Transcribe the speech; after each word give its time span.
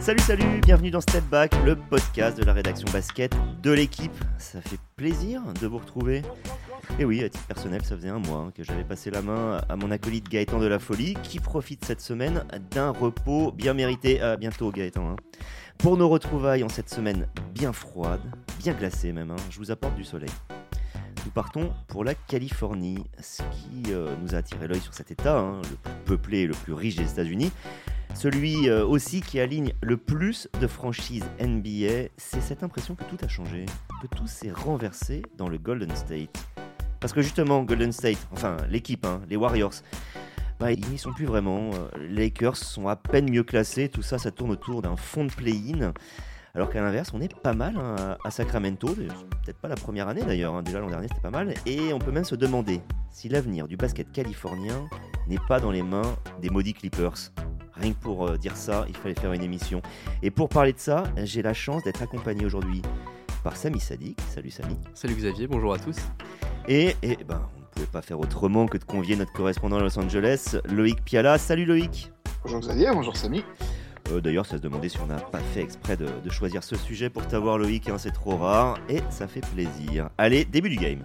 Salut, 0.00 0.22
salut, 0.22 0.60
bienvenue 0.62 0.90
dans 0.90 1.02
Step 1.02 1.24
Back, 1.26 1.54
le 1.62 1.76
podcast 1.76 2.38
de 2.38 2.42
la 2.42 2.54
rédaction 2.54 2.88
basket 2.90 3.36
de 3.62 3.70
l'équipe. 3.70 4.14
Ça 4.38 4.62
fait 4.62 4.78
plaisir 4.96 5.42
de 5.60 5.66
vous 5.66 5.76
retrouver. 5.76 6.22
Et 6.98 7.04
oui, 7.04 7.22
à 7.22 7.28
titre 7.28 7.46
personnel, 7.46 7.84
ça 7.84 7.96
faisait 7.96 8.08
un 8.08 8.18
mois 8.18 8.38
hein, 8.38 8.52
que 8.54 8.64
j'avais 8.64 8.82
passé 8.82 9.10
la 9.10 9.20
main 9.20 9.60
à 9.68 9.76
mon 9.76 9.90
acolyte 9.90 10.26
Gaëtan 10.30 10.58
de 10.58 10.66
la 10.66 10.78
Folie, 10.78 11.16
qui 11.22 11.38
profite 11.38 11.84
cette 11.84 12.00
semaine 12.00 12.44
d'un 12.70 12.90
repos 12.90 13.52
bien 13.52 13.74
mérité. 13.74 14.22
À 14.22 14.38
bientôt, 14.38 14.70
Gaëtan. 14.70 15.10
Hein. 15.10 15.16
Pour 15.76 15.98
nos 15.98 16.08
retrouvailles 16.08 16.64
en 16.64 16.70
cette 16.70 16.88
semaine 16.88 17.28
bien 17.52 17.74
froide, 17.74 18.22
bien 18.58 18.72
glacée 18.72 19.12
même, 19.12 19.30
hein, 19.30 19.36
je 19.50 19.58
vous 19.58 19.70
apporte 19.70 19.96
du 19.96 20.04
soleil. 20.04 20.30
Nous 21.26 21.30
partons 21.30 21.74
pour 21.88 22.04
la 22.04 22.14
Californie, 22.14 23.04
ce 23.20 23.42
qui 23.42 23.92
euh, 23.92 24.14
nous 24.22 24.34
a 24.34 24.38
attiré 24.38 24.66
l'œil 24.66 24.80
sur 24.80 24.94
cet 24.94 25.10
État, 25.10 25.60
le 25.62 25.76
plus 25.76 25.92
peuplé 26.06 26.38
et 26.38 26.46
le 26.46 26.54
plus 26.54 26.72
riche 26.72 26.96
des 26.96 27.10
États-Unis. 27.12 27.52
Celui 28.14 28.68
euh, 28.68 28.84
aussi 28.84 29.20
qui 29.20 29.40
aligne 29.40 29.72
le 29.82 29.96
plus 29.96 30.48
de 30.60 30.66
franchises 30.66 31.24
NBA, 31.40 32.10
c'est 32.16 32.40
cette 32.40 32.62
impression 32.62 32.94
que 32.94 33.04
tout 33.04 33.16
a 33.22 33.28
changé, 33.28 33.66
que 34.02 34.06
tout 34.14 34.26
s'est 34.26 34.50
renversé 34.50 35.22
dans 35.38 35.48
le 35.48 35.58
Golden 35.58 35.94
State. 35.96 36.36
Parce 37.00 37.12
que 37.12 37.22
justement, 37.22 37.62
Golden 37.62 37.92
State, 37.92 38.28
enfin 38.32 38.56
l'équipe, 38.68 39.06
hein, 39.06 39.22
les 39.28 39.36
Warriors, 39.36 39.74
bah, 40.58 40.72
ils 40.72 40.86
n'y 40.88 40.98
sont 40.98 41.12
plus 41.12 41.24
vraiment. 41.24 41.70
Les 41.98 42.24
Lakers 42.24 42.56
sont 42.56 42.88
à 42.88 42.96
peine 42.96 43.30
mieux 43.30 43.44
classés, 43.44 43.88
tout 43.88 44.02
ça, 44.02 44.18
ça 44.18 44.30
tourne 44.30 44.50
autour 44.50 44.82
d'un 44.82 44.96
fond 44.96 45.24
de 45.24 45.32
play-in. 45.32 45.94
Alors 46.54 46.68
qu'à 46.68 46.80
l'inverse, 46.80 47.12
on 47.14 47.20
est 47.20 47.32
pas 47.32 47.52
mal 47.52 47.76
hein, 47.76 48.16
à 48.24 48.30
Sacramento, 48.30 48.88
peut-être 48.88 49.58
pas 49.58 49.68
la 49.68 49.76
première 49.76 50.08
année 50.08 50.22
d'ailleurs, 50.22 50.54
hein. 50.54 50.62
déjà 50.62 50.80
l'an 50.80 50.88
dernier 50.88 51.06
c'était 51.06 51.20
pas 51.20 51.30
mal, 51.30 51.54
et 51.64 51.92
on 51.92 52.00
peut 52.00 52.10
même 52.10 52.24
se 52.24 52.34
demander 52.34 52.80
si 53.10 53.28
l'avenir 53.28 53.68
du 53.68 53.76
basket 53.76 54.10
californien 54.10 54.88
n'est 55.28 55.38
pas 55.46 55.60
dans 55.60 55.70
les 55.70 55.82
mains 55.82 56.16
des 56.40 56.50
maudits 56.50 56.74
Clippers. 56.74 57.32
Rien 57.74 57.92
que 57.92 57.98
pour 57.98 58.26
euh, 58.26 58.36
dire 58.36 58.56
ça, 58.56 58.84
il 58.88 58.96
fallait 58.96 59.14
faire 59.14 59.32
une 59.32 59.42
émission. 59.42 59.80
Et 60.22 60.30
pour 60.30 60.48
parler 60.48 60.72
de 60.72 60.78
ça, 60.78 61.04
j'ai 61.22 61.40
la 61.40 61.54
chance 61.54 61.82
d'être 61.84 62.02
accompagné 62.02 62.44
aujourd'hui 62.44 62.82
par 63.42 63.56
Samy 63.56 63.80
Sadik. 63.80 64.20
Salut 64.28 64.50
Samy. 64.50 64.76
Salut 64.92 65.14
Xavier, 65.14 65.46
bonjour 65.46 65.72
à 65.72 65.78
tous. 65.78 65.96
Et, 66.68 66.96
et 67.02 67.16
ben, 67.26 67.48
on 67.56 67.60
ne 67.60 67.64
pouvait 67.66 67.86
pas 67.86 68.02
faire 68.02 68.18
autrement 68.18 68.66
que 68.66 68.76
de 68.76 68.84
convier 68.84 69.16
notre 69.16 69.32
correspondant 69.32 69.76
à 69.76 69.80
Los 69.80 69.98
Angeles, 69.98 70.56
Loïc 70.64 71.02
Piala. 71.04 71.38
Salut 71.38 71.64
Loïc. 71.64 72.12
Bonjour 72.42 72.60
Xavier, 72.60 72.90
bonjour 72.92 73.16
Samy. 73.16 73.44
Euh, 74.10 74.20
d'ailleurs, 74.20 74.46
ça 74.46 74.56
se 74.56 74.62
demandait 74.62 74.88
si 74.88 74.98
on 75.00 75.06
n'a 75.06 75.20
pas 75.20 75.38
fait 75.38 75.60
exprès 75.60 75.96
de, 75.96 76.08
choisir 76.30 76.64
ce 76.64 76.76
sujet 76.76 77.10
pour 77.10 77.26
t'avoir 77.26 77.58
Loïc, 77.58 77.88
hein, 77.88 77.98
c'est 77.98 78.12
trop 78.12 78.36
rare, 78.36 78.78
et 78.88 79.00
ça 79.10 79.28
fait 79.28 79.44
plaisir. 79.54 80.10
Allez, 80.18 80.44
début 80.44 80.68
du 80.68 80.76
game. 80.76 81.04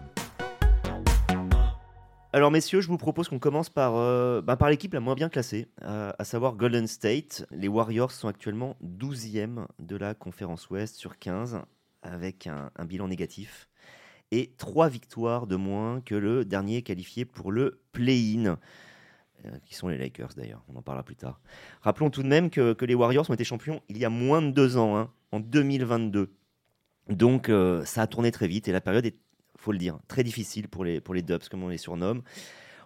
Alors 2.34 2.52
messieurs, 2.52 2.82
je 2.82 2.88
vous 2.88 2.98
propose 2.98 3.30
qu'on 3.30 3.40
commence 3.40 3.70
par, 3.70 3.96
euh, 3.96 4.42
bah, 4.42 4.58
l'équipe 4.70 4.94
la 4.94 5.00
moins 5.00 5.16
bien 5.16 5.30
classée, 5.30 5.68
à 5.82 6.24
savoir 6.24 6.56
Golden 6.56 6.86
State. 6.88 7.46
Les 7.52 7.68
Warriors 7.68 8.12
sont 8.12 8.28
actuellement 8.28 8.76
12e 8.84 9.66
de 9.80 9.96
la 9.96 10.14
conférence 10.14 10.70
Ouest 10.70 10.96
sur 10.96 11.18
15, 11.18 11.62
avec 12.02 12.48
un, 12.48 12.86
bilan 12.86 13.08
négatif, 13.08 13.70
et 14.32 14.54
3 14.58 14.90
victoires 14.90 15.48
de 15.48 15.56
moins 15.56 16.02
que 16.02 16.16
le 16.16 16.44
dernier 16.44 16.82
qualifié 16.82 17.24
pour 17.26 17.52
le 17.52 17.80
play-in, 17.94 18.46
euh, 18.46 18.56
qui 19.66 19.76
sont 19.76 19.88
les 19.88 19.98
Lakers 19.98 20.34
d'ailleurs, 20.36 20.64
on 20.68 20.78
en 20.78 20.82
parlera 20.82 21.04
plus 21.04 21.16
tard. 21.16 21.40
Rappelons 21.82 22.10
tout 22.10 22.24
de 22.24 22.28
même 22.28 22.50
que, 22.50 22.76
les 22.86 22.96
Warriors 22.96 23.30
ont 23.30 23.34
été 23.34 23.44
champions 23.44 23.82
il 23.90 23.98
y 23.98 24.06
a 24.06 24.10
moins 24.10 24.42
de 24.42 24.52
deux 24.52 24.78
ans, 24.78 24.98
hein, 24.98 25.12
en 25.32 25.40
2022. 25.40 26.34
Donc 27.10 27.50
euh, 27.50 27.86
ça 27.86 28.02
a 28.02 28.08
tourné 28.08 28.32
très 28.32 28.48
vite 28.48 28.68
et 28.68 28.72
la 28.72 28.82
période 28.82 29.06
est 29.06 29.16
faut 29.58 29.72
le 29.72 29.78
dire, 29.78 29.98
très 30.08 30.24
difficile 30.24 30.68
pour 30.68 30.84
les, 30.84 31.02
pour 31.02 31.14
les 31.14 31.22
Dubs, 31.22 31.48
comme 31.50 31.64
on 31.64 31.70
les 31.70 31.78
surnomme. 31.78 32.22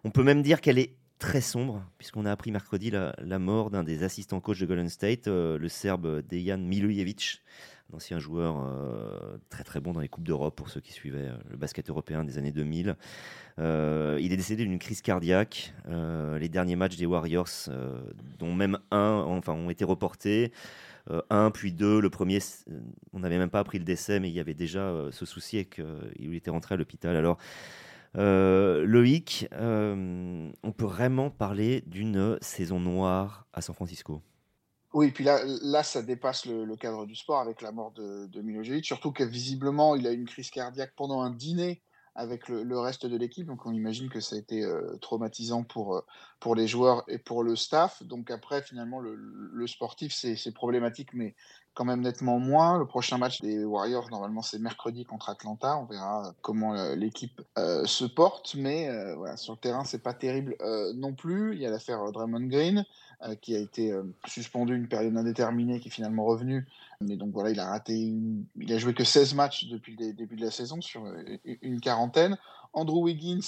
On 0.03 0.11
peut 0.11 0.23
même 0.23 0.41
dire 0.41 0.61
qu'elle 0.61 0.79
est 0.79 0.95
très 1.17 1.41
sombre, 1.41 1.83
puisqu'on 1.97 2.25
a 2.25 2.31
appris 2.31 2.51
mercredi 2.51 2.89
la, 2.91 3.39
mort 3.39 3.69
d'un 3.69 3.83
des 3.83 4.03
assistants 4.03 4.39
coach 4.39 4.59
de 4.59 4.65
Golden 4.65 4.87
State, 4.87 5.27
euh, 5.27 5.57
le 5.57 5.67
Serbe 5.67 6.21
Dejan 6.25 6.57
Milojevic, 6.57 7.41
un 7.91 7.95
ancien 7.95 8.19
joueur 8.19 8.63
euh, 8.63 9.37
très 9.49 9.63
très 9.63 9.79
bon 9.79 9.93
dans 9.93 9.99
les 9.99 10.09
Coupes 10.09 10.23
d'Europe 10.23 10.55
pour 10.55 10.69
ceux 10.69 10.81
qui 10.81 10.93
suivaient 10.93 11.29
euh, 11.29 11.37
le 11.49 11.57
basket 11.57 11.89
européen 11.89 12.23
des 12.23 12.37
années 12.37 12.51
2000. 12.51 12.95
il 13.57 13.63
est 13.63 14.37
décédé 14.37 14.63
d'une 14.63 14.79
crise 14.79 15.01
cardiaque. 15.01 15.73
les 15.87 16.49
derniers 16.49 16.75
matchs 16.75 16.97
des 16.97 17.05
Warriors, 17.05 17.69
dont 18.37 18.53
même 18.53 18.79
un, 18.91 19.23
enfin, 19.27 19.53
ont 19.53 19.69
été 19.69 19.83
reportés. 19.83 20.51
Euh, 21.11 21.21
un, 21.29 21.51
puis 21.51 21.71
deux. 21.71 21.99
Le 21.99 22.09
premier, 22.09 22.39
euh, 22.69 22.79
on 23.13 23.19
n'avait 23.19 23.37
même 23.37 23.49
pas 23.49 23.59
appris 23.59 23.79
le 23.79 23.85
décès, 23.85 24.19
mais 24.19 24.29
il 24.29 24.33
y 24.33 24.39
avait 24.39 24.53
déjà 24.53 24.81
euh, 24.81 25.11
ce 25.11 25.25
souci 25.25 25.57
et 25.57 25.65
qu'il 25.65 26.33
était 26.35 26.51
rentré 26.51 26.75
à 26.75 26.77
l'hôpital. 26.77 27.15
Alors, 27.15 27.37
Loïc, 28.15 29.47
on 29.53 30.71
peut 30.75 30.85
vraiment 30.85 31.29
parler 31.29 31.83
d'une 31.85 32.37
saison 32.41 32.79
noire 32.79 33.45
à 33.53 33.61
San 33.61 33.75
Francisco. 33.75 34.21
Oui, 34.93 35.11
puis 35.11 35.23
là, 35.23 35.83
ça 35.83 36.01
dépasse 36.01 36.45
le, 36.45 36.75
cadre 36.75 37.05
du 37.05 37.15
sport 37.15 37.39
avec 37.39 37.61
la 37.61 37.71
mort 37.71 37.91
de, 37.91 38.25
de 38.25 38.83
surtout 38.83 39.11
que 39.11 39.23
visiblement, 39.23 39.95
il 39.95 40.07
a 40.07 40.11
eu 40.11 40.15
une 40.15 40.27
crise 40.27 40.49
cardiaque 40.49 40.93
pendant 40.95 41.21
un 41.21 41.29
dîner 41.29 41.83
avec 42.15 42.49
le, 42.49 42.79
reste 42.79 43.05
de 43.05 43.15
l'équipe. 43.15 43.45
Donc 43.45 43.65
on 43.65 43.71
imagine 43.71 44.09
que 44.09 44.19
ça 44.19 44.35
a 44.35 44.39
été 44.39 44.63
euh, 44.63 44.97
traumatisant 44.97 45.63
pour, 45.63 45.95
euh, 45.95 46.01
pour 46.39 46.55
les 46.55 46.67
joueurs 46.67 47.03
et 47.07 47.19
pour 47.19 47.43
le 47.43 47.55
staff. 47.55 48.01
Donc 48.03 48.31
après, 48.31 48.63
finalement, 48.63 48.99
le, 48.99 49.15
le 49.15 49.67
sportif, 49.67 50.11
c'est 50.13 50.53
problématique, 50.53 51.13
mais 51.13 51.35
quand 51.79 51.85
même 51.85 52.01
nettement 52.01 52.39
moins. 52.39 52.77
Le 52.77 52.85
prochain 52.85 53.17
match 53.17 53.39
des 53.39 53.63
Warriors, 53.63 54.09
normalement, 54.11 54.41
c'est 54.41 54.59
mercredi 54.59 55.05
contre 55.05 55.29
Atlanta. 55.29 55.77
On 55.77 55.85
verra 55.85 56.33
comment 56.41 56.75
euh, 56.75 56.95
l'équipe 56.95 57.41
se 57.85 58.03
porte. 58.03 58.55
Mais 58.55 58.89
sur 59.37 59.53
le 59.53 59.59
terrain, 59.59 59.85
c'est 59.85 60.03
pas 60.03 60.13
terrible 60.13 60.57
non 60.95 61.13
plus. 61.13 61.55
Il 61.55 61.61
y 61.61 61.65
a 61.65 61.69
l'affaire 61.69 62.11
Draymond 62.11 62.47
Green. 62.47 62.85
qui 63.41 63.55
a 63.55 63.59
été 63.59 63.93
suspendu 64.27 64.75
une 64.75 64.87
période 64.87 65.15
indéterminée, 65.15 65.79
qui 65.79 65.87
est 65.87 65.91
finalement 65.91 66.25
revenu 66.25 66.67
mais 67.01 67.15
donc 67.15 67.31
voilà, 67.31 67.51
il 67.51 67.59
a 67.59 67.69
raté, 67.69 68.13
il 68.57 68.73
a 68.73 68.77
joué 68.77 68.93
que 68.93 69.05
16 69.05 69.33
matchs 69.33 69.67
depuis 69.67 69.95
le 69.95 70.11
début 70.11 70.35
de 70.35 70.43
la 70.43 70.51
saison 70.51 70.81
sur 70.81 71.05
euh, 71.05 71.37
une 71.61 71.79
quarantaine. 71.79 72.37
Andrew 72.73 73.03
Wiggins, 73.03 73.39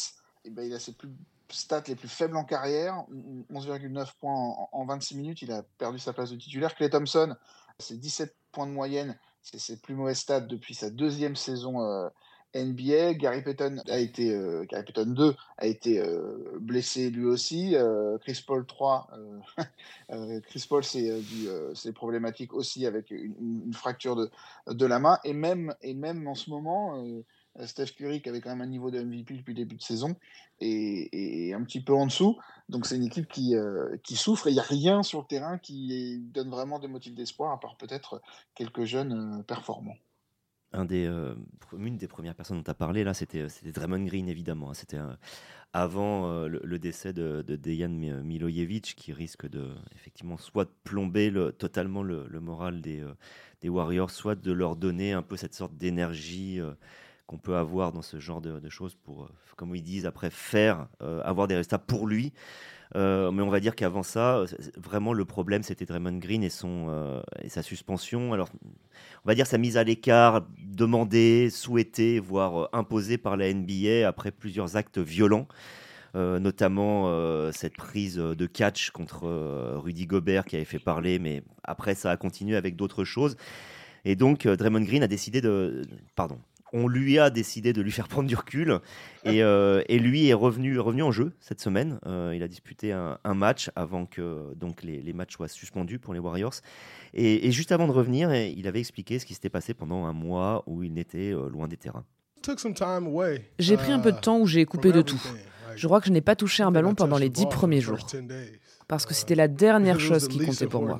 eh 0.45 0.49
ben, 0.49 0.63
il 0.63 0.73
a 0.73 0.79
ses 0.79 0.93
plus 0.93 1.09
stats 1.49 1.83
les 1.87 1.95
plus 1.95 2.07
faibles 2.07 2.37
en 2.37 2.45
carrière, 2.45 3.03
11,9 3.51 4.07
points 4.21 4.67
en, 4.71 4.85
26 4.85 5.17
minutes, 5.17 5.41
il 5.41 5.51
a 5.51 5.63
perdu 5.63 5.99
sa 5.99 6.13
place 6.13 6.31
de 6.31 6.37
titulaire. 6.37 6.73
Clay 6.75 6.89
Thompson, 6.89 7.35
c'est 7.81 7.97
17 7.97 8.33
points 8.51 8.67
de 8.67 8.71
moyenne, 8.71 9.17
c'est 9.41 9.59
ses 9.59 9.77
plus 9.77 9.95
mauvais 9.95 10.15
stats 10.15 10.41
depuis 10.41 10.75
sa 10.75 10.89
deuxième 10.89 11.35
saison 11.35 11.81
euh, 11.81 12.09
NBA. 12.55 13.13
Gary 13.15 13.41
Payton 13.41 13.81
a 13.89 13.97
été, 13.97 14.33
euh, 14.33 14.65
Gary 14.69 14.83
Payton 14.83 15.11
2 15.11 15.35
a 15.57 15.65
été 15.65 15.99
euh, 15.99 16.57
blessé 16.59 17.09
lui 17.09 17.25
aussi. 17.25 17.75
Chris 18.21 18.43
Paul 18.45 18.65
3, 18.65 19.09
Chris 20.43 20.65
Paul 20.69 20.83
c'est 20.83 21.93
problématique 21.93 22.53
aussi 22.53 22.85
avec 22.85 23.11
une, 23.11 23.73
fracture 23.73 24.15
de, 24.15 24.29
de, 24.67 24.85
la 24.85 24.99
main. 24.99 25.19
Et 25.23 25.33
même, 25.33 25.73
et 25.81 25.93
même 25.93 26.27
en 26.27 26.35
ce 26.35 26.49
moment, 26.49 27.03
Steph 27.66 27.94
Curry 27.97 28.22
qui 28.22 28.29
avait 28.29 28.41
quand 28.41 28.50
même 28.50 28.62
un 28.62 28.67
niveau 28.67 28.91
de 28.91 29.01
MVP 29.01 29.35
depuis 29.35 29.53
le 29.53 29.57
début 29.57 29.75
de 29.75 29.81
saison 29.81 30.16
et, 30.59 31.53
un 31.53 31.63
petit 31.63 31.84
peu 31.84 31.94
en 31.94 32.06
dessous. 32.06 32.39
Donc 32.69 32.85
c'est 32.85 32.95
une 32.95 33.03
équipe 33.03 33.28
qui, 33.28 33.56
qui 34.03 34.16
souffre 34.16 34.47
et 34.47 34.51
il 34.51 34.53
n'y 34.53 34.59
a 34.59 34.63
rien 34.63 35.03
sur 35.03 35.19
le 35.19 35.28
terrain 35.28 35.57
qui 35.57 36.19
donne 36.34 36.50
vraiment 36.50 36.79
des 36.79 36.88
motifs 36.88 37.13
d'espoir 37.13 37.51
à 37.51 37.59
part 37.59 37.75
peut-être 37.78 38.22
quelques 38.56 38.85
jeunes 38.85 39.44
performants 39.45 39.97
un 40.73 40.85
des, 40.85 41.06
euh, 41.06 41.35
une 41.78 41.97
des 41.97 42.07
premières 42.07 42.35
personnes 42.35 42.57
dont 42.57 42.63
tu 42.63 42.72
as 42.72 42.75
parlé, 42.75 43.03
là, 43.03 43.13
c'était, 43.13 43.45
Draymond 43.66 44.06
Green, 44.06 44.28
évidemment. 44.29 44.69
Hein. 44.69 44.73
C'était 44.73 44.97
euh, 44.97 45.13
avant 45.73 46.31
euh, 46.31 46.47
le, 46.47 46.79
décès 46.79 47.13
de, 47.13 47.44
de 47.45 47.56
Dejan 47.56 47.90
Milojevic, 48.23 48.95
qui 48.95 49.13
risque 49.13 49.50
de, 49.50 49.69
effectivement, 49.95 50.38
soit 50.38 50.66
de 50.66 50.72
plomber 50.84 51.29
le, 51.29 51.51
totalement 51.51 52.03
le, 52.03 52.28
moral 52.40 52.81
des 52.81 53.03
Warriors, 53.66 54.11
soit 54.11 54.35
de 54.35 54.51
leur 54.51 54.75
donner 54.75 55.13
un 55.13 55.23
peu 55.23 55.35
cette 55.35 55.53
sorte 55.53 55.75
d'énergie 55.75 56.59
qu'on 57.31 57.37
peut 57.37 57.55
avoir 57.55 57.93
dans 57.93 58.01
ce 58.01 58.19
genre 58.19 58.41
de, 58.41 58.69
choses 58.69 58.95
pour, 58.95 59.29
comme 59.55 59.73
ils 59.73 59.81
disent, 59.81 60.05
après 60.05 60.29
faire, 60.29 60.87
avoir 61.23 61.47
des 61.47 61.55
résultats 61.55 61.79
pour 61.79 62.05
lui. 62.05 62.33
Euh, 62.95 63.31
mais 63.31 63.41
on 63.41 63.49
va 63.49 63.59
dire 63.59 63.75
qu'avant 63.75 64.03
ça, 64.03 64.43
vraiment 64.75 65.13
le 65.13 65.23
problème 65.23 65.63
c'était 65.63 65.85
Draymond 65.85 66.17
Green 66.17 66.43
et, 66.43 66.49
son, 66.49 66.87
euh, 66.89 67.22
et 67.41 67.49
sa 67.49 67.61
suspension. 67.61 68.33
Alors, 68.33 68.49
on 69.23 69.28
va 69.28 69.35
dire 69.35 69.47
sa 69.47 69.57
mise 69.57 69.78
à 69.78 69.83
l'écart, 69.83 70.45
demandée, 70.61 71.49
souhaitée, 71.49 72.19
voire 72.19 72.63
euh, 72.63 72.67
imposée 72.73 73.17
par 73.17 73.37
la 73.37 73.53
NBA 73.53 74.07
après 74.07 74.31
plusieurs 74.31 74.75
actes 74.75 74.97
violents. 74.97 75.47
notamment 76.13 77.07
cette 77.53 77.77
prise 77.77 78.17
de 78.17 78.45
catch 78.45 78.91
contre 78.91 79.25
Rudy 79.77 80.05
Gobert 80.07 80.43
qui 80.43 80.57
avait 80.57 80.66
fait 80.66 80.79
parler, 80.79 81.19
mais 81.19 81.43
après 81.63 81.95
ça 81.95 82.11
a 82.11 82.17
continué 82.17 82.57
avec 82.57 82.75
d'autres 82.75 83.05
choses. 83.05 83.37
Et 84.03 84.17
donc 84.17 84.45
Draymond 84.45 84.84
Green 84.84 85.03
a 85.03 85.07
décidé 85.07 85.39
de, 85.39 85.84
pardon, 86.16 86.37
on 86.73 86.88
lui 86.88 87.20
a 87.20 87.29
décidé 87.29 87.73
de 87.73 87.82
lui 87.82 87.91
faire 87.91 88.08
prendre 88.08 88.28
du 88.28 88.35
recul 88.35 88.79
et, 89.23 89.44
euh, 89.44 89.84
lui 89.90 90.28
est 90.28 90.34
revenu, 90.34 90.79
revenu 90.79 91.03
en 91.03 91.12
jeu 91.12 91.34
cette 91.40 91.62
semaine. 91.62 92.00
Euh, 92.06 92.34
il 92.35 92.44
a 92.44 92.47
disputé 92.47 92.91
un, 92.91 93.18
match 93.34 93.70
avant 93.76 94.06
que 94.06 94.53
donc 94.56 94.84
les, 94.84 95.14
matchs 95.14 95.35
soient 95.35 95.47
suspendus 95.47 96.00
pour 96.00 96.14
les 96.14 96.20
Warriors. 96.20 96.56
Et, 97.14 97.52
juste 97.52 97.72
avant 97.72 97.88
de 97.88 97.91
revenir, 97.91 98.34
il 98.34 98.68
avait 98.68 98.79
expliqué 98.79 99.20
ce 99.20 99.26
qui 99.26 99.34
s'était 99.34 99.50
passé 99.50 99.73
pendant 99.73 100.06
un 100.06 100.14
mois 100.14 100.64
où 100.66 100.84
il 100.84 100.94
n'était 100.94 101.34
euh, 101.34 101.50
loin 101.50 101.68
des 101.68 101.78
terrains. 101.78 102.06
J'ai 103.59 103.78
pris 103.78 103.91
un 103.91 104.00
peu 104.00 104.12
de 104.12 104.20
temps 104.20 104.40
où 104.40 104.47
j'ai 104.47 104.66
coupé 104.66 104.91
de 104.91 105.02
tout. 105.02 105.22
Je 105.76 105.88
crois 105.88 106.02
que 106.02 106.08
je 106.08 106.12
n'ai 106.12 106.22
pas 106.22 106.35
touché 106.35 106.64
un 106.64 106.72
ballon 106.72 106.96
pendant 106.96 107.18
les 107.18 107.29
dix 107.29 107.46
premiers 107.46 107.82
jours. 107.82 108.06
Parce 108.88 109.06
que 109.06 109.14
c'était 109.14 109.35
la 109.35 109.47
dernière 109.47 110.00
chose 110.00 110.28
qui 110.28 110.40
comptait 110.40 110.68
pour 110.68 110.84
moi. 110.84 111.00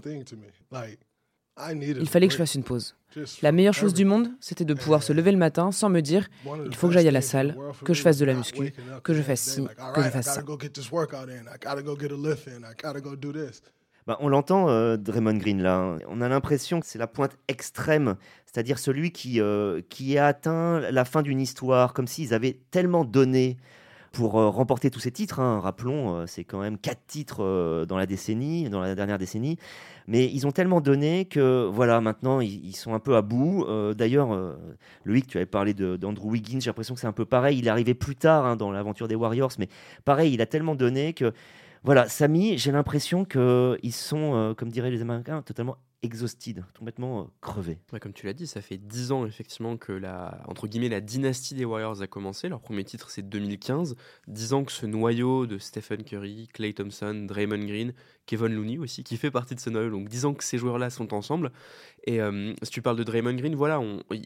Il 1.70 2.10
fallait 2.10 2.28
que 2.28 2.34
je 2.34 2.38
fasse 2.38 2.56
une 2.56 2.64
pause. 2.64 2.96
La 3.42 3.52
meilleure 3.52 3.74
chose 3.74 3.94
du 3.94 4.06
monde, 4.06 4.30
c'était 4.40 4.66
de 4.66 4.74
pouvoir 4.74 5.04
se 5.04 5.12
lever 5.12 5.32
le 5.32 5.38
matin 5.38 5.72
sans 5.72 5.90
me 5.90 6.02
dire 6.02 6.30
il 6.66 6.76
faut 6.76 6.88
que 6.88 6.94
j'aille 6.94 7.08
à 7.08 7.12
la 7.12 7.22
salle, 7.22 7.58
que 7.84 7.94
je 7.94 8.02
fasse 8.02 8.18
de 8.18 8.26
la 8.26 8.34
muscu, 8.34 8.74
que 9.04 9.14
je 9.14 9.22
fasse 9.22 9.42
ci, 9.42 9.66
que 9.94 10.02
je 10.02 10.10
fasse 10.10 10.26
ça. 10.26 10.44
Bah, 14.08 14.18
on 14.20 14.30
l'entend, 14.30 14.68
euh, 14.70 14.98
Draymond 14.98 15.38
Green, 15.38 15.62
là. 15.62 15.76
Hein. 15.76 16.00
On 16.08 16.22
a 16.22 16.30
l'impression 16.30 16.80
que 16.80 16.88
c'est 16.88 16.98
la 16.98 17.06
pointe 17.06 17.38
extrême, 17.48 18.16
c'est-à-dire 18.46 18.80
celui 18.80 19.12
qui, 19.12 19.40
euh, 19.40 19.82
qui 19.90 20.18
a 20.18 20.26
atteint 20.26 20.80
la 20.80 21.06
fin 21.06 21.22
d'une 21.22 21.40
histoire, 21.40 21.94
comme 21.94 22.08
s'ils 22.08 22.34
avaient 22.34 22.58
tellement 22.72 23.06
donné 23.06 23.58
pour 24.12 24.40
euh, 24.40 24.50
remporter 24.50 24.90
tous 24.90 25.00
ces 25.00 25.12
titres. 25.12 25.40
Hein. 25.40 25.60
Rappelons, 25.60 26.26
c'est 26.28 26.44
quand 26.44 26.60
même 26.60 26.78
quatre 26.78 27.06
titres 27.08 27.86
dans 27.88 27.98
la 27.98 28.06
décennie, 28.06 28.70
dans 28.70 28.82
la 28.82 28.96
dernière 28.96 29.18
décennie. 29.18 29.58
Mais 30.08 30.26
ils 30.26 30.46
ont 30.48 30.52
tellement 30.52 30.82
donné 30.82 31.26
que, 31.26 31.70
voilà, 31.72 32.02
maintenant, 32.02 32.42
ils, 32.42 32.76
sont 32.76 32.94
un 32.94 33.00
peu 33.00 33.16
à 33.16 33.22
bout. 33.22 33.66
D'ailleurs, 33.96 34.38
Loïc, 35.06 35.28
tu 35.28 35.38
avais 35.38 35.46
parlé 35.46 35.74
d'Andrew 35.74 36.32
Wiggins, 36.32 36.60
j'ai 36.60 36.70
l'impression 36.70 36.96
que 36.96 37.00
c'est 37.00 37.08
un 37.08 37.14
peu 37.14 37.26
pareil. 37.26 37.60
Il 37.60 37.68
est 37.68 37.70
arrivé 37.70 37.94
plus 37.94 38.16
tard 38.16 38.46
hein, 38.46 38.56
dans 38.56 38.72
l'aventure 38.72 39.08
des 39.08 39.16
Warriors, 39.16 39.52
mais 39.60 39.70
pareil, 40.04 40.34
il 40.34 40.42
a 40.42 40.46
tellement 40.46 40.76
donné 40.76 41.14
que 41.14 41.34
voilà, 41.84 42.08
Samy, 42.08 42.60
j'ai 42.60 42.72
l'impression 42.72 43.26
qu'ils 43.26 43.94
sont, 43.94 44.36
euh, 44.36 44.54
comme 44.54 44.70
diraient 44.70 44.92
les 44.92 45.02
Américains, 45.02 45.42
totalement 45.42 45.78
exhausted, 46.04 46.64
complètement 46.78 47.22
euh, 47.22 47.24
crevés. 47.42 47.78
comme 48.02 48.14
tu 48.14 48.26
l'as 48.26 48.34
dit, 48.34 48.48
ça 48.48 48.62
fait 48.62 48.78
10 48.78 49.12
ans 49.12 49.26
effectivement 49.26 49.78
que 49.78 49.92
la, 49.92 50.42
entre 50.48 50.68
guillemets, 50.68 50.90
la 50.90 51.02
dynastie 51.02 51.54
des 51.54 51.66
Warriors 51.66 52.02
a 52.02 52.08
commencé. 52.08 52.50
Leur 52.50 52.60
premier 52.60 52.84
titre, 52.84 53.10
c'est 53.12 53.22
2015. 53.22 53.96
10 54.28 54.54
ans 54.54 54.64
que 54.64 54.72
ce 54.72 54.86
noyau 54.86 55.46
de 55.46 55.58
Stephen 55.60 56.04
Curry, 56.04 56.50
Clay 56.54 56.74
Thompson, 56.74 57.26
Draymond 57.28 57.66
Green, 57.66 57.94
Kevin 58.26 58.54
Looney 58.54 58.80
aussi, 58.80 59.04
qui 59.04 59.18
fait 59.18 59.32
partie 59.32 59.54
de 59.54 59.60
ce 59.60 59.70
noyau. 59.70 59.92
Donc 59.92 60.10
10 60.10 60.26
ans 60.26 60.34
que 60.34 60.44
ces 60.44 60.58
joueurs-là 60.58 60.90
sont 60.90 61.14
ensemble. 61.14 61.52
Et 62.06 62.20
euh, 62.20 62.54
si 62.64 62.72
tu 62.72 62.82
parles 62.82 62.98
de 62.98 63.04
Draymond 63.04 63.36
Green, 63.36 63.54
voilà, 63.56 63.80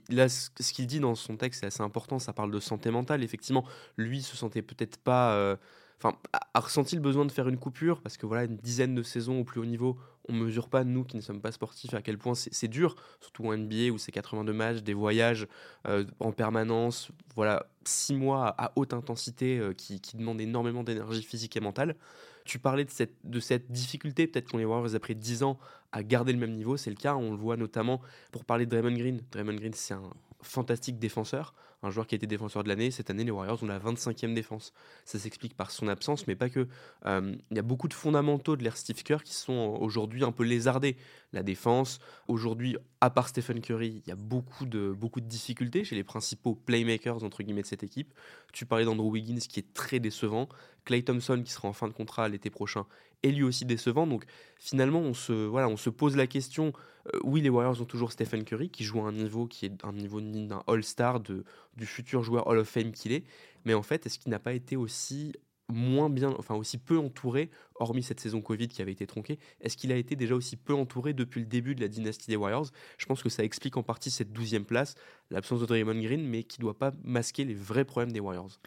là, 0.10 0.30
ce 0.30 0.50
qu'il 0.74 0.88
dit 0.88 1.01
dans 1.01 1.16
son 1.16 1.36
texte, 1.36 1.62
c'est 1.62 1.68
assez 1.68 1.83
important. 1.83 2.19
Ça 2.19 2.31
parle 2.31 2.51
de 2.51 2.60
santé 2.60 2.89
mentale. 2.89 3.24
Effectivement, 3.24 3.66
lui 3.98 4.22
se 4.22 4.38
sentait 4.38 4.62
peut-être 4.62 4.98
pas 4.98 5.57
enfin, 5.98 6.18
a, 6.34 6.60
ressenti 6.60 6.96
le 6.96 7.02
besoin 7.02 7.26
de 7.26 7.32
faire 7.32 7.48
une 7.48 7.58
coupure 7.58 8.02
parce 8.02 8.18
que 8.18 8.26
voilà, 8.26 8.46
une 8.46 8.58
dizaine 8.58 8.96
de 8.96 9.04
saisons 9.04 9.40
au 9.40 9.44
plus 9.44 9.60
haut 9.60 9.66
niveau, 9.66 9.98
on 10.28 10.34
mesure 10.34 10.70
pas 10.70 10.84
nous 10.84 11.04
qui 11.04 11.16
ne 11.16 11.22
sommes 11.22 11.42
pas 11.42 11.52
sportifs 11.52 11.94
à 11.94 12.02
quel 12.02 12.18
point 12.18 12.34
c'est 12.36 12.68
dur, 12.68 12.96
surtout 13.22 13.48
en 13.48 13.58
NBA 13.58 13.92
où 13.92 13.98
c'est 13.98 14.12
82 14.12 14.54
matchs, 14.54 14.82
des 14.82 14.94
voyages 14.94 15.48
euh, 15.88 16.06
en 16.20 16.32
permanence, 16.32 17.10
voilà, 17.36 17.68
six 17.84 18.16
mois 18.16 18.56
à, 18.58 18.72
haute 18.76 18.94
intensité 18.94 19.60
euh, 19.60 19.74
qui, 19.74 20.02
qui, 20.02 20.18
demandent 20.18 20.42
énormément 20.42 20.84
d'énergie 20.84 21.24
physique 21.24 21.56
et 21.58 21.62
mentale. 21.62 21.96
Tu 22.44 22.60
parlais 22.60 22.86
de 22.86 22.92
cette, 22.92 23.16
de 23.24 23.40
cette 23.40 23.72
difficulté, 23.72 24.28
peut-être 24.28 24.52
qu'on 24.52 24.58
les 24.58 24.66
Warriors, 24.66 24.96
après 24.96 25.16
10 25.16 25.44
ans, 25.44 25.58
à 25.92 26.04
garder 26.04 26.32
le 26.32 26.38
même 26.38 26.54
niveau. 26.54 26.78
C'est 26.78 26.92
le 26.92 26.96
cas, 26.96 27.16
on 27.16 27.32
le 27.32 27.38
voit 27.38 27.58
notamment 27.58 28.02
pour 28.32 28.46
parler 28.46 28.66
de 28.66 28.72
Draymond 28.72 28.98
Green. 28.98 29.22
Draymond 29.32 29.56
Green, 29.56 29.74
c'est 29.74 29.96
un 29.96 30.12
fantastique 30.42 31.00
défenseur 31.00 31.56
un 31.86 31.92
joueur 31.92 32.08
qui 32.08 32.16
a 32.16 32.18
été 32.18 32.28
défenseur 32.28 32.64
de 32.64 32.70
l'année. 32.70 32.92
Cette 32.92 33.10
année, 33.10 33.24
les 33.24 33.32
Warriors 33.32 33.62
ont 33.64 33.68
la 33.68 33.80
25e 33.80 34.34
défense. 34.34 34.74
Ça 35.06 35.20
s'explique 35.20 35.56
par 35.56 35.72
son 35.72 35.88
absence, 35.88 36.28
mais 36.28 36.36
pas 36.36 36.50
que. 36.50 36.68
Euh, 37.06 37.36
il 37.52 37.58
y 37.58 37.60
a 37.60 37.64
beaucoup 37.64 37.88
de 37.88 37.94
fondamentaux 37.94 38.56
de 38.56 38.64
l'ère 38.64 38.78
Steve 38.78 39.04
Kerr 39.04 39.24
qui 39.24 39.34
sont 39.34 39.78
aujourd'hui 39.80 40.24
un 40.24 40.32
peu 40.32 40.44
lézardés. 40.44 40.98
La 41.34 41.44
défense, 41.44 42.00
aujourd'hui, 42.28 42.78
à 43.02 43.10
part 43.10 43.28
Stephen 43.28 43.62
Curry, 43.62 44.02
il 44.06 44.10
y 44.10 44.12
a 44.12 44.16
beaucoup 44.16 44.66
de, 44.66 44.92
beaucoup 44.92 45.22
de 45.22 45.28
difficultés 45.28 45.84
chez 45.84 45.96
les 45.96 46.04
principaux 46.04 46.56
playmakers 46.56 47.24
entre 47.24 47.44
guillemets 47.44 47.62
de 47.62 47.68
cette 47.68 47.84
équipe. 47.84 48.14
Tu 48.54 48.66
parlais 48.66 48.86
d'Andrew 48.86 49.12
Wiggins 49.12 49.40
qui 49.40 49.60
est 49.60 49.74
très 49.74 50.00
décevant. 50.00 50.50
Clay 50.86 51.04
Thompson 51.04 51.42
qui 51.44 51.52
sera 51.52 51.68
en 51.68 51.74
fin 51.74 51.88
de 51.88 51.94
contrat 51.94 52.30
l'été 52.30 52.50
prochain 52.50 52.86
est 53.25 53.31
lui 53.31 53.44
aussi 53.44 53.66
décevant. 53.66 54.07
Donc 54.07 54.25
finalement, 54.60 55.00
on 55.00 55.13
se, 55.13 55.33
voilà, 55.33 55.68
on 55.68 55.77
se 55.77 55.89
pose 55.89 56.16
la 56.16 56.27
question. 56.27 56.74
Euh, 57.13 57.19
oui, 57.24 57.42
les 57.42 57.50
Warriors 57.50 57.81
ont 57.81 57.86
toujours 57.86 58.12
Stephen 58.12 58.44
Curry 58.44 58.69
qui 58.69 58.83
joue 58.83 59.01
à 59.01 59.07
un 59.07 59.12
niveau 59.12 59.48
qui 59.48 59.66
est 59.66 59.83
un 59.83 59.94
niveau 59.94 60.22
d'un 60.22 60.63
All-Star, 60.68 61.19
du 61.19 61.86
futur 61.86 62.24
joueur 62.24 62.48
Hall 62.48 62.60
of 62.60 62.68
Fame 62.68 62.92
qu'il 62.92 63.12
est. 63.12 63.24
Mais 63.66 63.74
en 63.74 63.83
fait, 63.83 64.06
est-ce 64.06 64.19
qu'il 64.19 64.31
n'a 64.31 64.39
pas 64.39 64.54
été 64.54 64.75
aussi 64.75 65.33
moins 65.68 66.10
bien, 66.10 66.33
enfin 66.38 66.56
aussi 66.56 66.77
peu 66.77 66.98
entouré, 66.98 67.50
hormis 67.75 68.04
cette 68.04 68.19
saison 68.19 68.42
Covid 68.42 68.68
qui 68.68 68.81
avait 68.81 68.92
été 68.92 69.07
tronquée, 69.07 69.39
est-ce 69.62 69.77
qu'il 69.77 69.92
a 69.92 69.95
été 69.95 70.16
déjà 70.16 70.36
aussi 70.36 70.57
peu 70.57 70.74
entouré 70.74 71.13
depuis 71.13 71.39
le 71.39 71.48
début 71.48 71.75
de 71.75 71.81
la 71.81 71.88
dynastie 71.88 72.27
des 72.27 72.36
Warriors? 72.36 72.68
Je 72.98 73.06
pense 73.06 73.24
que 73.24 73.30
ça 73.30 73.44
explique 73.44 73.77
en 73.77 73.83
partie 73.83 74.12
cette 74.12 74.31
douzième 74.31 74.66
place, 74.66 74.95
l'absence 75.31 75.62
de 75.62 75.66
Draymond 75.66 76.00
Green, 76.01 76.27
mais 76.27 76.44
qui 76.44 76.60
ne 76.60 76.63
doit 76.63 76.77
pas 76.77 76.94
masquer 77.04 77.45
les 77.45 77.56
vrais 77.56 77.86
problèmes 77.86 78.12
des 78.12 78.19
Warriors. 78.19 78.60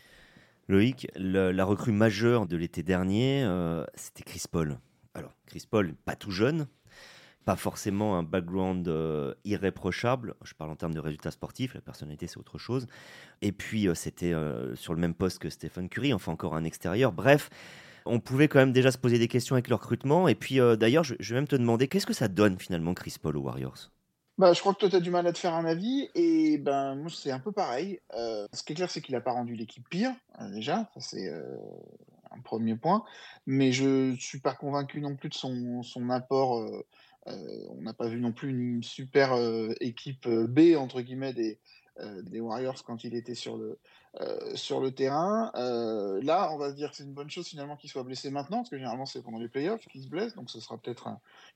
Loïc, 0.69 1.09
la 1.17 1.65
recrue 1.65 1.93
majeure 1.93 2.47
de 2.47 2.55
l'été 2.55 2.83
dernier, 2.83 3.43
euh, 3.43 3.85
c'était 3.95 4.23
Chris 4.23 4.43
Paul. 4.51 4.79
Alors, 5.15 5.35
Chris 5.47 5.65
Paul, 5.69 5.95
pas 6.05 6.15
tout 6.15 6.31
jeune, 6.31 6.67
pas 7.47 7.57
forcément 7.57 8.19
un 8.19 8.23
background 8.23 8.87
euh, 8.87 9.33
irréprochable. 9.47 10.35
Je 10.45 10.53
parle 10.53 10.71
en 10.71 10.77
termes 10.77 10.93
de 10.93 11.01
résultats 11.01 11.31
sportifs, 11.31 11.73
la 11.73 11.81
personnalité 11.81 12.27
c'est 12.27 12.37
autre 12.37 12.59
chose. 12.59 12.87
Et 13.41 13.51
puis, 13.51 13.89
euh, 13.89 13.95
c'était 13.95 14.35
sur 14.75 14.93
le 14.93 15.01
même 15.01 15.15
poste 15.15 15.39
que 15.39 15.49
Stephen 15.49 15.89
Curry, 15.89 16.13
enfin 16.13 16.33
encore 16.33 16.55
un 16.55 16.65
extérieur. 16.65 17.13
Bref, 17.13 17.49
on 18.05 18.21
pouvait 18.21 18.49
quand 18.49 18.59
même 18.59 18.73
déjà 18.73 18.91
se 18.91 18.99
poser 18.99 19.19
des 19.19 19.29
questions 19.29 19.55
avec 19.55 19.69
le 19.69 19.75
recrutement. 19.75 20.29
Et 20.29 20.35
puis, 20.35 20.59
d'ailleurs, 20.79 21.05
je, 21.05 21.15
je 21.19 21.33
vais 21.33 21.41
même 21.41 21.49
te 21.49 21.57
demander, 21.57 21.89
qu'est-ce 21.89 22.07
que 22.07 22.13
ça 22.13 22.29
donne 22.29 22.59
finalement 22.59 22.93
Chris 22.93 23.17
Paul 23.19 23.39
aux 23.39 23.43
Warriors? 23.43 23.91
Bah, 24.39 24.53
je 24.53 24.61
crois 24.61 24.73
que 24.73 24.79
toi, 24.79 24.89
tu 24.89 24.95
as 24.95 25.01
du 25.01 25.11
mal 25.11 25.27
à 25.27 25.33
te 25.33 25.39
faire 25.39 25.55
un 25.55 25.65
avis. 25.65 26.09
Et 26.15 26.59
ben, 26.59 26.95
moi, 26.95 27.11
c'est 27.11 27.33
un 27.33 27.41
peu 27.41 27.51
pareil. 27.51 28.01
Euh, 28.15 28.47
ce 28.53 28.63
qui 28.63 28.73
est 28.73 28.77
clair, 28.77 28.91
c'est 28.91 29.01
qu'il 29.01 29.15
n'a 29.15 29.21
pas 29.21 29.33
rendu 29.33 29.57
l'équipe 29.57 29.87
pire, 29.89 30.13
euh, 30.41 30.49
déjà. 30.51 30.89
Ça, 30.95 31.01
c'est 31.01 31.29
euh, 31.29 31.57
un 32.31 32.41
premier 32.41 32.77
point. 32.77 33.05
Mais 33.47 33.73
je 33.73 34.13
ne 34.13 34.17
suis 34.17 34.39
pas 34.39 34.55
convaincu 34.55 35.01
non 35.01 35.17
plus 35.17 35.29
de 35.29 35.35
son, 35.35 35.83
son 35.83 36.09
apport. 36.11 36.65
on 37.27 37.83
n'a 37.83 37.93
pas 37.93 38.07
vu 38.07 38.21
non 38.21 38.33
plus 38.33 38.51
une 38.51 38.83
super 38.83 39.37
équipe 39.81 40.29
B, 40.29 40.77
entre 40.77 41.01
guillemets, 41.01 41.33
des, 41.33 41.59
des 42.23 42.41
Warriors 42.41 42.85
quand 42.85 43.03
il 43.05 43.15
était 43.15 43.35
sur 43.35 43.57
le, 43.57 43.79
euh, 44.21 44.57
sur 44.57 44.81
le 44.81 44.91
terrain. 44.91 45.53
Euh, 45.55 46.21
là, 46.25 46.51
on 46.53 46.59
va 46.59 46.73
dire 46.73 46.91
que 46.91 46.97
c'est 46.97 47.05
une 47.05 47.13
bonne 47.13 47.31
chose 47.31 47.47
finalement 47.47 47.77
qu'il 47.77 47.89
soit 47.89 48.03
blessé 48.03 48.31
maintenant, 48.31 48.59
parce 48.59 48.71
que 48.71 48.77
généralement 48.77 49.07
c'est 49.07 49.23
pendant 49.23 49.39
les 49.39 49.47
playoffs 49.47 49.87
qu'il 49.87 50.03
se 50.03 50.09
blesse, 50.09 50.35
donc 50.35 50.51
ce 50.51 50.61
sera 50.61 50.77
peut-être 50.77 51.09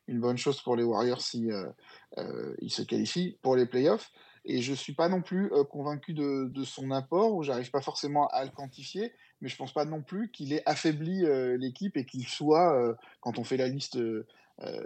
une 0.06 0.20
bonne 0.20 0.38
chose 0.38 0.60
pour 0.60 0.76
les 0.76 0.84
Warriors 0.84 1.22
si 1.22 1.50
euh, 1.50 2.54
ils 2.60 2.70
se 2.70 2.82
qualifient 2.82 3.36
pour 3.42 3.56
les 3.56 3.66
playoffs. 3.66 4.12
Et 4.44 4.62
je 4.62 4.74
suis 4.74 4.92
pas 4.92 5.08
non 5.08 5.22
plus 5.22 5.50
convaincu 5.70 6.14
de, 6.14 6.64
son 6.64 6.90
apport, 6.92 7.34
ou 7.34 7.42
j'arrive 7.42 7.70
pas 7.70 7.80
forcément 7.80 8.28
à 8.28 8.44
le 8.44 8.50
quantifier, 8.50 9.12
mais 9.40 9.48
je 9.48 9.56
pense 9.56 9.72
pas 9.72 9.84
non 9.84 10.02
plus 10.02 10.30
qu'il 10.30 10.52
ait 10.52 10.62
affaibli 10.66 11.24
l'équipe 11.58 11.96
et 11.96 12.04
qu'il 12.04 12.26
soit, 12.26 12.96
quand 13.20 13.38
on 13.38 13.44
fait 13.44 13.56
la 13.56 13.68
liste 13.68 13.96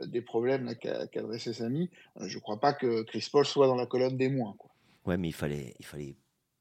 des 0.04 0.20
problèmes 0.20 0.74
qu'a 0.76 1.06
qu 1.06 1.20
dressé 1.20 1.54
Samy, 1.54 1.88
je 2.20 2.38
crois 2.38 2.60
pas 2.60 2.74
que 2.74 3.00
Chris 3.04 3.26
Paul 3.32 3.46
soit 3.46 3.66
dans 3.66 3.76
la 3.76 3.86
colonne 3.86 4.18
des 4.18 4.28
moins. 4.28 4.54
Quoi. 4.58 4.70
Ouais, 5.06 5.16
mais 5.16 5.28
il 5.28 5.34
fallait, 5.34 5.74
il 5.78 5.86
fallait 5.86 6.16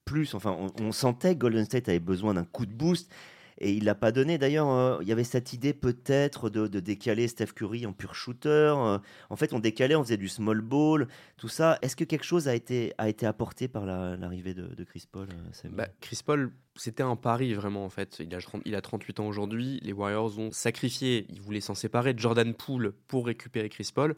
plus. 0.05 0.33
Enfin, 0.35 0.55
on, 0.79 0.91
sentait 0.91 1.33
que 1.33 1.39
Golden 1.39 1.65
State 1.65 1.89
avait 1.89 2.00
besoin 2.00 2.33
d'un 2.35 2.45
coup 2.45 2.65
de 2.65 2.74
boost. 2.74 3.12
Et 3.57 3.71
il 3.71 3.85
l'a 3.85 3.95
pas 3.95 4.12
donné. 4.12 4.38
D'ailleurs, 4.38 4.69
euh, 4.69 4.97
il 5.01 5.07
y 5.07 5.12
avait 5.12 5.24
cette 5.24 5.53
idée 5.53 5.74
peut-être 5.74 6.50
de, 6.50 6.67
décaler 6.79 7.27
Steph 7.27 7.53
Curry 7.55 7.85
en 7.85 7.93
pur 7.93 8.13
shooter. 8.13 8.74
Euh, 8.77 9.00
en 9.29 9.35
fait, 9.35 9.53
on 9.53 9.59
décalait, 9.59 9.95
on 9.95 10.03
faisait 10.03 10.17
du 10.17 10.27
small 10.27 10.62
ball, 10.62 11.07
tout 11.38 11.47
ça. 11.47 11.79
Est-ce 11.81 11.95
que 11.95 12.03
quelque 12.03 12.25
chose 12.25 12.47
a 12.47 12.55
été, 12.55 12.93
a 12.97 13.07
été 13.07 13.25
apporté 13.25 13.67
par 13.67 13.85
l'arrivée 13.85 14.53
de, 14.53 14.83
Chris 14.83 15.05
Paul 15.09 15.29
euh, 15.29 15.69
bah, 15.71 15.88
Chris 16.01 16.19
Paul, 16.24 16.51
c'était 16.75 17.03
un 17.03 17.15
pari 17.15 17.53
vraiment 17.53 17.85
en 17.85 17.89
fait. 17.89 18.17
Il 18.19 18.35
a, 18.35 18.39
il 18.65 18.75
a 18.75 18.81
38 18.81 19.21
ans 19.21 19.27
aujourd'hui. 19.27 19.79
Les 19.81 19.93
Warriors 19.93 20.38
ont 20.38 20.51
sacrifié, 20.51 21.25
ils 21.29 21.41
voulaient 21.41 21.62
s'en 21.62 21.75
séparer 21.75 22.13
de 22.13 22.19
Jordan 22.19 22.53
Poole 22.53 22.93
pour 23.07 23.25
récupérer 23.25 23.69
Chris 23.69 23.89
Paul. 23.93 24.15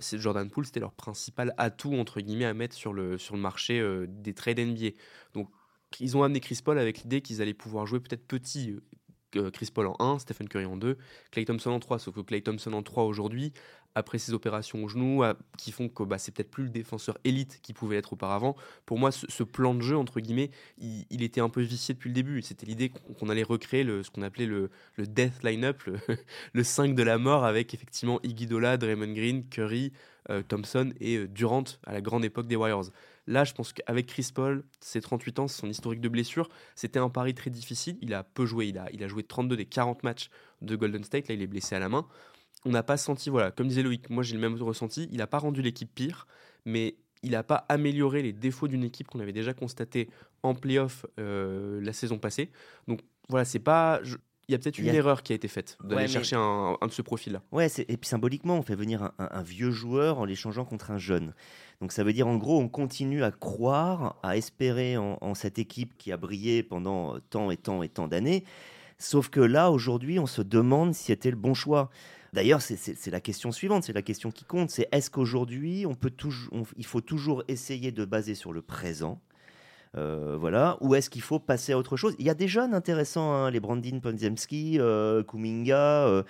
c'est 0.00 0.18
Jordan 0.18 0.48
Poole, 0.48 0.64
c'était 0.64 0.80
leur 0.80 0.92
principal 0.92 1.54
atout 1.58 1.94
entre 1.94 2.20
guillemets 2.20 2.46
à 2.46 2.54
mettre 2.54 2.74
sur 2.74 2.94
le, 2.94 3.18
sur 3.18 3.36
le 3.36 3.42
marché 3.42 3.84
des 4.08 4.32
trades 4.32 4.60
NBA. 4.60 4.90
Donc 5.34 5.50
ils 6.00 6.16
ont 6.16 6.22
amené 6.22 6.40
Chris 6.40 6.60
Paul 6.64 6.78
avec 6.78 7.02
l'idée 7.02 7.20
qu'ils 7.20 7.42
allaient 7.42 7.54
pouvoir 7.54 7.86
jouer 7.86 8.00
peut-être 8.00 8.26
petit. 8.26 8.76
Euh, 9.36 9.50
Chris 9.50 9.68
Paul 9.72 9.86
en 9.86 9.96
1, 9.98 10.20
Stephen 10.20 10.48
Curry 10.48 10.64
en 10.64 10.76
2, 10.76 10.96
Clay 11.30 11.44
Thompson 11.44 11.70
en 11.70 11.80
3. 11.80 11.98
Sauf 11.98 12.14
que 12.14 12.20
Clay 12.20 12.40
Thompson 12.40 12.72
en 12.72 12.82
3 12.82 13.04
aujourd'hui, 13.04 13.52
après 13.94 14.18
ses 14.18 14.32
opérations 14.32 14.82
au 14.84 14.88
genou, 14.88 15.22
qui 15.56 15.72
font 15.72 15.88
que 15.88 16.02
bah, 16.02 16.18
c'est 16.18 16.32
peut-être 16.32 16.50
plus 16.50 16.64
le 16.64 16.70
défenseur 16.70 17.18
élite 17.24 17.60
qu'il 17.62 17.74
pouvait 17.74 17.96
être 17.96 18.12
auparavant. 18.12 18.56
Pour 18.86 18.98
moi, 18.98 19.10
ce, 19.10 19.42
plan 19.42 19.74
de 19.74 19.82
jeu, 19.82 19.96
entre 19.96 20.20
guillemets, 20.20 20.50
il, 20.78 21.22
était 21.22 21.40
un 21.40 21.48
peu 21.48 21.60
vicié 21.60 21.94
depuis 21.94 22.08
le 22.08 22.14
début. 22.14 22.42
C'était 22.42 22.66
l'idée 22.66 22.90
qu'on 22.90 23.28
allait 23.28 23.42
recréer 23.42 23.84
le, 23.84 24.02
ce 24.02 24.10
qu'on 24.10 24.22
appelait 24.22 24.46
le, 24.46 24.70
le 24.96 25.06
death 25.06 25.42
line-up, 25.42 25.82
le, 26.54 26.62
5 26.62 26.94
de 26.94 27.02
la 27.02 27.18
mort, 27.18 27.44
avec 27.44 27.74
effectivement 27.74 28.20
Iguodala, 28.22 28.76
Draymond 28.76 29.12
Green, 29.12 29.48
Curry, 29.48 29.92
euh, 30.30 30.42
Thompson 30.42 30.92
et 31.00 31.16
euh, 31.16 31.28
Durant 31.28 31.64
à 31.84 31.92
la 31.92 32.00
grande 32.00 32.24
époque 32.24 32.46
des 32.46 32.56
Warriors. 32.56 32.90
Là, 33.28 33.44
je 33.44 33.52
pense 33.52 33.74
qu'avec 33.74 34.06
Chris 34.06 34.30
Paul, 34.34 34.64
ses 34.80 35.02
38 35.02 35.38
ans, 35.38 35.48
son 35.48 35.68
historique 35.68 36.00
de 36.00 36.08
blessure, 36.08 36.48
c'était 36.74 36.98
un 36.98 37.10
pari 37.10 37.34
très 37.34 37.50
difficile. 37.50 37.98
Il 38.00 38.14
a 38.14 38.24
peu 38.24 38.46
joué, 38.46 38.68
il 38.68 39.04
a, 39.04 39.08
joué 39.08 39.22
32 39.22 39.54
des 39.54 39.66
40 39.66 40.02
matchs 40.02 40.30
de 40.62 40.74
Golden 40.76 41.04
State. 41.04 41.28
Là, 41.28 41.34
il 41.34 41.42
est 41.42 41.46
blessé 41.46 41.74
à 41.74 41.78
la 41.78 41.90
main. 41.90 42.08
On 42.64 42.70
n'a 42.70 42.82
pas 42.82 42.96
senti, 42.96 43.28
voilà, 43.28 43.50
comme 43.50 43.68
disait 43.68 43.82
Loïc, 43.82 44.08
moi 44.08 44.22
j'ai 44.22 44.34
le 44.34 44.40
même 44.40 44.54
ressenti. 44.62 45.08
Il 45.12 45.18
n'a 45.18 45.26
pas 45.26 45.38
rendu 45.38 45.60
l'équipe 45.60 45.94
pire, 45.94 46.26
mais 46.64 46.96
il 47.22 47.32
n'a 47.32 47.42
pas 47.42 47.66
amélioré 47.68 48.22
les 48.22 48.32
défauts 48.32 48.66
d'une 48.66 48.82
équipe 48.82 49.08
qu'on 49.08 49.20
avait 49.20 49.34
déjà 49.34 49.52
constaté 49.52 50.08
en 50.42 50.54
playoff 50.54 51.04
euh, 51.20 51.82
la 51.82 51.92
saison 51.92 52.18
passée. 52.18 52.50
Donc 52.86 53.02
voilà, 53.28 53.44
c'est 53.44 53.58
pas 53.58 54.00
il 54.48 54.52
y 54.52 54.54
a 54.54 54.58
peut-être 54.58 54.78
une 54.78 54.86
erreur 54.86 55.22
qui 55.22 55.32
a 55.32 55.36
été 55.36 55.46
faite 55.46 55.76
d'aller 55.84 56.08
chercher 56.08 56.36
un, 56.36 56.78
de 56.80 56.90
ce 56.90 57.02
profil-là. 57.02 57.42
Ouais, 57.52 57.68
et 57.76 57.96
puis 57.98 58.08
symboliquement, 58.08 58.56
on 58.56 58.62
fait 58.62 58.74
venir 58.74 59.12
un, 59.18 59.42
vieux 59.42 59.70
joueur 59.70 60.18
en 60.18 60.24
l'échangeant 60.24 60.64
contre 60.64 60.90
un 60.90 60.96
jeune. 60.96 61.34
Donc 61.82 61.92
ça 61.92 62.02
veut 62.02 62.14
dire 62.14 62.26
en 62.26 62.36
gros, 62.36 62.58
on 62.58 62.68
continue 62.68 63.22
à 63.22 63.30
croire, 63.30 64.18
à 64.22 64.38
espérer 64.38 64.96
en, 64.96 65.34
cette 65.34 65.58
équipe 65.58 65.98
qui 65.98 66.12
a 66.12 66.16
brillé 66.16 66.62
pendant 66.62 67.20
tant 67.28 67.50
et 67.50 67.58
tant 67.58 67.82
et 67.82 67.90
tant 67.90 68.08
d'années. 68.08 68.44
Sauf 68.96 69.28
que 69.28 69.40
là, 69.40 69.70
aujourd'hui, 69.70 70.18
on 70.18 70.26
se 70.26 70.40
demande 70.40 70.94
si 70.94 71.04
c'était 71.04 71.30
le 71.30 71.36
bon 71.36 71.52
choix. 71.52 71.90
D'ailleurs, 72.32 72.62
c'est 72.62 73.10
la 73.10 73.20
question 73.20 73.52
suivante, 73.52 73.84
c'est 73.84 73.92
la 73.92 74.02
question 74.02 74.30
qui 74.30 74.44
compte, 74.44 74.70
c'est 74.70 74.88
est-ce 74.92 75.10
qu'aujourd'hui, 75.10 75.84
on 75.86 75.94
peut 75.94 76.10
toujours, 76.10 76.66
il 76.76 76.86
faut 76.86 77.00
toujours 77.00 77.42
essayer 77.48 77.92
de 77.92 78.04
baser 78.04 78.34
sur 78.34 78.52
le 78.52 78.62
présent 78.62 79.20
euh, 79.96 80.36
voilà, 80.38 80.76
ou 80.80 80.94
est-ce 80.94 81.10
qu'il 81.10 81.22
faut 81.22 81.38
passer 81.38 81.72
à 81.72 81.78
autre 81.78 81.96
chose? 81.96 82.14
Il 82.18 82.26
y 82.26 82.30
a 82.30 82.34
des 82.34 82.48
jeunes 82.48 82.74
intéressants, 82.74 83.32
hein, 83.32 83.50
les 83.50 83.60
Brandon 83.60 84.00
Ponzemski, 84.00 84.78
euh, 84.78 85.22
Kuminga, 85.22 86.06
euh, 86.06 86.22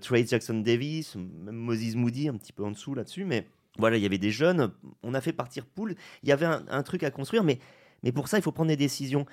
Trey 0.00 0.26
Jackson 0.26 0.60
Davis, 0.60 1.16
même 1.16 1.56
Moses 1.56 1.94
Moody 1.94 2.28
un 2.28 2.36
petit 2.36 2.52
peu 2.52 2.64
en 2.64 2.70
dessous 2.70 2.94
là-dessus, 2.94 3.24
mais 3.24 3.46
voilà, 3.78 3.96
il 3.96 4.02
y 4.02 4.06
avait 4.06 4.18
des 4.18 4.30
jeunes. 4.30 4.72
On 5.02 5.14
a 5.14 5.20
fait 5.20 5.32
partir 5.32 5.66
Pool. 5.66 5.96
Il 6.22 6.28
y 6.28 6.32
avait 6.32 6.46
un, 6.46 6.64
un 6.68 6.82
truc 6.82 7.02
à 7.02 7.10
construire, 7.10 7.44
mais, 7.44 7.58
mais 8.02 8.12
pour 8.12 8.28
ça, 8.28 8.38
il 8.38 8.42
faut 8.42 8.52
prendre 8.52 8.68
des 8.68 8.76
décisions. 8.76 9.26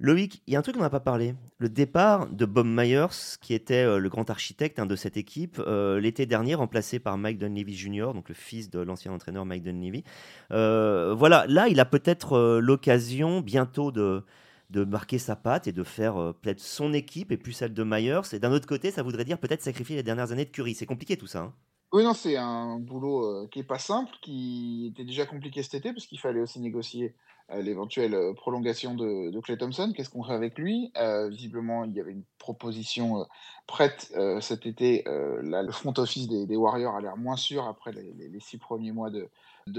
Loïc, 0.00 0.42
il 0.46 0.52
y 0.52 0.56
a 0.56 0.60
un 0.60 0.62
truc 0.62 0.76
dont 0.76 0.80
on 0.80 0.84
n'a 0.84 0.90
pas 0.90 1.00
parlé. 1.00 1.34
Le 1.58 1.68
départ 1.68 2.28
de 2.28 2.46
Bob 2.46 2.66
Myers, 2.68 3.36
qui 3.40 3.52
était 3.52 3.84
euh, 3.84 3.98
le 3.98 4.08
grand 4.08 4.30
architecte 4.30 4.78
hein, 4.78 4.86
de 4.86 4.94
cette 4.94 5.16
équipe, 5.16 5.60
euh, 5.66 5.98
l'été 5.98 6.24
dernier, 6.24 6.54
remplacé 6.54 7.00
par 7.00 7.18
Mike 7.18 7.38
Dunleavy 7.38 7.74
Jr., 7.74 8.12
donc 8.14 8.28
le 8.28 8.34
fils 8.36 8.70
de 8.70 8.78
l'ancien 8.78 9.12
entraîneur 9.12 9.44
Mike 9.44 9.64
Dunleavy. 9.64 10.04
Euh, 10.52 11.14
voilà, 11.14 11.46
là, 11.48 11.66
il 11.66 11.80
a 11.80 11.84
peut-être 11.84 12.60
l'occasion 12.60 13.40
bientôt 13.40 13.90
de, 13.90 14.22
de 14.70 14.84
marquer 14.84 15.18
sa 15.18 15.34
patte 15.34 15.66
et 15.66 15.72
de 15.72 15.82
faire 15.82 16.32
peut-être 16.42 16.60
son 16.60 16.92
équipe 16.92 17.32
et 17.32 17.36
plus 17.36 17.52
celle 17.52 17.74
de 17.74 17.82
Myers. 17.82 18.32
Et 18.32 18.38
d'un 18.38 18.52
autre 18.52 18.68
côté, 18.68 18.92
ça 18.92 19.02
voudrait 19.02 19.24
dire 19.24 19.38
peut-être 19.38 19.62
sacrifier 19.62 19.96
les 19.96 20.04
dernières 20.04 20.30
années 20.30 20.44
de 20.44 20.50
Curry. 20.50 20.76
C'est 20.76 20.86
compliqué 20.86 21.16
tout 21.16 21.26
ça. 21.26 21.40
Hein. 21.40 21.54
oui, 21.92 22.04
non, 22.04 22.14
c'est 22.14 22.36
un 22.36 22.78
boulot 22.78 23.48
qui 23.48 23.58
est 23.58 23.64
pas 23.64 23.80
simple, 23.80 24.12
qui 24.22 24.92
était 24.92 25.04
déjà 25.04 25.26
compliqué 25.26 25.64
cet 25.64 25.74
été, 25.74 25.92
parce 25.92 26.06
qu'il 26.06 26.20
fallait 26.20 26.40
aussi 26.40 26.60
négocier 26.60 27.16
l'éventuelle 27.56 28.14
euh, 28.14 28.34
prolongation 28.34 28.94
de, 28.94 29.38
Clay 29.40 29.56
Thompson. 29.56 29.92
Qu'est-ce 29.94 30.10
qu'on 30.10 30.22
fait 30.22 30.34
avec 30.34 30.58
lui? 30.58 30.92
Euh, 30.98 31.28
Visiblement, 31.28 31.84
il 31.84 31.92
y 31.94 32.00
avait 32.00 32.12
une 32.12 32.24
proposition 32.38 33.20
euh, 33.20 33.24
prête 33.66 34.12
cet 34.40 34.66
été. 34.66 35.04
le 35.06 35.70
front 35.70 35.92
office 35.98 36.26
des, 36.26 36.56
Warriors 36.56 36.96
a 36.96 37.00
l'air 37.00 37.16
moins 37.16 37.36
sûr 37.36 37.66
après 37.66 37.92
les, 37.92 38.40
six 38.40 38.56
premiers 38.56 38.92
mois 38.92 39.10
de, 39.10 39.28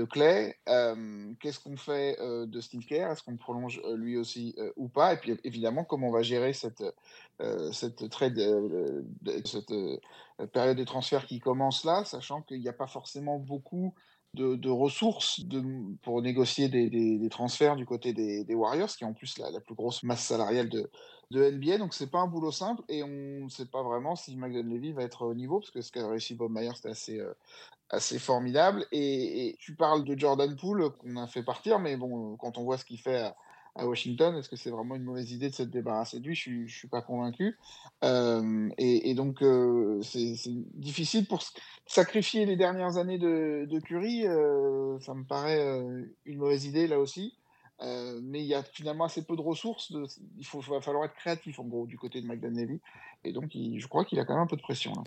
Clay. 0.05 0.55
Qu'est-ce 1.39 1.59
qu'on 1.59 1.75
fait 1.75 2.17
de 2.19 2.61
Steve 2.61 2.85
Kerr 2.85 3.09
Est-ce 3.11 3.23
qu'on 3.23 3.35
prolonge 3.35 3.81
lui 3.95 4.15
aussi 4.15 4.55
ou 4.75 4.89
pas? 4.89 5.13
Et 5.13 5.17
puis 5.17 5.35
évidemment, 5.43 5.83
comment 5.83 6.09
on 6.09 6.11
va 6.11 6.21
gérer 6.21 6.53
cette, 6.53 6.83
cette, 7.71 8.03
cette 9.45 9.73
période 10.51 10.77
de 10.77 10.83
transfert 10.83 11.25
qui 11.25 11.39
commence 11.39 11.83
là, 11.83 12.05
sachant 12.05 12.43
qu'il 12.43 12.59
n'y 12.59 12.69
a 12.69 12.73
pas 12.73 12.85
forcément 12.85 13.39
beaucoup 13.39 13.95
de, 14.35 14.69
ressources 14.69 15.41
pour 16.01 16.21
négocier 16.21 16.69
des, 16.69 17.29
transferts 17.29 17.75
du 17.75 17.85
côté 17.85 18.13
des, 18.13 18.55
Warriors, 18.55 18.89
qui 18.89 19.03
est 19.03 19.07
en 19.07 19.13
plus 19.13 19.37
la, 19.37 19.59
plus 19.59 19.75
grosse 19.75 20.03
masse 20.03 20.23
salariale 20.25 20.69
de, 20.69 20.89
NBA. 21.31 21.77
Donc 21.77 21.93
c'est 21.93 22.09
pas 22.09 22.19
un 22.19 22.27
boulot 22.27 22.51
simple 22.51 22.83
et 22.89 23.03
on 23.03 23.43
ne 23.45 23.49
sait 23.49 23.65
pas 23.67 23.83
vraiment 23.83 24.15
si 24.15 24.35
McDonald 24.35 24.71
Levy 24.71 24.93
va 24.93 25.03
être 25.03 25.25
au 25.25 25.33
niveau, 25.33 25.59
parce 25.59 25.71
que 25.71 25.81
ce 25.81 25.91
qu'a 25.91 26.07
réussi 26.07 26.35
Bob 26.35 26.51
Myers, 26.51 26.71
c'était 26.75 26.89
assez, 26.89 27.19
euh, 27.19 27.33
assez 27.89 28.19
formidable. 28.19 28.85
Et, 28.91 29.55
tu 29.59 29.75
parles 29.75 30.03
de 30.03 30.17
Jordan 30.17 30.55
Poole 30.55 30.89
qu'on 30.91 31.17
a 31.17 31.27
fait 31.27 31.43
partir, 31.43 31.79
mais 31.79 31.97
bon, 31.97 32.35
quand 32.37 32.57
on 32.57 32.63
voit 32.63 32.77
ce 32.77 32.85
qu'il 32.85 32.99
fait 32.99 33.19
à 33.19 33.35
Washington. 33.75 34.35
Est-ce 34.35 34.49
que 34.49 34.55
c'est 34.55 34.69
vraiment 34.69 34.95
une 34.95 35.03
mauvaise 35.03 35.31
idée 35.31 35.49
de 35.49 35.55
se 35.55 35.63
débarrasser 35.63 36.19
de 36.19 36.27
lui? 36.27 36.35
Je 36.35 36.51
ne 36.51 36.67
suis, 36.67 36.87
pas 36.87 37.01
convaincu. 37.01 37.57
Euh, 38.03 38.69
et, 38.77 39.13
donc, 39.13 39.41
euh, 39.41 40.01
c'est 40.01 40.35
difficile 40.73 41.25
pour 41.25 41.41
sacrifier 41.85 42.45
les 42.45 42.55
dernières 42.55 42.97
années 42.97 43.17
de, 43.17 43.67
de 43.69 43.79
Curry. 43.79 44.27
Euh, 44.27 44.99
ça 44.99 45.13
me 45.13 45.23
paraît 45.23 45.59
une 46.25 46.37
mauvaise 46.37 46.65
idée 46.65 46.87
là 46.87 46.99
aussi. 46.99 47.35
mais 47.81 48.41
il 48.41 48.47
y 48.47 48.55
a 48.55 48.63
finalement 48.63 49.05
assez 49.05 49.23
peu 49.23 49.35
de 49.35 49.41
ressources. 49.41 49.93
il 50.37 50.45
faut, 50.45 50.59
va 50.61 50.81
falloir 50.81 51.05
être 51.05 51.15
créatif 51.15 51.59
en 51.59 51.65
gros 51.65 51.85
du 51.85 51.97
côté 51.97 52.21
de 52.21 52.27
McDonnell. 52.27 52.79
Et 53.23 53.33
donc, 53.33 53.51
je 53.53 53.87
crois 53.87 54.05
qu'il 54.05 54.19
a 54.19 54.25
quand 54.25 54.33
même 54.33 54.43
un 54.43 54.47
peu 54.47 54.57
de 54.57 54.61
pression 54.61 54.93
là 54.93 55.03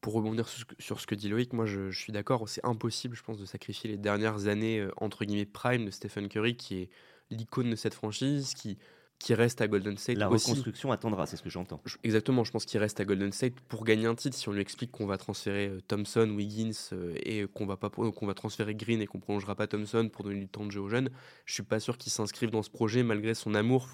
pour 0.00 0.14
rebondir 0.14 0.48
sur 0.80 1.00
ce, 1.00 1.06
que 1.06 1.14
dit 1.14 1.28
Loïc, 1.28 1.52
moi 1.52 1.64
je 1.64 1.92
suis 1.92 2.12
d'accord, 2.12 2.48
c'est 2.48 2.64
impossible, 2.64 3.14
je 3.14 3.22
pense, 3.22 3.38
de 3.38 3.44
sacrifier 3.44 3.88
les 3.88 3.96
dernières 3.96 4.48
années 4.48 4.84
entre 4.96 5.24
guillemets 5.24 5.46
prime 5.46 5.84
de 5.84 5.92
Stephen 5.92 6.28
Curry, 6.28 6.56
qui 6.56 6.80
est 6.80 6.90
l'icône 7.32 7.70
de 7.70 7.76
cette 7.76 7.94
franchise, 7.94 8.54
qui, 8.54 8.78
qui 9.22 9.34
reste 9.34 9.60
à 9.60 9.68
Golden 9.68 9.96
State. 9.96 10.16
La 10.16 10.26
reconstruction 10.26 10.90
attendra, 10.90 11.26
c'est 11.26 11.36
ce 11.36 11.42
que 11.42 11.48
j'entends. 11.48 11.80
Exactement, 12.02 12.42
je 12.42 12.50
pense 12.50 12.64
qu'il 12.64 12.80
reste 12.80 12.98
à 12.98 13.04
Golden 13.04 13.32
State 13.32 13.54
pour 13.68 13.84
gagner 13.84 14.06
un 14.06 14.16
titre. 14.16 14.36
Si 14.36 14.48
on 14.48 14.52
lui 14.52 14.60
explique 14.60 14.90
qu'on 14.90 15.06
va 15.06 15.16
transférer 15.16 15.68
euh, 15.68 15.80
Thompson, 15.86 16.28
Wiggins 16.28 16.72
euh, 16.92 17.14
et 17.22 17.46
qu'on 17.46 17.64
va 17.64 17.76
pas 17.76 17.88
qu'on 17.88 18.26
va 18.26 18.34
transférer 18.34 18.74
Green 18.74 19.00
et 19.00 19.06
qu'on 19.06 19.20
prolongera 19.20 19.54
pas 19.54 19.68
Thompson 19.68 20.10
pour 20.12 20.24
donner 20.24 20.40
du 20.40 20.48
temps 20.48 20.66
de 20.66 20.72
jeu 20.72 20.80
aux 20.80 20.88
jeunes, 20.88 21.08
je 21.46 21.54
suis 21.54 21.62
pas 21.62 21.78
sûr 21.78 21.98
qu'il 21.98 22.10
s'inscrive 22.10 22.50
dans 22.50 22.62
ce 22.62 22.70
projet 22.70 23.04
malgré 23.04 23.34
son 23.34 23.54
amour 23.54 23.88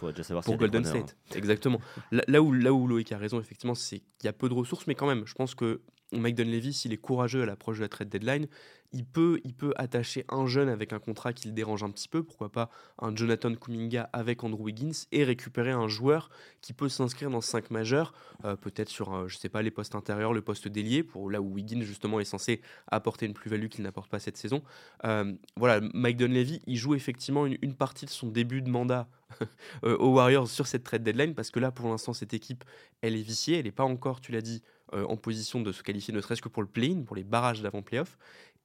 pour 0.44 0.56
Golden 0.56 0.84
State. 0.84 1.16
Exactement. 1.34 1.80
là, 2.10 2.40
où 2.40 2.52
là 2.52 2.72
où 2.72 2.86
Loïc 2.86 3.12
a 3.12 3.18
raison 3.18 3.38
effectivement, 3.38 3.74
c'est 3.74 3.98
qu'il 3.98 4.24
y 4.24 4.28
a 4.28 4.32
peu 4.32 4.48
de 4.48 4.54
ressources, 4.54 4.86
mais 4.86 4.94
quand 4.94 5.06
même, 5.06 5.26
je 5.26 5.34
pense 5.34 5.54
que 5.54 5.82
Mike 6.12 6.36
Dunleavy, 6.36 6.72
s'il 6.72 6.92
est 6.92 6.98
courageux 6.98 7.42
à 7.42 7.46
l'approche 7.46 7.78
de 7.78 7.82
la 7.82 7.88
trade 7.88 8.08
deadline, 8.08 8.46
il 8.92 9.04
peut, 9.04 9.40
il 9.44 9.52
peut 9.52 9.74
attacher 9.76 10.24
un 10.30 10.46
jeune 10.46 10.68
avec 10.68 10.94
un 10.94 10.98
contrat 10.98 11.34
qui 11.34 11.48
le 11.48 11.54
dérange 11.54 11.82
un 11.82 11.90
petit 11.90 12.08
peu, 12.08 12.22
pourquoi 12.22 12.50
pas 12.50 12.70
un 12.98 13.14
Jonathan 13.14 13.54
Kuminga 13.54 14.08
avec 14.14 14.42
Andrew 14.44 14.62
Wiggins, 14.62 15.04
et 15.12 15.24
récupérer 15.24 15.72
un 15.72 15.88
joueur 15.88 16.30
qui 16.62 16.72
peut 16.72 16.88
s'inscrire 16.88 17.30
dans 17.30 17.42
5 17.42 17.70
majeurs, 17.70 18.14
euh, 18.44 18.56
peut-être 18.56 18.88
sur, 18.88 19.14
euh, 19.14 19.28
je 19.28 19.36
sais 19.36 19.50
pas, 19.50 19.60
les 19.60 19.70
postes 19.70 19.94
intérieurs, 19.94 20.32
le 20.32 20.40
poste 20.40 20.68
d'ailier, 20.68 21.02
pour 21.02 21.30
là 21.30 21.42
où 21.42 21.52
Wiggins 21.52 21.82
justement 21.82 22.20
est 22.20 22.24
censé 22.24 22.62
apporter 22.90 23.26
une 23.26 23.34
plus-value 23.34 23.66
qu'il 23.66 23.84
n'apporte 23.84 24.10
pas 24.10 24.18
cette 24.18 24.38
saison. 24.38 24.62
Euh, 25.04 25.34
voilà, 25.56 25.86
Mike 25.92 26.16
Dunleavy, 26.16 26.62
il 26.66 26.76
joue 26.76 26.94
effectivement 26.94 27.44
une, 27.44 27.58
une 27.60 27.74
partie 27.74 28.06
de 28.06 28.10
son 28.10 28.28
début 28.28 28.62
de 28.62 28.70
mandat 28.70 29.08
aux 29.82 30.14
Warriors 30.14 30.48
sur 30.48 30.66
cette 30.66 30.84
trade 30.84 31.02
deadline, 31.02 31.34
parce 31.34 31.50
que 31.50 31.60
là, 31.60 31.70
pour 31.70 31.90
l'instant, 31.90 32.14
cette 32.14 32.32
équipe, 32.32 32.64
elle 33.02 33.14
est 33.14 33.22
viciée, 33.22 33.58
elle 33.58 33.66
n'est 33.66 33.72
pas 33.72 33.84
encore, 33.84 34.22
tu 34.22 34.32
l'as 34.32 34.40
dit, 34.40 34.62
en 34.92 35.16
position 35.16 35.60
de 35.60 35.72
se 35.72 35.82
qualifier 35.82 36.14
ne 36.14 36.20
serait-ce 36.20 36.42
que 36.42 36.48
pour 36.48 36.62
le 36.62 36.68
play-in, 36.68 37.02
pour 37.02 37.16
les 37.16 37.24
barrages 37.24 37.62
d'avant-playoff 37.62 38.16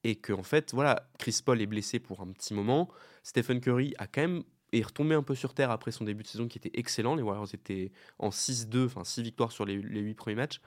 et 0.04 0.16
que 0.16 0.32
en 0.32 0.42
fait, 0.42 0.72
voilà, 0.72 1.08
Chris 1.18 1.40
Paul 1.44 1.60
est 1.60 1.66
blessé 1.66 1.98
pour 1.98 2.20
un 2.20 2.26
petit 2.28 2.54
moment. 2.54 2.88
Stephen 3.22 3.60
Curry 3.60 3.94
a 3.98 4.06
quand 4.06 4.20
même 4.20 4.42
est 4.72 4.82
retombé 4.82 5.14
un 5.14 5.22
peu 5.22 5.34
sur 5.34 5.54
terre 5.54 5.70
après 5.70 5.92
son 5.92 6.04
début 6.04 6.22
de 6.22 6.28
saison 6.28 6.48
qui 6.48 6.58
était 6.58 6.78
excellent. 6.78 7.14
Les 7.14 7.22
Warriors 7.22 7.52
étaient 7.54 7.92
en 8.18 8.30
6-2, 8.30 8.86
enfin 8.86 9.04
6 9.04 9.22
victoires 9.22 9.52
sur 9.52 9.64
les, 9.64 9.80
les 9.80 10.00
8 10.00 10.14
premiers 10.14 10.36
matchs. 10.36 10.60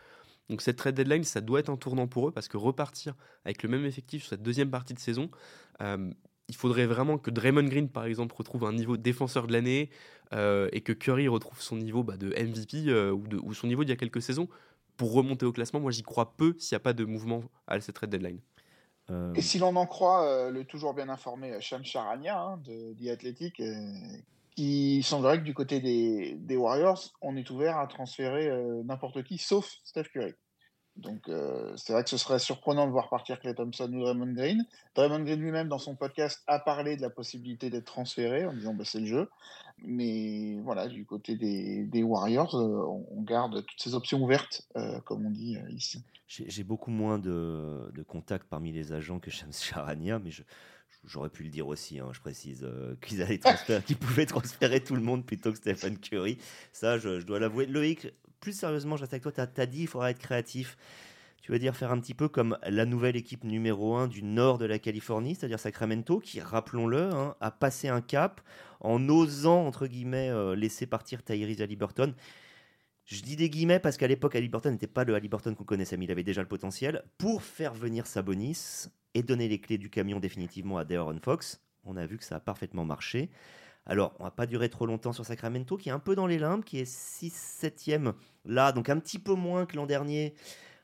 Donc 0.50 0.62
cette 0.62 0.78
trade 0.78 0.96
deadline, 0.96 1.24
ça 1.24 1.42
doit 1.42 1.60
être 1.60 1.70
un 1.70 1.78
tournant 1.78 2.08
pour 2.08 2.30
eux 2.30 2.32
parce 2.32 2.48
que 2.48 2.58
repartir 2.58 3.16
avec 3.44 3.64
le 3.64 3.70
même 3.70 3.86
effectif 3.86 4.24
sur 4.24 4.30
cette 4.30 4.44
deuxième 4.44 4.72
partie 4.72 4.94
de 4.94 5.00
saison, 5.00 5.30
euh, 5.82 6.10
il 6.48 6.56
faudrait 6.56 6.86
vraiment 6.86 7.18
que 7.18 7.30
Draymond 7.30 7.66
Green, 7.66 7.90
par 7.90 8.06
exemple, 8.06 8.34
retrouve 8.34 8.64
un 8.64 8.72
niveau 8.72 8.96
défenseur 8.96 9.48
de 9.48 9.54
l'année 9.54 9.90
euh, 10.34 10.70
et 10.72 10.80
que 10.80 10.94
Curry 10.94 11.28
retrouve 11.28 11.62
son 11.62 11.76
niveau 11.76 12.04
bah, 12.04 12.16
de 12.16 12.30
MVP 12.30 12.86
euh, 12.88 13.12
ou, 13.12 13.26
ou 13.44 13.54
son 13.54 13.68
niveau 13.68 13.84
d'il 13.84 13.90
y 13.90 13.94
a 13.94 13.98
quelques 13.98 14.22
saisons 14.22 14.48
pour 14.98 15.14
remonter 15.14 15.46
au 15.46 15.52
classement. 15.52 15.80
Moi, 15.80 15.92
j'y 15.92 16.04
crois 16.04 16.36
peu 16.36 16.56
s'il 16.60 16.76
n'y 16.76 16.78
a 16.78 16.84
pas 16.84 16.94
de 16.94 17.06
mouvement 17.06 17.44
à 17.68 17.80
cette 17.80 17.96
trade 17.96 18.10
deadline. 18.10 18.40
Euh, 19.10 19.34
Et 19.36 19.42
si 19.42 19.60
l'on 19.60 19.76
en 19.76 19.86
croit 19.86 20.28
euh, 20.28 20.50
le 20.50 20.66
toujours 20.66 20.94
bien 20.94 21.08
informé 21.08 21.54
euh, 21.54 21.60
Sham 21.62 21.86
Charania 21.86 22.40
hein, 22.40 22.62
de 22.66 22.94
The 22.94 23.10
Athletic, 23.10 23.62
qui 24.56 25.04
semblerait 25.04 25.40
que 25.40 25.44
du 25.44 25.54
côté 25.54 25.80
des, 25.80 26.34
des, 26.34 26.58
Warriors, 26.58 27.14
on 27.22 27.38
est 27.38 27.50
ouvert 27.52 27.78
à 27.78 27.88
transférer 27.88 28.50
n'importe 28.84 29.24
qui 29.24 29.38
sauf 29.38 29.72
Steph 29.84 30.06
Curry. 30.12 30.34
Donc 30.98 31.30
c'est 31.76 31.94
vrai 31.94 32.04
que 32.04 32.10
ce 32.10 32.18
serait 32.18 32.40
surprenant 32.40 32.88
de 32.88 32.92
voir 32.92 33.10
partir 33.10 33.40
Clay 33.40 33.54
Thompson 33.54 33.92
ou 33.94 34.02
Draymond 34.02 34.34
Green. 34.34 34.66
Draymond 34.96 35.24
Green 35.24 35.40
lui-même 35.40 35.68
dans 35.68 35.78
son 35.78 35.96
podcast 35.96 36.44
a 36.48 36.60
parlé 36.60 36.98
de 36.98 37.02
la 37.02 37.10
possibilité 37.10 37.70
d'être 37.70 37.86
transféré 37.86 38.46
en 38.46 38.54
disant 38.54 38.74
bah, 38.74 38.84
c'est 38.86 39.00
le 39.00 39.06
jeu. 39.06 39.30
Mais 39.84 40.58
voilà, 40.64 40.88
du 40.88 41.06
côté 41.06 41.36
des, 41.36 42.04
Warriors, 42.04 42.56
on 42.56 43.22
garde 43.22 43.64
toutes 43.64 43.80
ces 43.80 43.94
options 43.94 44.20
ouvertes, 44.20 44.68
comme 45.06 45.26
on 45.26 45.30
dit 45.30 45.58
ici. 45.70 46.04
J'ai 46.28 46.64
beaucoup 46.64 46.92
moins 46.92 47.20
de, 47.20 48.04
contacts 48.06 48.48
parmi 48.50 48.74
les 48.74 48.92
agents 48.92 49.20
que 49.20 49.32
Shams 49.32 49.54
Charania, 49.54 50.20
mais 50.20 50.32
j'aurais 51.06 51.30
pu 51.30 51.44
le 51.44 51.50
dire 51.50 51.68
aussi, 51.68 52.00
hein, 52.00 52.10
je 52.12 52.20
précise, 52.20 52.64
euh, 52.64 52.96
qu'ils 53.02 53.22
allaient 53.22 53.40
pouvaient 54.00 54.26
transférer 54.26 54.84
tout 54.84 54.96
le 54.96 55.02
monde 55.02 55.26
plutôt 55.26 55.52
que 55.52 55.58
Stephen 55.58 55.98
Curry. 55.98 56.38
Ça, 56.74 56.98
je, 56.98 57.22
dois 57.22 57.40
l'avouer. 57.40 57.66
Loïc, 57.66 58.08
plus 58.40 58.54
sérieusement, 58.54 58.96
je 58.96 59.02
reste 59.02 59.14
avec 59.14 59.24
toi, 59.24 59.32
tu 59.32 59.42
as, 59.62 59.66
dit 59.66 59.82
il 59.82 59.88
faudra 59.88 60.12
être 60.12 60.20
créatif. 60.20 60.78
Tu 61.42 61.52
veux 61.52 61.60
dire 61.60 61.76
faire 61.76 61.92
un 61.92 62.00
petit 62.00 62.14
peu 62.14 62.28
comme 62.28 62.58
la 62.68 62.86
nouvelle 62.86 63.16
équipe 63.16 63.44
numéro 63.46 63.96
1 63.96 64.08
du 64.08 64.22
nord 64.22 64.58
de 64.58 64.66
la 64.66 64.80
Californie, 64.80 65.36
c'est-à-dire 65.36 65.60
Sacramento, 65.60 66.20
qui, 66.20 66.42
rappelons-le, 66.42 67.14
hein, 67.14 67.36
a 67.40 67.52
passé 67.52 67.88
un 67.88 68.02
cap 68.02 68.42
en 68.82 69.08
osant, 69.08 69.66
entre 69.66 69.88
guillemets, 69.88 70.30
euh, 70.30 70.56
laisser 70.56 70.88
partir 70.88 71.24
Tyrese 71.24 71.62
Haliburton. 71.62 72.14
Je 73.06 73.22
dis 73.22 73.38
des 73.38 73.50
guillemets 73.50 73.80
parce 73.80 73.96
qu'à 73.96 74.08
l'époque, 74.08 74.38
Burton 74.38 74.74
n'était 74.74 74.88
pas 74.88 75.06
le 75.06 75.18
Burton 75.22 75.56
qu'on 75.56 75.64
connaissait, 75.64 75.96
mais 75.96 76.04
il 76.04 76.12
avait 76.12 76.24
déjà 76.24 76.42
le 76.42 76.48
potentiel 76.48 77.04
pour 77.18 77.42
faire 77.42 77.74
venir 77.74 78.06
Sabonis 78.06 78.88
et 79.14 79.24
donner 79.24 79.48
les 79.48 79.62
clés 79.62 79.78
du 79.78 79.90
camion 79.90 80.20
définitivement 80.20 80.78
à 80.78 80.84
De'Aaron 80.84 81.20
Fox. 81.24 81.62
On 81.86 81.96
a 81.96 82.06
vu 82.06 82.18
que 82.18 82.26
ça 82.26 82.36
a 82.36 82.40
parfaitement 82.42 82.84
marché. 82.84 83.30
Alors, 83.88 84.14
on 84.20 84.26
va 84.26 84.32
pas 84.32 84.46
durer 84.46 84.70
trop 84.70 84.86
longtemps 84.86 85.14
sur 85.14 85.26
Sacramento, 85.26 85.78
qui 85.78 85.88
est 85.88 85.94
un 85.94 86.00
peu 86.00 86.14
dans 86.14 86.28
les 86.28 86.38
limbes, 86.38 86.64
qui 86.64 86.80
est 86.80 86.92
6-7e 86.92 88.14
là, 88.46 88.74
donc 88.74 88.90
un 88.90 89.00
petit 89.00 89.18
peu 89.18 89.34
moins 89.34 89.66
que 89.66 89.78
l'an 89.78 89.86
dernier, 89.86 90.34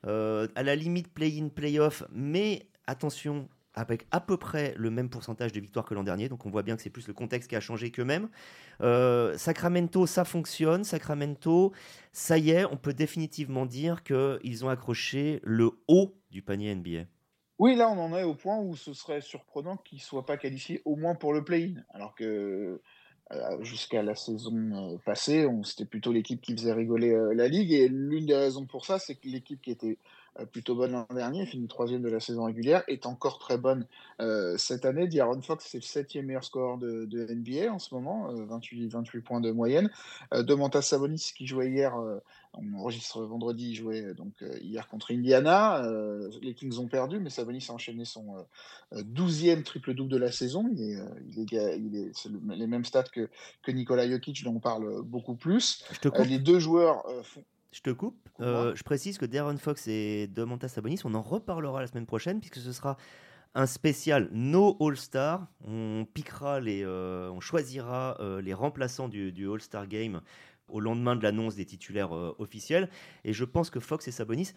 euh, 0.08 0.48
à 0.56 0.64
la 0.64 0.76
limite 0.76 1.14
play-in, 1.14 1.50
play-off, 1.50 2.04
mais 2.12 2.70
attention, 2.88 3.50
avec 3.74 4.08
à 4.12 4.22
peu 4.22 4.38
près 4.38 4.74
le 4.78 4.90
même 4.90 5.10
pourcentage 5.10 5.52
de 5.52 5.60
victoires 5.60 5.86
que 5.86 5.94
l'an 5.94 6.04
dernier. 6.04 6.30
Donc 6.30 6.46
on 6.46 6.50
voit 6.50 6.64
bien 6.64 6.78
que 6.78 6.82
c'est 6.82 6.90
plus 6.90 7.08
le 7.08 7.14
contexte 7.14 7.50
qui 7.50 7.56
a 7.56 7.60
changé 7.60 7.92
qu'eux-mêmes. 7.92 8.30
Euh, 8.82 9.38
Sacramento, 9.38 10.06
ça 10.06 10.24
fonctionne. 10.24 10.84
Sacramento, 10.84 11.74
ça 12.14 12.38
y 12.38 12.52
est, 12.52 12.66
on 12.66 12.78
peut 12.78 12.94
définitivement 12.94 13.66
dire 13.66 14.04
qu'ils 14.04 14.64
ont 14.64 14.70
accroché 14.70 15.42
le 15.44 15.72
haut 15.88 16.16
du 16.32 16.42
panier 16.42 16.74
NBA. 16.74 17.06
Oui, 17.63 17.77
là 17.77 17.89
on 17.89 17.98
en 17.98 18.13
est 18.13 18.24
au 18.24 18.34
point 18.36 18.60
où 18.60 18.75
ce 18.75 18.91
serait 18.91 19.22
surprenant 19.22 19.77
qu'ils 19.77 20.00
ne 20.00 20.03
soient 20.03 20.25
pas 20.25 20.36
qualifiés 20.36 20.82
au 20.84 20.98
moins 20.98 21.15
pour 21.15 21.32
le 21.32 21.46
play-in. 21.46 21.82
Alors 21.93 22.13
que 22.13 22.82
euh, 23.32 23.63
jusqu'à 23.63 24.03
la 24.03 24.15
saison 24.15 24.53
euh, 24.74 24.98
passée, 25.05 25.48
c'était 25.63 25.86
plutôt 25.86 26.12
l'équipe 26.12 26.41
qui 26.41 26.51
faisait 26.58 26.74
rigoler 26.74 27.17
la 27.34 27.48
ligue. 27.48 27.72
Et 27.72 27.88
l'une 27.88 28.25
des 28.25 28.36
raisons 28.36 28.65
pour 28.65 28.86
ça, 28.86 29.00
c'est 29.00 29.15
que 29.15 29.29
l'équipe 29.29 29.62
qui 29.62 29.72
était 29.72 29.98
euh, 29.98 30.23
plutôt 30.52 30.75
bonne 30.75 30.94
l'an 30.94 31.08
dernier, 31.13 31.46
finit 31.46 31.68
troisième 31.68 32.02
de 32.02 32.10
la 32.10 32.20
saison 32.20 32.46
régulière, 32.46 32.84
est 32.88 33.06
encore 33.06 33.38
très 33.38 33.58
bonne 33.58 33.86
euh, 34.20 34.58
cette 34.58 34.86
année. 34.86 35.08
D'Aaron 35.08 35.42
Fox, 35.42 35.66
c'est 35.70 35.78
le 35.78 35.84
septième 35.84 36.25
meilleur 36.25 36.44
score 36.44 36.78
de, 36.78 37.08
NBA 37.34 37.72
en 37.72 37.80
ce 37.80 37.94
moment, 37.94 38.30
28, 38.32 38.86
euh, 38.86 38.90
28 38.90 39.22
points 39.22 39.42
de 39.42 39.52
moyenne. 39.52 39.90
Domantas 40.32 40.82
Sabonis, 40.82 41.32
qui 41.36 41.46
jouait 41.46 41.70
hier, 41.70 41.96
on 42.54 42.74
enregistre 42.80 43.22
vendredi, 43.22 43.72
il 43.72 43.75
jouait 43.75 44.13
donc 44.13 44.34
hier 44.62 44.88
contre 44.88 45.12
Indiana. 45.12 45.84
les 46.42 46.54
Kings 46.54 46.78
ont 46.80 46.88
perdu, 46.88 47.20
mais 47.20 47.30
Sabonis 47.30 47.66
a 47.70 47.74
enchaîné 47.74 48.06
son 48.06 48.46
douzième 48.92 49.63
triple-double 49.63 50.12
de 50.12 50.18
la 50.18 50.32
saison. 50.32 50.68
Il 50.72 50.82
est, 50.82 50.98
il 51.30 51.40
est, 51.40 51.80
il 51.80 51.96
est 51.96 52.12
c'est 52.13 52.30
les 52.56 52.68
mêmes 52.68 52.86
stats 52.86 53.04
que, 53.04 53.30
que 53.62 53.72
Nikola 53.72 54.10
Jokic, 54.10 54.44
dont 54.44 54.56
on 54.56 54.60
parle 54.60 55.04
beaucoup 55.04 55.36
plus. 55.36 55.84
les 56.25 56.40
deux 56.40 56.60
joueurs 56.60 57.04
font 57.24 57.44
je 57.74 57.82
te 57.82 57.89
coupe. 57.89 58.30
Euh, 58.39 58.74
je 58.75 58.84
précise 58.84 59.18
que 59.18 59.25
Darren 59.25 59.58
Fox 59.58 59.88
et 59.88 60.27
Domantas 60.27 60.70
Sabonis, 60.70 61.01
on 61.03 61.13
en 61.15 61.22
reparlera 61.22 61.82
la 61.82 61.88
semaine 61.88 62.06
prochaine 62.06 62.39
puisque 62.39 62.58
ce 62.58 62.72
sera 62.72 62.98
un 63.56 63.65
spécial 63.65 64.30
No 64.32 64.77
All-Star. 64.80 65.48
On 65.65 66.06
piquera 66.06 66.60
les, 66.60 66.84
euh, 66.86 67.30
on 67.32 67.39
choisira 67.39 68.15
euh, 68.20 68.42
les 68.42 68.53
remplaçants 68.53 69.10
du, 69.10 69.50
All-Star 69.51 69.88
Game 69.88 70.22
au 70.68 70.80
lendemain 70.80 71.15
de 71.15 71.24
l'annonce 71.24 71.56
des 71.56 71.65
titulaires 71.65 72.12
officiels. 72.39 72.89
Et 73.25 73.34
je 73.34 73.44
pense 73.44 73.70
que 73.70 73.80
Fox 73.80 74.08
et 74.08 74.12
Sabonis, 74.12 74.53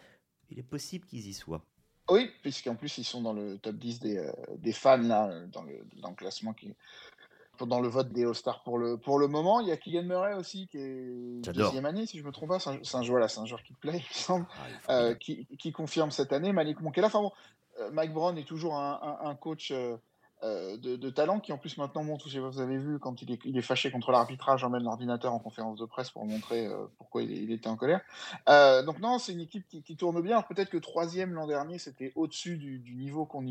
il 0.51 0.59
est 0.59 0.63
possible 0.63 1.07
qu'ils 1.07 1.27
y 1.27 1.35
soient. 1.35 1.65
Oui, 2.09 2.31
puisqu'en 2.43 2.77
plus 2.77 2.99
ils 2.99 3.05
sont 3.05 3.21
dans 3.21 3.33
le 3.33 3.59
top 3.59 3.77
10 3.77 4.01
des, 4.01 4.31
des 4.59 4.73
fans 4.73 4.99
là, 4.99 5.47
dans 5.47 5.63
le, 5.63 5.85
dans 6.01 6.11
le 6.11 6.15
classement 6.15 6.53
qui, 6.53 6.73
dans 7.65 7.81
le 7.81 7.89
vote 7.89 8.11
des 8.11 8.25
All-Stars 8.25 8.63
pour 8.63 8.79
le, 8.79 8.97
pour 8.99 9.19
le 9.19 9.29
moment. 9.29 9.61
Il 9.61 9.69
y 9.69 9.73
a 9.73 9.77
Keegan 9.77 10.03
Murray 10.03 10.35
aussi, 10.35 10.69
qui 10.69 10.79
est 10.79 11.53
deuxième 11.53 11.87
année, 11.87 12.07
si 12.07 12.19
je 12.19 12.23
ne 12.23 12.29
me 12.29 12.33
trompe 12.33 12.51
pas. 12.51 12.59
C'est 12.59 12.97
un, 12.97 13.03
joueur, 13.03 13.21
là, 13.21 13.29
c'est 13.29 13.41
un 13.41 13.47
joueur 13.47 13.63
qui 13.63 13.73
plaît, 13.73 14.03
il 14.11 14.17
semble, 14.17 14.47
ah, 14.89 14.95
euh, 14.95 15.15
qui, 15.15 15.47
qui, 15.59 15.73
confirme 15.73 16.11
cette 16.11 16.33
année. 16.33 16.53
Malik 16.53 16.81
Monkela. 16.81 17.07
Enfin 17.07 17.21
bon, 17.21 17.33
euh, 17.81 17.91
Mike 17.93 18.13
Brown 18.13 18.37
est 18.37 18.45
toujours 18.45 18.77
un, 18.77 19.19
un, 19.23 19.35
coach 19.35 19.73
euh, 19.73 19.97
de, 20.43 20.97
de, 20.97 21.11
talent 21.11 21.41
qui, 21.41 21.53
en 21.53 21.59
plus, 21.59 21.79
maintenant 21.79 22.05
montre, 22.05 22.29
si 22.29 22.39
vous 22.39 22.61
avez 22.61 22.79
vu, 22.79 22.99
quand 22.99 23.23
il 23.23 23.33
est, 23.33 23.39
il 23.45 23.57
est 23.57 23.63
fâché 23.63 23.91
contre 23.91 24.13
l'arbitrage, 24.13 24.65
emmène 24.65 24.83
l'ordinateur 24.83 25.33
en 25.33 25.39
conférence 25.39 25.79
de 25.79 25.87
presse 25.87 26.11
pour 26.11 26.27
montrer 26.27 26.69
pourquoi 26.99 27.23
il, 27.23 27.31
il, 27.31 27.53
était 27.53 27.69
en 27.69 27.77
colère. 27.77 28.01
donc, 28.85 28.99
non, 29.01 29.19
c'est 29.19 29.33
une 29.33 29.41
équipe 29.41 29.67
qui, 29.69 29.83
qui 29.83 29.97
tourne 29.97 30.21
bien. 30.21 30.43
Peut-être 30.43 30.71
que 30.71 30.79
troisième 30.79 31.33
l'an 31.33 31.47
dernier, 31.47 31.79
c'était 31.79 32.13
au-dessus 32.17 32.57
du, 32.57 32.79
du, 32.79 32.95
niveau 32.95 33.25
qu'on 33.25 33.45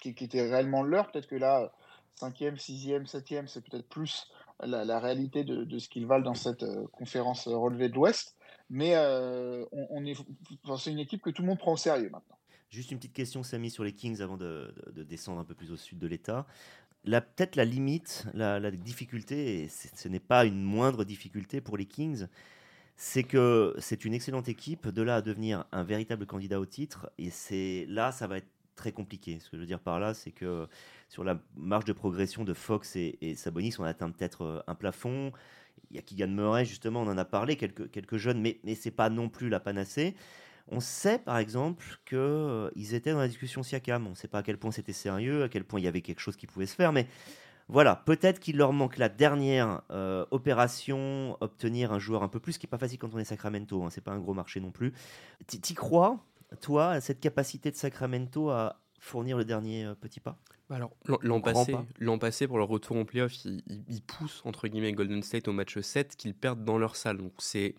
qui, 0.00 0.14
qui, 0.14 0.24
était 0.24 0.42
réellement 0.42 0.82
leur. 0.82 1.10
Peut-être 1.10 1.26
que 1.26 1.36
là 1.36 1.70
5e, 2.18 2.56
6e, 2.56 3.06
7e, 3.06 3.46
c'est 3.46 3.62
peut-être 3.64 3.88
plus 3.88 4.30
la, 4.66 4.98
réalité 4.98 5.44
de, 5.44 5.78
ce 5.78 5.88
qu'ils 5.88 6.06
valent 6.06 6.24
dans 6.24 6.34
cette 6.34 6.62
euh, 6.62 6.86
conférence 6.92 7.46
euh, 7.46 7.56
relevée 7.56 7.88
de 7.88 7.94
l'Ouest. 7.94 8.36
Mais 8.68 8.94
euh, 8.94 9.64
on, 9.72 10.04
est, 10.04 10.14
c'est 10.78 10.92
une 10.92 11.00
équipe 11.00 11.22
que 11.22 11.30
tout 11.30 11.42
le 11.42 11.48
monde 11.48 11.58
prend 11.58 11.72
au 11.72 11.76
sérieux 11.76 12.08
maintenant. 12.10 12.36
Juste 12.68 12.92
une 12.92 12.98
petite 12.98 13.14
question, 13.14 13.42
Samy, 13.42 13.68
sur 13.68 13.82
les 13.82 13.92
Kings 13.92 14.20
avant 14.20 14.36
de, 14.36 14.72
descendre 14.94 15.40
un 15.40 15.44
peu 15.44 15.54
plus 15.54 15.72
au 15.72 15.76
sud 15.76 15.98
de 15.98 16.06
l'État. 16.06 16.46
Peut-être 17.04 17.56
la 17.56 17.64
limite, 17.64 18.26
la, 18.32 18.70
difficulté, 18.70 19.62
et 19.62 19.68
ce 19.68 20.06
n'est 20.06 20.20
pas 20.20 20.44
une 20.44 20.62
moindre 20.62 21.02
difficulté 21.02 21.60
pour 21.60 21.76
les 21.76 21.86
Kings, 21.86 22.28
c'est 22.94 23.24
que 23.24 23.74
c'est 23.78 24.04
une 24.04 24.14
excellente 24.14 24.48
équipe, 24.48 24.86
de 24.86 25.02
là 25.02 25.16
à 25.16 25.22
devenir 25.22 25.64
un 25.72 25.82
véritable 25.82 26.26
candidat 26.26 26.60
au 26.60 26.66
titre, 26.66 27.10
et 27.18 27.30
c'est 27.30 27.86
là, 27.88 28.12
ça 28.12 28.28
va 28.28 28.36
être 28.36 28.50
très 28.80 28.92
compliqué. 28.92 29.38
Ce 29.40 29.50
que 29.50 29.56
je 29.56 29.60
veux 29.60 29.66
dire 29.66 29.78
par 29.78 30.00
là, 30.00 30.14
c'est 30.14 30.30
que 30.30 30.66
sur 31.08 31.22
la 31.22 31.38
marge 31.54 31.84
de 31.84 31.92
progression 31.92 32.44
de 32.44 32.54
Fox 32.54 32.96
et, 32.96 33.34
Sabonis, 33.36 33.76
on 33.78 33.84
atteint 33.84 34.10
peut-être 34.10 34.42
euh, 34.42 34.60
un 34.66 34.74
plafond. 34.74 35.32
Il 35.90 35.96
y 35.96 35.98
a 35.98 36.02
Kylian 36.02 36.28
Murray, 36.28 36.64
justement, 36.64 37.02
on 37.02 37.08
en 37.08 37.18
a 37.18 37.24
parlé, 37.24 37.56
quelques, 37.56 38.16
jeunes, 38.16 38.40
mais, 38.40 38.58
mais 38.64 38.74
ce 38.74 38.88
n'est 38.88 38.94
pas 38.94 39.10
non 39.10 39.28
plus 39.28 39.48
la 39.50 39.60
panacée. 39.60 40.14
On 40.68 40.80
sait 40.80 41.18
par 41.18 41.38
exemple 41.38 41.84
qu'ils 42.06 42.18
euh, 42.18 42.70
étaient 42.76 43.12
dans 43.12 43.18
la 43.18 43.28
discussion 43.28 43.62
Siakam. 43.62 44.06
On 44.06 44.10
ne 44.10 44.14
sait 44.14 44.28
pas 44.28 44.38
à 44.38 44.42
quel 44.42 44.56
point 44.56 44.70
c'était 44.70 44.92
sérieux, 44.92 45.44
à 45.44 45.48
quel 45.48 45.64
point 45.64 45.78
il 45.78 45.84
y 45.84 45.88
avait 45.88 46.00
quelque 46.00 46.20
chose 46.20 46.36
qui 46.36 46.46
pouvait 46.46 46.66
se 46.66 46.74
faire, 46.74 46.92
mais 46.92 47.06
voilà, 47.68 47.94
peut-être 47.94 48.40
qu'il 48.40 48.56
leur 48.56 48.72
manque 48.72 48.98
la 48.98 49.08
dernière 49.08 49.82
euh, 49.92 50.26
opération, 50.32 51.36
obtenir 51.40 51.92
un 51.92 52.00
joueur 52.00 52.24
un 52.24 52.28
peu 52.28 52.40
plus, 52.40 52.54
ce 52.54 52.58
qui 52.58 52.66
n'est 52.66 52.70
pas 52.70 52.78
facile 52.78 52.98
quand 52.98 53.14
on 53.14 53.18
est 53.18 53.24
Sacramento, 53.24 53.84
hein, 53.84 53.90
c'est 53.90 54.00
pas 54.00 54.10
un 54.10 54.18
gros 54.18 54.34
marché 54.34 54.58
non 54.58 54.72
plus. 54.72 54.92
T'y 55.46 55.74
crois? 55.74 56.18
Toi, 56.60 56.90
à 56.90 57.00
cette 57.00 57.20
capacité 57.20 57.70
de 57.70 57.76
Sacramento 57.76 58.50
à 58.50 58.80
fournir 58.98 59.36
le 59.36 59.44
dernier 59.44 59.84
euh, 59.84 59.94
petit 59.94 60.20
pas? 60.20 60.38
Bah 60.68 60.76
alors, 60.76 60.96
l'an 61.22 61.40
passé, 61.40 61.74
l'an 61.98 62.18
passé, 62.18 62.46
pour 62.46 62.58
leur 62.58 62.68
retour 62.68 62.96
en 62.96 63.04
playoff, 63.04 63.44
ils, 63.44 63.62
ils, 63.88 64.02
poussent 64.02 64.42
entre 64.44 64.68
guillemets 64.68 64.92
Golden 64.92 65.20
State 65.22 65.48
au 65.48 65.52
match 65.52 65.78
7 65.78 66.14
qu'ils 66.14 66.34
perdent 66.34 66.64
dans 66.64 66.78
leur 66.78 66.94
salle. 66.94 67.18
Donc 67.18 67.32
c'est 67.38 67.74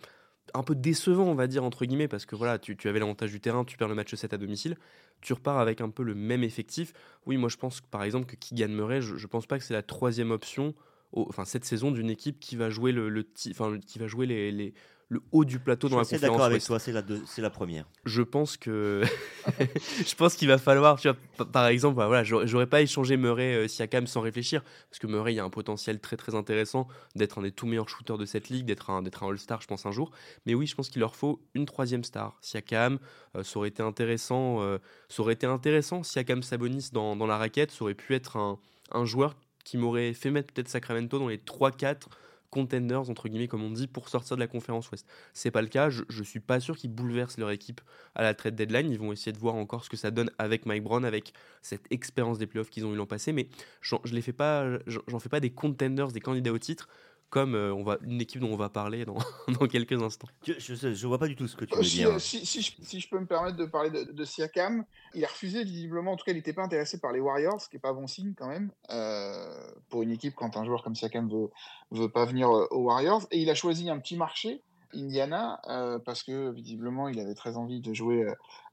un 0.53 0.63
peu 0.63 0.75
décevant, 0.75 1.25
on 1.25 1.36
va 1.36 1.47
dire, 1.47 1.63
entre 1.63 1.86
guillemets, 1.86 2.07
parce 2.07 2.25
que 2.25 2.36
voilà, 2.36 2.60
tu, 2.60 2.75
avais 2.86 2.99
l'avantage 2.99 3.31
du 3.31 3.39
terrain, 3.39 3.63
tu 3.63 3.77
perds 3.77 3.88
le 3.88 3.95
match 3.95 4.13
7 4.13 4.34
à 4.34 4.38
domicile, 4.38 4.75
tu 5.21 5.34
repars 5.34 5.60
avec 5.60 5.81
un 5.81 5.89
peu 5.89 6.03
le 6.03 6.15
même 6.15 6.43
effectif. 6.43 6.93
Oui, 7.25 7.38
moi 7.38 7.49
je 7.49 7.57
pense 7.57 7.81
par 7.81 8.03
exemple 8.03 8.25
que 8.25 8.36
Keegan 8.36 8.69
Murray, 8.69 9.01
je, 9.01 9.15
je 9.15 9.27
pense 9.27 9.45
pas 9.45 9.57
que 9.57 9.63
c'est 9.63 9.73
la 9.73 9.84
troisième 9.84 10.31
option, 10.31 10.73
enfin 11.13 11.45
cette 11.45 11.65
saison 11.65 11.91
d'une 11.91 12.10
équipe 12.10 12.39
qui 12.39 12.55
va 12.55 12.69
jouer 12.69 12.91
le, 12.91 13.10
le 13.10 13.25
enfin, 13.51 13.79
qui 13.79 13.99
va 13.99 14.07
jouer 14.07 14.25
les, 14.25 14.51
les, 14.51 14.73
le 15.12 15.21
haut 15.34 15.43
du 15.43 15.60
plateau 15.60 15.89
dans 15.89 15.97
la 15.97 16.04
conférence. 16.04 16.21
d'accord 16.21 16.45
avec 16.45 16.63
toi, 16.63 16.80
c'est 16.80 16.93
la, 16.93 17.04
c'est 17.26 17.41
la 17.41 17.50
première. 17.50 17.86
Je 18.06 18.21
pense 18.21 18.56
que 18.56 19.04
je 19.60 20.15
pense 20.15 20.36
qu'il 20.36 20.47
va 20.47 20.58
falloir, 20.58 21.02
tu 21.02 21.10
vois, 21.10 21.45
par 21.45 21.67
exemple, 21.67 21.97
bah, 21.97 22.08
voilà, 22.08 22.24
j'aurais 22.24 22.65
pas 22.65 22.82
échangé 22.82 23.17
Murray 23.17 23.54
euh, 23.56 23.67
Siakam 23.67 24.08
sans 24.08 24.21
réfléchir, 24.21 24.63
parce 24.89 25.00
que 25.00 25.08
Murray 25.08 25.34
il 25.34 25.39
a 25.41 25.43
un 25.43 25.50
potentiel 25.50 26.00
très 26.00 26.15
très 26.15 26.34
intéressant 26.34 26.88
d'être 27.13 27.39
un 27.39 27.41
des 27.41 27.52
tout 27.52 27.67
meilleurs 27.67 27.89
shooters 27.89 28.17
de 28.17 28.24
cette 28.26 28.47
ligue, 28.47 28.65
d'être 28.65 28.89
un, 28.89 29.02
d'être 29.02 29.21
un 29.24 29.28
All-Star, 29.28 29.62
je 29.62 29.67
pense 29.67 29.86
un 29.86 29.91
jour. 29.91 30.12
Mais 30.45 30.54
oui, 30.54 30.65
je 30.65 30.76
pense 30.76 30.89
qu'il 30.89 31.02
leur 31.02 31.17
faut 31.17 31.41
une 31.56 31.65
troisième 31.65 32.06
star. 32.06 32.38
Siakam, 32.39 32.97
euh, 33.36 33.43
ça 33.43 33.60
aurait 33.60 33.67
été 33.67 33.84
intéressant, 33.84 34.62
euh, 34.62 34.78
ça 35.10 35.24
aurait 35.24 35.34
été 35.34 35.45
intéressant. 35.45 36.04
Siakam 36.04 36.41
Sabonis 36.41 36.91
dans, 36.93 37.17
dans 37.17 37.28
la 37.28 37.38
raquette, 37.38 37.71
ça 37.71 37.84
aurait 37.84 37.95
pu 37.95 38.15
être 38.15 38.38
un, 38.38 38.60
un 38.93 39.04
joueur 39.04 39.36
qui 39.65 39.78
m'aurait 39.78 40.13
fait 40.13 40.32
mettre 40.32 40.54
peut-être 40.54 40.69
Sacramento 40.69 41.19
dans 41.19 41.28
les 41.28 41.38
3-4 41.38 42.04
contenders, 42.52 43.10
entre 43.10 43.28
guillemets, 43.28 43.48
comme 43.48 43.64
on 43.64 43.72
dit, 43.72 43.88
pour 43.88 44.10
sortir 44.10 44.38
de 44.38 44.42
la 44.42 44.48
conférence 44.48 44.92
Ouest. 44.92 45.08
C'est 45.34 45.50
pas 45.50 45.64
le 45.64 45.68
cas. 45.68 45.90
Je, 45.90 46.04
je 46.10 46.24
suis 46.24 46.40
pas 46.40 46.60
sûr 46.60 46.78
qu'ils 46.78 46.92
bouleversent 46.92 47.40
leur 47.40 47.50
équipe 47.50 47.82
à 48.14 48.22
la 48.22 48.36
trade 48.36 48.56
deadline. 48.56 48.92
Ils 48.92 49.00
vont 49.00 49.12
essayer 49.12 49.32
de 49.32 49.40
voir 49.40 49.56
encore 49.56 49.84
ce 49.84 49.90
que 49.90 49.98
ça 49.98 50.12
donne 50.12 50.30
avec 50.38 50.68
Mike 50.68 50.84
Brown, 50.84 51.04
avec 51.04 51.34
cette 51.64 51.92
expérience 51.92 52.38
des 52.38 52.46
playoffs 52.46 52.70
qu'ils 52.70 52.86
ont 52.86 52.94
eu 52.94 52.96
l'an 52.96 53.08
passé. 53.08 53.34
Mais 53.34 53.48
je 53.82 53.96
les 54.14 54.22
fais 54.22 54.34
pas, 54.34 54.66
j'en 54.86 55.20
fais 55.20 55.30
pas 55.30 55.40
des 55.40 55.50
contenders, 55.50 56.12
des 56.12 56.22
candidats 56.22 56.52
au 56.52 56.60
titre 56.60 56.88
comme 57.32 57.56
euh, 57.56 57.74
on 57.74 57.82
va, 57.82 57.98
une 58.04 58.22
équipe 58.22 58.41
dont 58.41 58.52
on 58.52 58.58
va 58.58 58.70
parler 58.70 59.06
dans, 59.06 59.15
dans 59.60 59.65
quelques 59.65 60.00
instants. 60.04 60.28
Je 60.46 60.88
ne 60.88 61.08
vois 61.08 61.17
pas 61.17 61.28
du 61.28 61.36
tout 61.36 61.48
ce 61.48 61.56
que 61.56 61.65
tu 61.65 61.76
veux 61.76 61.82
dire. 61.82 62.20
Si, 62.20 62.46
si, 62.46 62.62
je, 63.00 63.10
peux 63.10 63.20
me 63.20 63.26
permettre 63.26 63.56
de 63.56 63.65
parler 63.65 63.89
de, 63.89 64.26
Siakam, 64.26 64.84
il 65.15 65.24
a 65.24 65.30
refusé 65.30 65.63
visiblement, 65.63 66.12
en 66.12 66.17
tout 66.17 66.26
cas 66.26 66.34
il 66.34 66.36
n'était 66.36 66.54
pas 66.54 66.63
intéressé 66.63 67.00
par 67.00 67.13
les 67.13 67.22
Warriors, 67.22 67.62
ce 67.62 67.70
qui 67.70 67.78
n'est 67.78 67.82
pas 67.82 67.94
bon 67.94 68.06
signe 68.06 68.34
quand 68.38 68.48
même, 68.48 68.70
euh, 68.91 69.50
pour 69.89 70.04
une 70.04 70.12
équipe 70.12 70.36
quand 70.36 70.58
un 70.58 70.65
joueur 70.65 70.84
comme 70.84 70.94
Siakam 70.94 71.30
veut, 71.30 71.50
veut 71.91 72.10
pas 72.10 72.26
venir 72.26 72.50
euh, 72.50 72.67
aux 72.70 72.84
Warriors. 72.84 73.26
Et 73.32 73.41
il 73.41 73.50
a 73.50 73.56
choisi 73.56 73.89
un 73.89 73.98
petit 74.00 74.17
marché, 74.17 74.62
Indiana, 74.94 75.62
parce 76.06 76.22
que 76.22 76.52
visiblement 76.52 77.08
il 77.08 77.17
avait 77.22 77.34
très 77.34 77.56
envie 77.56 77.80
de 77.80 77.94
jouer 77.94 78.26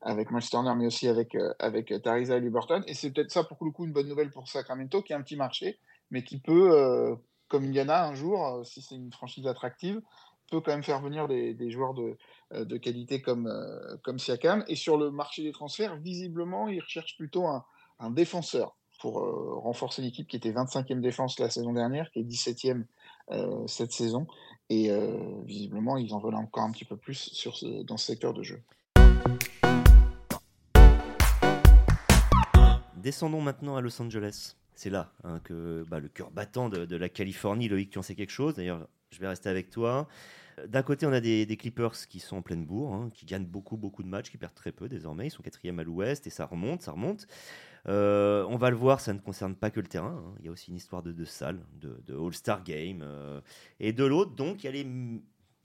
avec 0.02 0.32
Miles 0.32 0.42
Turner, 0.42 0.72
mais 0.76 0.86
aussi 0.88 1.06
avec, 1.06 1.36
avec 1.60 1.94
Tariza 2.02 2.36
et 2.36 2.40
Liberton. 2.40 2.82
Et 2.88 2.94
c'est 2.94 3.12
peut-être 3.12 3.30
ça 3.30 3.44
pour 3.44 3.64
le 3.64 3.70
coup 3.70 3.84
une 3.84 3.92
bonne 3.92 4.08
nouvelle 4.08 4.32
pour 4.32 4.48
Sacramento, 4.48 5.00
qui 5.00 5.12
a 5.12 5.16
un 5.16 5.22
petit 5.22 5.36
marché, 5.36 5.78
mais 6.10 6.24
qui 6.24 6.40
peut 6.40 7.16
comme 7.48 7.64
Indiana 7.64 8.06
un 8.06 8.14
jour, 8.14 8.46
euh, 8.46 8.64
si 8.64 8.82
c'est 8.82 8.94
une 8.94 9.12
franchise 9.12 9.46
attractive, 9.46 10.00
peut 10.50 10.60
quand 10.60 10.70
même 10.70 10.84
faire 10.84 11.00
venir 11.00 11.28
des, 11.28 11.70
joueurs 11.70 11.92
de, 11.92 12.16
euh, 12.54 12.64
de, 12.64 12.76
qualité 12.78 13.20
comme, 13.20 13.46
euh, 13.46 13.96
comme 14.02 14.18
Siakam. 14.18 14.64
Et 14.68 14.76
sur 14.76 14.96
le 14.96 15.10
marché 15.10 15.42
des 15.42 15.52
transferts, 15.52 15.96
visiblement, 15.96 16.68
ils 16.68 16.80
recherchent 16.80 17.16
plutôt 17.16 17.46
un, 17.46 17.64
défenseur 18.10 18.76
pour 19.00 19.14
renforcer 19.62 20.02
l'équipe 20.02 20.28
qui 20.28 20.36
était 20.36 20.52
25e 20.52 21.00
défense 21.00 21.38
la 21.40 21.50
saison 21.50 21.72
dernière, 21.72 22.10
qui 22.12 22.20
est 22.20 22.22
17e 22.22 22.84
cette 23.66 23.92
saison. 23.92 24.28
Et 24.70 24.90
visiblement, 25.44 25.96
ils 25.96 26.14
en 26.14 26.20
veulent 26.20 26.36
encore 26.36 26.62
un 26.62 26.70
petit 26.70 26.84
peu 26.84 26.96
plus 26.96 27.48
dans 27.84 27.96
ce 27.96 28.06
secteur 28.06 28.34
de 28.34 28.44
jeu. 28.44 28.62
Descendons 32.96 33.40
maintenant 33.40 33.76
à 33.76 33.80
Los 33.80 34.00
Angeles. 34.00 34.54
C'est 34.78 34.90
là 34.90 35.10
hein, 35.24 35.40
que 35.42 35.84
bah, 35.88 35.98
le 35.98 36.06
cœur 36.06 36.30
battant 36.30 36.68
de, 36.68 36.96
la 36.96 37.08
Californie, 37.08 37.68
Loïc, 37.68 37.90
tu 37.90 37.98
en 37.98 38.02
sais 38.02 38.14
quelque 38.14 38.30
chose? 38.30 38.54
D'ailleurs, 38.54 38.86
je 39.10 39.18
vais 39.18 39.26
rester 39.26 39.48
avec 39.48 39.70
toi. 39.70 40.06
D'un 40.68 40.84
côté, 40.84 41.04
on 41.04 41.12
a 41.12 41.20
des, 41.20 41.56
Clippers 41.56 41.94
qui 42.08 42.20
sont 42.20 42.36
en 42.36 42.42
pleine 42.42 42.64
bourre, 42.64 42.94
hein, 42.94 43.10
qui 43.12 43.26
gagnent 43.26 43.44
beaucoup, 43.44 43.76
beaucoup 43.76 44.04
de 44.04 44.08
matchs, 44.08 44.30
qui 44.30 44.38
perdent 44.38 44.54
très 44.54 44.70
peu 44.70 44.88
désormais. 44.88 45.26
Ils 45.26 45.30
sont 45.30 45.42
quatrième 45.42 45.80
à 45.80 45.82
l'ouest 45.82 46.28
et 46.28 46.30
ça 46.30 46.46
remonte, 46.46 46.82
ça 46.82 46.92
remonte. 46.92 47.26
Euh, 47.88 48.44
on 48.48 48.56
va 48.56 48.70
le 48.70 48.76
voir, 48.76 49.00
ça 49.00 49.12
ne 49.12 49.18
concerne 49.18 49.56
pas 49.56 49.70
que 49.70 49.80
le 49.80 49.88
terrain. 49.88 50.22
Hein. 50.24 50.34
Il 50.38 50.46
y 50.46 50.48
a 50.48 50.52
aussi 50.52 50.70
une 50.70 50.76
histoire 50.76 51.02
de, 51.02 51.10
de 51.10 51.24
salle, 51.24 51.58
de, 51.80 52.16
All-Star 52.16 52.62
Game. 52.62 53.00
Euh, 53.02 53.40
et 53.80 53.92
de 53.92 54.04
l'autre, 54.04 54.36
donc, 54.36 54.62
il 54.62 54.66
y 54.66 54.68
a 54.68 54.72
les 54.72 54.86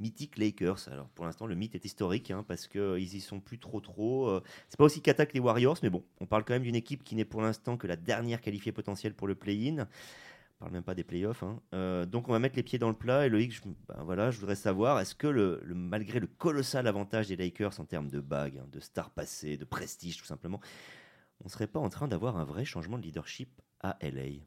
mythiques 0.03 0.37
Lakers. 0.37 0.87
Alors 0.91 1.07
pour 1.09 1.25
l'instant, 1.25 1.47
le 1.47 1.55
mythe 1.55 1.73
est 1.75 1.85
historique 1.85 2.29
hein, 2.29 2.45
parce 2.47 2.67
qu'ils 2.67 2.81
euh, 2.81 2.99
y 2.99 3.21
sont 3.21 3.39
plus 3.39 3.57
trop 3.57 3.79
trop. 3.79 4.39
c'est 4.69 4.77
pas 4.77 4.83
aussi 4.83 5.01
qu'attaquent 5.01 5.33
les 5.33 5.39
Warriors, 5.39 5.77
mais 5.81 5.89
bon, 5.89 6.03
on 6.19 6.25
parle 6.25 6.43
quand 6.43 6.53
même 6.53 6.63
d'une 6.63 6.75
équipe 6.75 7.03
qui 7.03 7.15
n'est 7.15 7.25
pour 7.25 7.41
l'instant 7.41 7.77
que 7.77 7.87
la 7.87 7.95
dernière 7.95 8.41
qualifiée 8.41 8.71
potentielle 8.71 9.13
pour 9.13 9.27
le 9.27 9.35
play-in 9.35 9.87
parle 10.63 10.71
même 10.71 10.83
pas 10.83 10.95
des 10.95 11.03
playoffs. 11.03 11.43
Hein. 11.43 11.59
Euh, 11.73 12.05
donc 12.05 12.29
on 12.29 12.31
va 12.31 12.39
mettre 12.39 12.55
les 12.55 12.63
pieds 12.63 12.79
dans 12.79 12.87
le 12.87 12.95
plat. 12.95 13.25
Et 13.25 13.29
Loïc, 13.29 13.51
je, 13.51 13.61
ben 13.87 14.03
voilà, 14.03 14.31
je 14.31 14.39
voudrais 14.39 14.55
savoir, 14.55 14.99
est-ce 14.99 15.13
que 15.13 15.27
le, 15.27 15.61
malgré 15.75 16.19
le 16.19 16.27
colossal 16.27 16.87
avantage 16.87 17.27
des 17.27 17.35
Lakers 17.35 17.79
en 17.79 17.85
termes 17.85 18.09
de 18.09 18.21
bagues, 18.21 18.59
hein, 18.59 18.67
de 18.71 18.79
stars 18.79 19.09
passées, 19.09 19.57
de 19.57 19.65
prestige 19.65 20.17
tout 20.17 20.25
simplement, 20.25 20.61
on 21.43 21.49
serait 21.49 21.67
pas 21.67 21.79
en 21.79 21.89
train 21.89 22.07
d'avoir 22.07 22.37
un 22.37 22.45
vrai 22.45 22.63
changement 22.63 22.97
de 22.97 23.03
leadership 23.03 23.61
à 23.81 23.97
LA 24.01 24.39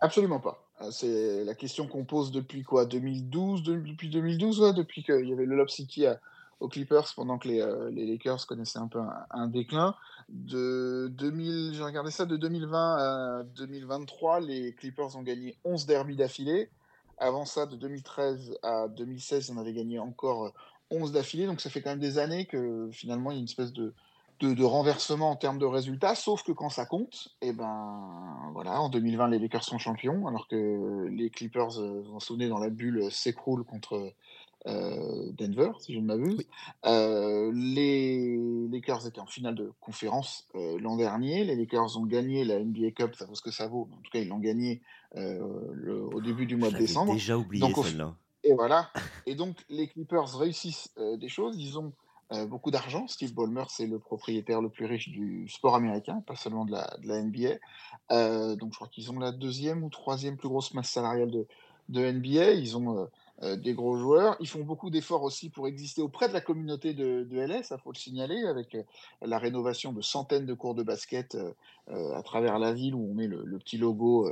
Absolument 0.00 0.40
pas. 0.40 0.62
Euh, 0.80 0.90
c'est 0.90 1.44
la 1.44 1.54
question 1.54 1.86
qu'on 1.86 2.04
pose 2.04 2.30
depuis 2.30 2.62
quoi 2.62 2.86
2012 2.86 3.62
Depuis 3.62 4.08
2012, 4.08 4.74
depuis 4.74 5.02
qu'il 5.02 5.28
y 5.28 5.32
avait 5.32 5.46
le 5.46 5.56
Lob 5.56 5.68
City 5.68 6.06
à, 6.06 6.20
aux 6.60 6.68
Clippers 6.68 7.12
pendant 7.14 7.38
que 7.38 7.48
les, 7.48 7.60
euh, 7.60 7.90
les 7.90 8.06
Lakers 8.06 8.46
connaissaient 8.46 8.78
un 8.78 8.88
peu 8.88 9.00
un, 9.30 9.48
déclin. 9.48 9.94
De 10.28 11.08
2000, 11.12 11.74
j'ai 11.74 11.82
regardé 11.82 12.10
ça 12.10 12.26
de 12.26 12.36
2020 12.36 12.96
à 12.96 13.42
2023, 13.56 14.40
les 14.40 14.72
Clippers 14.74 15.16
ont 15.16 15.22
gagné 15.22 15.56
11 15.64 15.86
derbies 15.86 16.16
d'affilée. 16.16 16.70
Avant 17.18 17.44
ça, 17.44 17.66
de 17.66 17.74
2013 17.74 18.58
à 18.62 18.86
2016, 18.88 19.50
on 19.50 19.58
avait 19.58 19.72
gagné 19.72 19.98
encore 19.98 20.52
11 20.90 21.12
d'affilée. 21.12 21.46
Donc 21.46 21.60
ça 21.60 21.70
fait 21.70 21.82
quand 21.82 21.90
même 21.90 21.98
des 21.98 22.18
années 22.18 22.46
que 22.46 22.88
finalement 22.92 23.30
il 23.30 23.34
y 23.34 23.36
a 23.38 23.40
une 23.40 23.48
espèce 23.48 23.72
de, 23.72 23.92
de, 24.40 24.64
renversement 24.64 25.30
en 25.30 25.36
termes 25.36 25.58
de 25.58 25.66
résultats, 25.66 26.14
sauf 26.14 26.42
que 26.42 26.52
quand 26.52 26.70
ça 26.70 26.86
compte, 26.86 27.28
et 27.40 27.48
eh 27.48 27.52
ben 27.52 28.50
voilà, 28.52 28.80
en 28.80 28.88
2020 28.88 29.28
les 29.28 29.38
Lakers 29.38 29.64
sont 29.64 29.78
champions, 29.78 30.26
alors 30.26 30.48
que 30.48 31.06
les 31.10 31.30
Clippers, 31.30 31.78
euh, 31.78 32.02
vous 32.04 32.14
vous 32.14 32.20
souvenez, 32.20 32.48
dans 32.48 32.58
la 32.58 32.70
bulle 32.70 33.10
s'écroulent 33.10 33.64
contre 33.64 34.12
euh, 34.66 35.30
Denver, 35.38 35.70
si 35.78 35.94
je 35.94 36.00
ne 36.00 36.06
m'abuse. 36.06 36.44
Euh, 36.84 37.50
les 37.54 38.36
Lakers 38.70 39.06
étaient 39.06 39.20
en 39.20 39.26
finale 39.26 39.54
de 39.54 39.72
conférence 39.80 40.46
euh, 40.56 40.78
l'an 40.80 40.96
dernier. 40.96 41.44
Les 41.44 41.54
Lakers 41.54 41.96
ont 41.96 42.04
gagné 42.04 42.44
la 42.44 42.58
NBA 42.58 42.90
Cup, 42.90 43.14
ça 43.14 43.24
vaut 43.24 43.34
ce 43.34 43.42
que 43.42 43.50
ça 43.50 43.68
vaut. 43.68 43.88
En 43.92 43.96
tout 44.02 44.10
cas, 44.12 44.18
ils 44.18 44.28
l'ont 44.28 44.38
gagné 44.38 44.82
au 45.14 46.20
début 46.20 46.46
du 46.46 46.56
mois 46.56 46.70
de 46.70 46.76
décembre. 46.76 47.14
déjà 47.14 47.38
oublié 47.38 47.64
celle-là. 47.72 48.14
Et 48.44 48.52
voilà. 48.52 48.90
Et 49.26 49.34
donc, 49.34 49.56
les 49.68 49.88
Clippers 49.88 50.36
réussissent 50.36 50.92
des 51.16 51.28
choses. 51.28 51.56
Ils 51.58 51.78
ont 51.78 51.92
beaucoup 52.48 52.70
d'argent. 52.70 53.06
Steve 53.08 53.32
Ballmer, 53.34 53.64
c'est 53.68 53.86
le 53.86 53.98
propriétaire 53.98 54.60
le 54.60 54.68
plus 54.68 54.84
riche 54.84 55.08
du 55.08 55.48
sport 55.48 55.74
américain, 55.74 56.22
pas 56.26 56.36
seulement 56.36 56.64
de 56.64 56.72
la, 56.72 57.22
NBA. 57.22 58.56
donc, 58.56 58.72
je 58.72 58.76
crois 58.76 58.88
qu'ils 58.88 59.10
ont 59.10 59.18
la 59.18 59.32
deuxième 59.32 59.82
ou 59.82 59.88
troisième 59.88 60.36
plus 60.36 60.48
grosse 60.48 60.74
masse 60.74 60.90
salariale 60.90 61.30
de, 61.30 62.12
NBA. 62.12 62.52
Ils 62.52 62.76
ont 62.76 63.08
euh, 63.44 63.54
des 63.54 63.72
gros 63.72 63.96
joueurs. 63.96 64.36
Ils 64.40 64.48
font 64.48 64.64
beaucoup 64.64 64.90
d'efforts 64.90 65.22
aussi 65.22 65.48
pour 65.48 65.68
exister 65.68 66.02
auprès 66.02 66.26
de 66.26 66.32
la 66.32 66.40
communauté 66.40 66.92
de, 66.92 67.22
de 67.22 67.38
LS, 67.38 67.66
ça 67.66 67.78
faut 67.78 67.92
le 67.92 67.96
signaler, 67.96 68.44
avec 68.46 68.74
euh, 68.74 68.82
la 69.22 69.38
rénovation 69.38 69.92
de 69.92 70.02
centaines 70.02 70.44
de 70.44 70.54
cours 70.54 70.74
de 70.74 70.82
basket 70.82 71.36
euh, 71.36 72.14
à 72.16 72.22
travers 72.24 72.58
la 72.58 72.72
ville 72.72 72.96
où 72.96 73.08
on 73.10 73.14
met 73.14 73.28
le, 73.28 73.58
petit 73.58 73.78
logo 73.78 74.28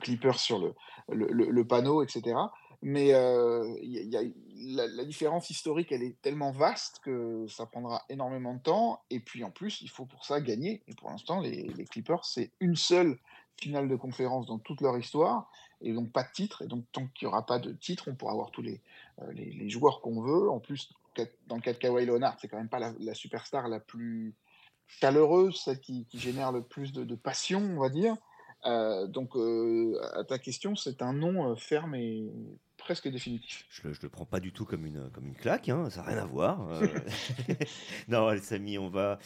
Clipper 0.00 0.32
sur 0.36 0.74
le, 1.08 1.64
panneau, 1.64 2.02
etc. 2.02 2.36
Mais 2.82 3.08
y 3.08 4.16
a, 4.16 4.22
la, 4.60 5.04
différence 5.04 5.50
historique, 5.50 5.92
elle 5.92 6.02
est 6.02 6.20
tellement 6.22 6.50
vaste 6.50 7.00
que 7.02 7.46
ça 7.48 7.66
prendra 7.66 8.04
énormément 8.08 8.54
de 8.54 8.60
temps. 8.60 9.02
Et 9.10 9.20
puis 9.20 9.44
en 9.44 9.50
plus, 9.50 9.80
il 9.82 9.90
faut 9.90 10.06
pour 10.06 10.24
ça 10.24 10.40
gagner. 10.40 10.82
Et 10.86 10.94
pour 10.94 11.10
l'instant, 11.10 11.40
les, 11.40 11.66
Clippers, 11.90 12.24
c'est 12.24 12.50
une 12.60 12.76
seule 12.76 13.18
finale 13.60 13.88
de 13.88 13.96
conférence 13.96 14.46
dans 14.46 14.58
toute 14.58 14.80
leur 14.80 14.96
histoire 14.96 15.50
et 15.82 15.92
donc 15.92 16.12
pas 16.12 16.22
de 16.22 16.32
titre. 16.32 16.62
Et 16.62 16.66
donc, 16.66 16.84
tant 16.92 17.06
qu'il 17.08 17.26
n'y 17.26 17.32
aura 17.32 17.44
pas 17.44 17.58
de 17.58 17.72
titre, 17.72 18.04
on 18.08 18.14
pourra 18.14 18.32
avoir 18.32 18.50
tous 18.50 18.62
les, 18.62 18.80
les, 19.32 19.68
joueurs 19.68 20.00
qu'on 20.00 20.20
veut. 20.20 20.50
En 20.50 20.60
plus, 20.60 20.90
dans 21.46 21.56
le 21.56 21.62
cas 21.62 21.72
de 21.72 21.78
Kawhi 21.78 22.06
Leonard, 22.06 22.36
c'est 22.40 22.48
quand 22.48 22.58
même 22.58 22.68
pas 22.68 22.94
la, 22.98 23.14
superstar 23.14 23.68
la 23.68 23.80
plus 23.80 24.34
chaleureuse, 24.86 25.60
celle 25.60 25.80
qui, 25.80 26.06
génère 26.14 26.52
le 26.52 26.62
plus 26.62 26.92
de, 26.92 27.14
passion, 27.14 27.60
on 27.60 27.80
va 27.80 27.88
dire. 27.88 28.16
Donc, 28.64 29.36
à 30.14 30.24
ta 30.24 30.38
question, 30.38 30.76
c'est 30.76 31.02
un 31.02 31.12
nom 31.12 31.54
ferme 31.56 31.94
et 31.94 32.30
presque 32.90 33.08
définitif. 33.08 33.66
Je 33.70 33.86
le, 33.86 33.94
le 34.02 34.08
prends 34.08 34.24
pas 34.24 34.40
du 34.40 34.52
tout 34.52 34.64
comme 34.64 34.84
une, 34.84 35.08
comme 35.10 35.24
une 35.24 35.36
claque, 35.36 35.68
hein, 35.68 35.88
ça 35.90 36.00
n'a 36.00 36.08
rien 36.08 36.18
à 36.18 36.26
voir. 36.26 36.68
non, 38.08 38.36
Samy, 38.42 38.78
on 38.78 38.88
va, 38.88 39.20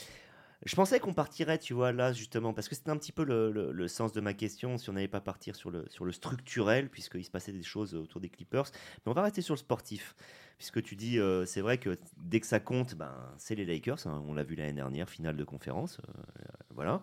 je 0.64 0.74
pensais 0.76 0.98
qu'on 0.98 1.12
partirait, 1.12 1.58
tu 1.58 1.74
vois, 1.74 1.92
là, 1.92 2.12
justement, 2.12 2.54
parce 2.54 2.68
que 2.68 2.74
c'était 2.74 2.90
un 2.90 2.96
petit 2.96 3.12
peu 3.12 3.24
le, 3.24 3.88
sens 3.88 4.12
de 4.12 4.20
ma 4.20 4.32
question, 4.32 4.78
si 4.78 4.88
on 4.88 4.94
n'allait 4.94 5.08
pas 5.08 5.20
partir 5.20 5.56
sur 5.56 5.70
le, 5.70 5.84
sur 5.88 6.06
le 6.06 6.12
structurel, 6.12 6.88
puisqu'il 6.88 7.24
se 7.24 7.30
passait 7.30 7.52
des 7.52 7.62
choses 7.62 7.94
autour 7.94 8.20
des 8.20 8.30
Clippers. 8.30 8.64
Mais 9.04 9.10
on 9.10 9.14
va 9.14 9.22
rester 9.22 9.42
sur 9.42 9.54
le 9.54 9.58
sportif, 9.58 10.14
puisque 10.56 10.82
tu 10.82 10.96
dis, 10.96 11.18
euh, 11.18 11.44
c'est 11.44 11.60
vrai 11.60 11.76
que 11.76 11.98
dès 12.16 12.40
que 12.40 12.46
ça 12.46 12.60
compte, 12.60 12.94
ben, 12.94 13.14
c'est 13.36 13.54
les 13.54 13.66
Lakers. 13.66 14.06
Hein. 14.06 14.22
on 14.26 14.34
l'a 14.34 14.42
vu 14.42 14.56
l'année 14.56 14.72
dernière, 14.72 15.08
finale 15.10 15.36
de 15.36 15.44
conférence. 15.44 16.00
Euh, 16.08 16.42
voilà. 16.74 17.02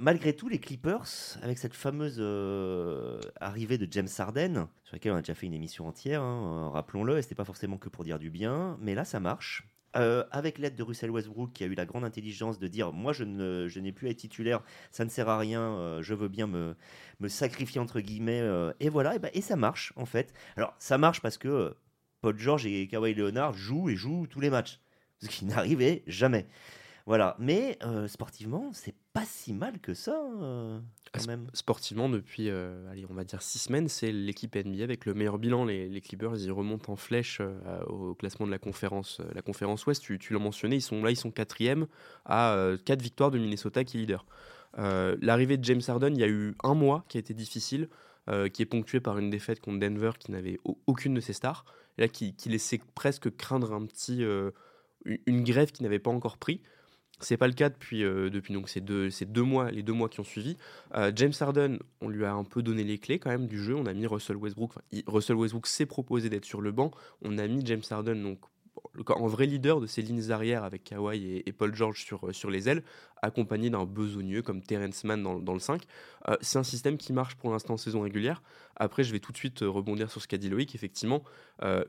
Malgré 0.00 0.32
tout, 0.34 0.48
les 0.48 0.58
Clippers, 0.58 1.38
avec 1.42 1.58
cette 1.58 1.74
fameuse 1.74 2.18
euh, 2.18 3.20
arrivée 3.40 3.78
de 3.78 3.88
James 3.90 4.08
Harden, 4.18 4.68
sur 4.84 4.94
laquelle 4.94 5.12
on 5.12 5.16
a 5.16 5.20
déjà 5.20 5.34
fait 5.34 5.46
une 5.46 5.54
émission 5.54 5.88
entière, 5.88 6.22
hein, 6.22 6.70
rappelons-le, 6.72 7.18
et 7.18 7.22
c'était 7.22 7.34
pas 7.34 7.44
forcément 7.44 7.78
que 7.78 7.88
pour 7.88 8.04
dire 8.04 8.18
du 8.18 8.30
bien, 8.30 8.78
mais 8.80 8.94
là, 8.94 9.04
ça 9.04 9.18
marche. 9.18 9.66
Euh, 9.96 10.22
avec 10.32 10.58
l'aide 10.58 10.76
de 10.76 10.82
Russell 10.82 11.10
Westbrook 11.10 11.54
qui 11.54 11.64
a 11.64 11.66
eu 11.66 11.74
la 11.74 11.86
grande 11.86 12.04
intelligence 12.04 12.58
de 12.58 12.68
dire 12.68 12.92
moi 12.92 13.14
je 13.14 13.24
n'ai 13.24 13.90
plus 13.90 14.06
à 14.08 14.10
être 14.10 14.18
titulaire 14.18 14.60
ça 14.90 15.06
ne 15.06 15.08
sert 15.08 15.30
à 15.30 15.38
rien 15.38 15.62
euh, 15.62 16.02
je 16.02 16.12
veux 16.12 16.28
bien 16.28 16.46
me, 16.46 16.76
sacrifier 17.26 17.80
entre 17.80 18.00
guillemets 18.00 18.42
euh, 18.42 18.70
et 18.80 18.90
voilà 18.90 19.16
et, 19.16 19.18
bah, 19.18 19.30
et, 19.32 19.40
ça 19.40 19.56
marche 19.56 19.94
en 19.96 20.04
fait 20.04 20.34
alors 20.58 20.74
ça 20.78 20.98
marche 20.98 21.22
parce 21.22 21.38
que 21.38 21.74
Paul 22.20 22.38
George 22.38 22.66
et 22.66 22.86
Kawhi 22.86 23.14
Leonard 23.14 23.54
jouent 23.54 23.88
et 23.88 23.96
jouent 23.96 24.26
tous 24.26 24.40
les 24.40 24.50
matchs 24.50 24.78
ce 25.22 25.28
qui 25.28 25.44
n'arrivait 25.46 26.02
jamais 26.06 26.46
voilà 27.08 27.34
mais 27.40 27.76
sportivement 28.06 28.70
c'est 28.72 28.94
pas 29.12 29.24
si 29.24 29.52
mal 29.52 29.80
que 29.80 29.94
ça 29.94 30.22
ah, 31.12 31.18
sportivement, 31.54 32.08
depuis, 32.08 32.50
euh, 32.50 32.90
allez, 32.90 33.06
on 33.08 33.14
va 33.14 33.24
dire 33.24 33.42
six 33.42 33.58
semaines, 33.58 33.88
c'est 33.88 34.12
l'équipe 34.12 34.54
NBA 34.54 34.84
avec 34.84 35.06
le 35.06 35.14
meilleur 35.14 35.38
bilan. 35.38 35.64
Les, 35.64 36.00
Clippers, 36.00 36.36
ils 36.36 36.52
remontent 36.52 36.92
en 36.92 36.96
flèche 36.96 37.38
euh, 37.40 37.80
au 37.84 38.14
classement 38.14 38.46
de 38.46 38.50
la 38.50 38.58
conférence, 38.58 39.20
euh, 39.20 39.24
la 39.34 39.42
conférence 39.42 39.86
Ouest. 39.86 40.02
Tu, 40.02 40.32
l'as 40.32 40.38
mentionné, 40.38 40.76
ils 40.76 40.82
sont 40.82 41.02
là, 41.02 41.10
ils 41.10 41.16
sont 41.16 41.30
quatrième 41.30 41.86
à 42.24 42.56
quatre 42.84 43.02
victoires 43.02 43.30
de 43.30 43.38
Minnesota 43.38 43.84
qui 43.84 43.96
est 43.96 44.00
leader. 44.00 44.26
L'arrivée 44.76 45.56
de 45.56 45.64
James 45.64 45.80
Harden, 45.86 46.14
il 46.14 46.20
y 46.20 46.24
a 46.24 46.28
eu 46.28 46.54
un 46.62 46.74
mois 46.74 47.04
qui 47.08 47.16
a 47.16 47.20
été 47.20 47.34
difficile, 47.34 47.88
qui 48.52 48.62
est 48.62 48.66
ponctué 48.66 49.00
par 49.00 49.18
une 49.18 49.30
défaite 49.30 49.60
contre 49.60 49.78
Denver 49.78 50.12
qui 50.18 50.30
n'avait 50.30 50.58
aucune 50.86 51.14
de 51.14 51.20
ses 51.20 51.32
stars, 51.32 51.64
et 51.96 52.02
là 52.02 52.08
qui, 52.08 52.34
qui, 52.34 52.48
laissait 52.48 52.80
presque 52.94 53.34
craindre 53.36 53.72
un 53.72 53.86
petit, 53.86 54.22
une 55.04 55.44
grève 55.44 55.72
qui 55.72 55.82
n'avait 55.82 55.98
pas 55.98 56.10
encore 56.10 56.36
pris. 56.36 56.60
C'est 57.20 57.36
pas 57.36 57.48
le 57.48 57.52
cas 57.52 57.68
depuis, 57.68 58.04
euh, 58.04 58.30
depuis 58.30 58.54
donc 58.54 58.68
ces 58.68 58.80
deux, 58.80 59.42
mois, 59.42 59.70
les 59.70 59.82
deux 59.82 59.92
mois 59.92 60.08
qui 60.08 60.20
ont 60.20 60.24
suivi. 60.24 60.56
Euh, 60.94 61.10
James 61.14 61.32
Harden, 61.38 61.78
on 62.00 62.08
lui 62.08 62.24
a 62.24 62.32
un 62.32 62.44
peu 62.44 62.62
donné 62.62 62.84
les 62.84 62.98
clés 62.98 63.18
quand 63.18 63.30
même 63.30 63.46
du 63.46 63.62
jeu. 63.62 63.74
On 63.74 63.86
a 63.86 63.92
mis 63.92 64.06
Russell 64.06 64.36
Westbrook. 64.36 64.72
Russell 65.06 65.36
Westbrook 65.36 65.66
s'est 65.66 65.86
proposé 65.86 66.30
d'être 66.30 66.44
sur 66.44 66.60
le 66.60 66.70
banc. 66.70 66.92
On 67.22 67.38
a 67.38 67.46
mis 67.48 67.64
James 67.66 67.82
Harden 67.90 68.22
donc 68.22 68.38
en 69.08 69.26
vrai 69.26 69.46
leader 69.46 69.80
de 69.80 69.86
ces 69.86 70.02
lignes 70.02 70.30
arrière 70.30 70.64
avec 70.64 70.84
Kawhi 70.84 71.42
et, 71.44 71.52
Paul 71.52 71.74
George 71.74 72.04
sur, 72.04 72.28
euh, 72.28 72.32
sur 72.32 72.50
les 72.50 72.68
ailes, 72.68 72.82
accompagné 73.22 73.70
d'un 73.70 73.84
besogneux 73.84 74.42
comme 74.42 74.62
Terrence 74.62 75.04
Mann 75.04 75.22
dans, 75.22 75.38
dans 75.38 75.54
le 75.54 75.58
5. 75.58 75.82
Euh, 76.28 76.36
c'est 76.40 76.58
un 76.58 76.64
système 76.64 76.96
qui 76.96 77.12
marche 77.12 77.36
pour 77.36 77.50
l'instant 77.50 77.74
en 77.74 77.76
saison 77.76 78.00
régulière. 78.00 78.42
Après, 78.76 79.04
je 79.04 79.12
vais 79.12 79.20
tout 79.20 79.32
de 79.32 79.36
suite 79.36 79.62
euh, 79.62 79.68
rebondir 79.68 80.10
sur 80.10 80.20
ce 80.20 80.28
qu'a 80.28 80.38
dit 80.38 80.48
Loïc. 80.48 80.74
Effectivement, 80.74 81.22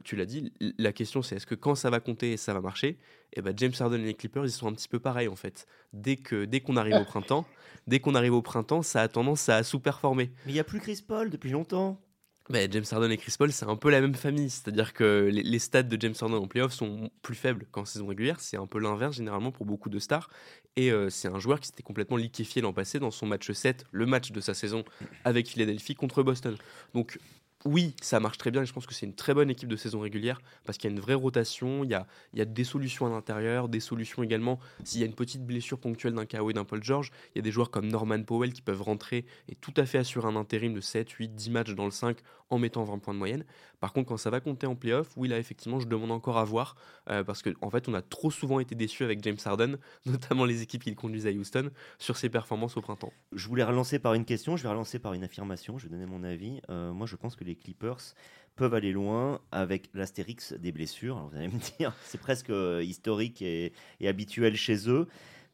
tu 0.03 0.15
l'as 0.15 0.25
dit, 0.25 0.51
la 0.79 0.91
question 0.91 1.21
c'est 1.21 1.35
est-ce 1.35 1.45
que 1.45 1.53
quand 1.53 1.75
ça 1.75 1.91
va 1.91 1.99
compter, 1.99 2.37
ça 2.37 2.53
va 2.53 2.61
marcher? 2.61 2.87
Et 2.87 2.97
eh 3.33 3.41
ben 3.43 3.53
James 3.55 3.73
Harden 3.79 4.01
et 4.01 4.05
les 4.05 4.13
Clippers, 4.15 4.45
ils 4.45 4.51
sont 4.51 4.67
un 4.67 4.73
petit 4.73 4.87
peu 4.87 4.99
pareils 4.99 5.27
en 5.27 5.35
fait. 5.35 5.67
Dès 5.93 6.15
que 6.15 6.45
dès 6.45 6.61
qu'on 6.61 6.75
arrive 6.75 6.95
au 6.95 7.05
printemps, 7.05 7.45
dès 7.85 7.99
qu'on 7.99 8.15
arrive 8.15 8.33
au 8.33 8.41
printemps, 8.41 8.81
ça 8.81 9.03
a 9.03 9.07
tendance 9.07 9.47
à 9.47 9.61
sous-performer. 9.61 10.31
Mais 10.47 10.51
il 10.51 10.55
n'y 10.55 10.59
a 10.59 10.63
plus 10.63 10.79
Chris 10.79 11.03
Paul 11.07 11.29
depuis 11.29 11.51
longtemps. 11.51 12.01
James 12.51 12.85
Harden 12.91 13.11
et 13.11 13.17
Chris 13.17 13.35
Paul, 13.37 13.51
c'est 13.51 13.65
un 13.65 13.75
peu 13.75 13.89
la 13.89 14.01
même 14.01 14.15
famille. 14.15 14.49
C'est-à-dire 14.49 14.93
que 14.93 15.29
les, 15.31 15.59
stats 15.59 15.83
de 15.83 15.97
James 15.99 16.15
Harden 16.19 16.37
en 16.37 16.47
playoff 16.47 16.73
sont 16.73 17.11
plus 17.21 17.35
faibles 17.35 17.65
qu'en 17.71 17.85
saison 17.85 18.07
régulière. 18.07 18.39
C'est 18.39 18.57
un 18.57 18.65
peu 18.65 18.79
l'inverse 18.79 19.15
généralement 19.15 19.51
pour 19.51 19.65
beaucoup 19.65 19.89
de 19.89 19.99
stars. 19.99 20.29
Et 20.75 20.91
euh, 20.91 21.09
c'est 21.09 21.27
un 21.27 21.39
joueur 21.39 21.59
qui 21.59 21.67
s'était 21.67 21.83
complètement 21.83 22.17
liquéfié 22.17 22.61
l'an 22.61 22.73
passé 22.73 22.99
dans 22.99 23.11
son 23.11 23.27
match 23.27 23.51
7, 23.51 23.85
le 23.91 24.05
match 24.05 24.31
de 24.31 24.41
sa 24.41 24.53
saison 24.53 24.83
avec 25.25 25.47
Philadelphie 25.47 25.95
contre 25.95 26.23
Boston. 26.23 26.55
Donc 26.93 27.19
oui, 27.65 27.93
ça 28.01 28.21
marche 28.21 28.37
très 28.37 28.51
bien 28.51 28.61
et 28.61 28.65
je 28.65 28.71
pense 28.71 28.85
que 28.85 28.93
c'est 28.93 29.05
une 29.05 29.15
très 29.15 29.33
bonne 29.33 29.49
équipe 29.49 29.67
de 29.67 29.75
saison 29.75 29.99
régulière 29.99 30.41
parce 30.63 30.77
qu'il 30.77 30.89
y 30.89 30.93
a 30.93 30.95
une 30.95 31.01
vraie 31.01 31.13
rotation, 31.13 31.83
il 31.83 31.89
y 31.89 31.93
a, 31.93 32.45
des 32.45 32.63
solutions 32.63 33.05
à 33.05 33.09
l'intérieur, 33.09 33.67
des 33.67 33.81
solutions 33.81 34.23
également. 34.23 34.59
S'il 34.85 35.01
y 35.01 35.03
a 35.03 35.07
une 35.07 35.13
petite 35.13 35.45
blessure 35.45 35.77
ponctuelle 35.77 36.13
d'un 36.13 36.25
KO 36.25 36.49
et 36.49 36.53
d'un 36.53 36.63
Paul 36.63 36.81
George, 36.81 37.11
il 37.35 37.39
y 37.39 37.39
a 37.39 37.41
des 37.41 37.51
joueurs 37.51 37.69
comme 37.69 37.87
Norman 37.87 38.23
Powell 38.23 38.53
qui 38.53 38.61
peuvent 38.61 38.81
rentrer 38.81 39.25
et 39.49 39.55
tout 39.55 39.73
à 39.75 39.85
fait 39.85 39.97
assurer 39.97 40.27
un 40.27 40.37
intérim 40.37 40.73
de 40.73 40.79
7, 40.79 41.09
8, 41.09 41.35
10 41.35 41.49
matchs 41.49 41.75
dans 41.75 41.85
le 41.85 41.91
5 41.91 42.17
en 42.49 42.57
mettant 42.57 42.83
20 42.83 42.99
points 42.99 43.13
de 43.13 43.19
moyenne. 43.19 43.45
Par 43.79 43.93
contre, 43.93 44.09
quand 44.09 44.17
ça 44.17 44.29
va 44.29 44.39
compter 44.39 44.67
en 44.67 44.75
playoff, 44.75 45.11
oui, 45.15 45.27
là, 45.27 45.37
effectivement, 45.37 45.79
je 45.79 45.87
demande 45.87 46.11
encore 46.11 46.37
à 46.37 46.43
voir 46.43 46.75
euh, 47.09 47.23
parce 47.23 47.41
qu'en 47.41 47.51
en 47.61 47.69
fait, 47.69 47.87
on 47.87 47.93
a 47.93 48.01
trop 48.01 48.31
souvent 48.31 48.59
été 48.59 48.75
déçus 48.75 49.03
avec 49.03 49.23
James 49.23 49.37
Harden, 49.43 49.77
notamment 50.05 50.45
les 50.45 50.61
équipes 50.61 50.83
qu'il 50.83 50.95
conduisent 50.95 51.27
à 51.27 51.31
Houston, 51.31 51.69
sur 51.97 52.17
ses 52.17 52.29
performances 52.29 52.77
au 52.77 52.81
printemps. 52.81 53.13
Je 53.33 53.47
voulais 53.47 53.63
relancer 53.63 53.99
par 53.99 54.13
une 54.13 54.25
question, 54.25 54.57
je 54.57 54.63
vais 54.63 54.69
relancer 54.69 54.99
par 54.99 55.13
une 55.13 55.23
affirmation, 55.23 55.77
je 55.77 55.85
vais 55.85 55.91
donner 55.91 56.05
mon 56.05 56.23
avis. 56.23 56.61
Euh, 56.69 56.91
moi, 56.91 57.05
je 57.05 57.15
pense 57.15 57.35
que 57.35 57.43
Clippers 57.55 58.15
peuvent 58.59 58.73
aller 58.73 58.91
loin 58.91 59.39
avec 59.51 59.89
l'astérix 59.93 60.53
des 60.53 60.73
blessures. 60.73 61.15
Alors, 61.15 61.29
vous 61.29 61.37
allez 61.37 61.47
me 61.47 61.59
dire, 61.77 61.95
c'est 62.03 62.19
presque 62.19 62.49
euh, 62.49 62.83
historique 62.83 63.41
et, 63.41 63.71
habituel 64.05 64.55
chez 64.55 64.89
eux. 64.89 65.07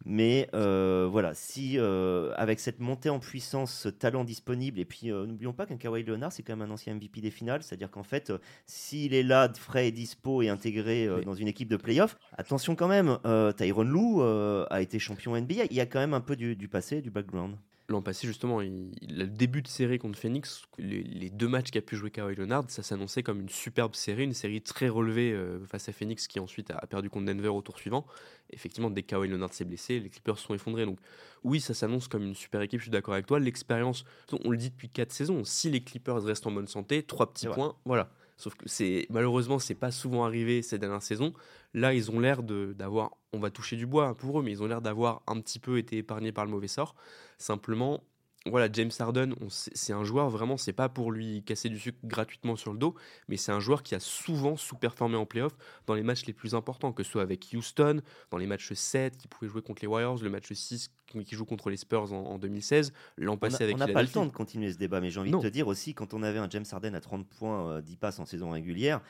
Mais 0.05 0.49
euh, 0.53 1.07
voilà, 1.09 1.33
si 1.33 1.79
euh, 1.79 2.33
avec 2.35 2.59
cette 2.59 2.79
montée 2.79 3.09
en 3.09 3.19
puissance, 3.19 3.73
ce 3.73 3.89
talent 3.89 4.23
disponible, 4.23 4.79
et 4.79 4.85
puis 4.85 5.07
n'oublions 5.07 5.53
pas 5.53 5.65
qu'un 5.65 5.77
Kawhi 5.77 6.03
Leonard, 6.03 6.33
c'est 6.33 6.43
quand 6.43 6.55
même 6.55 6.69
un 6.69 6.73
ancien 6.73 6.93
MVP 6.95 7.21
des 7.21 7.31
finales, 7.31 7.63
c'est-à-dire 7.63 7.89
qu'en 7.89 8.03
fait, 8.03 8.33
s'il 8.65 9.13
est 9.13 9.23
là, 9.23 9.51
frais 9.55 9.87
et 9.87 9.91
dispo 9.91 10.41
et 10.41 10.49
intégré 10.49 11.07
dans 11.23 11.33
une 11.33 11.47
équipe 11.47 11.69
de 11.69 11.77
playoff, 11.77 12.17
attention 12.37 12.75
quand 12.75 12.89
même, 12.89 13.17
Tyron 13.55 13.83
Lou 13.83 14.21
a 14.21 14.81
été 14.81 14.99
champion 14.99 15.39
NBA, 15.39 15.65
il 15.71 15.77
y 15.77 15.81
a 15.81 15.85
quand 15.85 15.99
même 15.99 16.13
un 16.13 16.21
peu 16.21 16.35
du, 16.35 16.55
du 16.55 16.67
passé, 16.67 17.01
du 17.01 17.09
background. 17.09 17.55
L'an 17.87 18.01
passé, 18.01 18.25
justement, 18.25 18.61
il, 18.61 18.89
le 19.07 19.27
début 19.27 19.61
de 19.61 19.67
série 19.67 19.99
contre 19.99 20.17
Phoenix, 20.17 20.63
les, 20.79 21.29
deux 21.29 21.47
matchs 21.47 21.69
qu'a 21.69 21.81
pu 21.81 21.95
jouer 21.95 22.09
Kawhi 22.09 22.35
Leonard, 22.35 22.65
ça 22.67 22.81
s'annonçait 22.81 23.21
comme 23.21 23.41
une 23.41 23.49
superbe 23.49 23.93
série, 23.93 24.23
une 24.23 24.33
série 24.33 24.61
très 24.61 24.89
relevée 24.89 25.31
euh, 25.33 25.63
face 25.65 25.87
à 25.87 25.93
Phoenix 25.93 26.27
qui 26.27 26.39
ensuite 26.39 26.71
a, 26.71 26.85
perdu 26.87 27.11
contre 27.11 27.27
Denver 27.27 27.49
au 27.49 27.61
tour 27.61 27.77
suivant. 27.77 28.07
Effectivement, 28.51 28.89
dès 28.89 29.03
que 29.03 29.07
Kawhi 29.07 29.27
Leonard 29.27 29.53
s'est 29.53 29.65
blessé, 29.65 29.99
les 29.99 30.09
Clippers 30.09 30.39
sont 30.39 30.55
effondrés. 30.55 30.85
Donc, 30.85 30.97
oui, 31.43 31.61
ça 31.61 31.75
s'annonce 31.75 32.07
comme 32.07 32.23
une 32.23 32.35
super 32.35 32.61
équipe, 32.61 32.79
je 32.79 32.85
suis 32.85 32.91
d'accord 32.91 33.13
avec 33.13 33.27
toi. 33.27 33.39
L'expérience, 33.39 34.03
on 34.43 34.49
le 34.49 34.57
dit 34.57 34.71
depuis 34.71 34.89
4 34.89 35.11
saisons, 35.11 35.43
si 35.43 35.69
les 35.69 35.81
Clippers 35.81 36.23
restent 36.23 36.47
en 36.47 36.51
bonne 36.51 36.67
santé, 36.67 37.03
trois 37.03 37.31
petits 37.31 37.47
points, 37.47 37.75
voilà. 37.85 38.09
Sauf 38.37 38.55
que 38.55 38.67
c'est 38.67 39.07
malheureusement, 39.09 39.59
c'est 39.59 39.75
pas 39.75 39.91
souvent 39.91 40.25
arrivé 40.25 40.61
ces 40.61 40.77
dernières 40.77 41.01
saisons. 41.01 41.33
Là, 41.73 41.93
ils 41.93 42.11
ont 42.11 42.19
l'air 42.19 42.43
d'avoir, 42.43 43.11
on 43.33 43.39
va 43.39 43.49
toucher 43.49 43.75
du 43.75 43.85
bois 43.85 44.15
pour 44.15 44.39
eux, 44.39 44.43
mais 44.43 44.51
ils 44.51 44.63
ont 44.63 44.67
l'air 44.67 44.81
d'avoir 44.81 45.23
un 45.27 45.39
petit 45.39 45.59
peu 45.59 45.77
été 45.77 45.97
épargnés 45.97 46.31
par 46.31 46.45
le 46.45 46.51
mauvais 46.51 46.67
sort. 46.67 46.95
Simplement, 47.37 48.03
voilà, 48.47 48.69
James 48.71 48.91
Harden, 48.99 49.33
c'est 49.49 49.93
un 49.93 50.03
joueur 50.03 50.29
vraiment, 50.29 50.55
c'est 50.57 50.73
pas 50.73 50.87
pour 50.87 51.11
lui 51.11 51.43
casser 51.43 51.67
du 51.67 51.79
sucre 51.79 51.97
gratuitement 52.03 52.55
sur 52.55 52.73
le 52.73 52.77
dos, 52.77 52.93
mais 53.27 53.37
c'est 53.37 53.51
un 53.51 53.59
joueur 53.59 53.81
qui 53.81 53.95
a 53.95 53.99
souvent 53.99 54.55
sous-performé 54.55 55.15
en 55.15 55.25
playoff 55.25 55.57
dans 55.87 55.95
les 55.95 56.03
matchs 56.03 56.25
les 56.25 56.33
plus 56.33 56.53
importants, 56.53 56.93
que 56.93 57.01
ce 57.01 57.09
soit 57.09 57.23
avec 57.23 57.47
Houston, 57.53 58.01
dans 58.29 58.37
les 58.37 58.45
matchs 58.45 58.73
7 58.73 59.17
qui 59.17 59.27
pouvait 59.27 59.49
jouer 59.49 59.63
contre 59.63 59.81
les 59.81 59.87
Warriors, 59.87 60.21
le 60.21 60.29
match 60.29 60.53
6 60.53 60.91
qui 61.25 61.35
joue 61.35 61.45
contre 61.45 61.69
les 61.69 61.77
Spurs 61.77 62.13
en, 62.13 62.37
2016, 62.37 62.93
l'an 63.17 63.37
passé 63.37 63.63
avec 63.63 63.75
On 63.75 63.79
n'a 63.79 63.87
pas 63.87 64.01
le 64.01 64.09
temps 64.09 64.25
de 64.25 64.31
continuer 64.31 64.71
ce 64.71 64.77
débat, 64.77 65.01
mais 65.01 65.09
j'ai 65.09 65.19
envie 65.19 65.31
de 65.31 65.39
te 65.39 65.47
dire 65.47 65.67
aussi, 65.67 65.93
quand 65.93 66.13
on 66.13 66.21
avait 66.21 66.39
un 66.39 66.49
James 66.49 66.65
Harden 66.71 66.93
à 66.93 66.99
30 66.99 67.27
points, 67.27 67.81
10 67.81 67.93
euh, 67.93 67.95
passes 67.99 68.19
en 68.19 68.25
saison 68.25 68.51
régulière, 68.51 69.01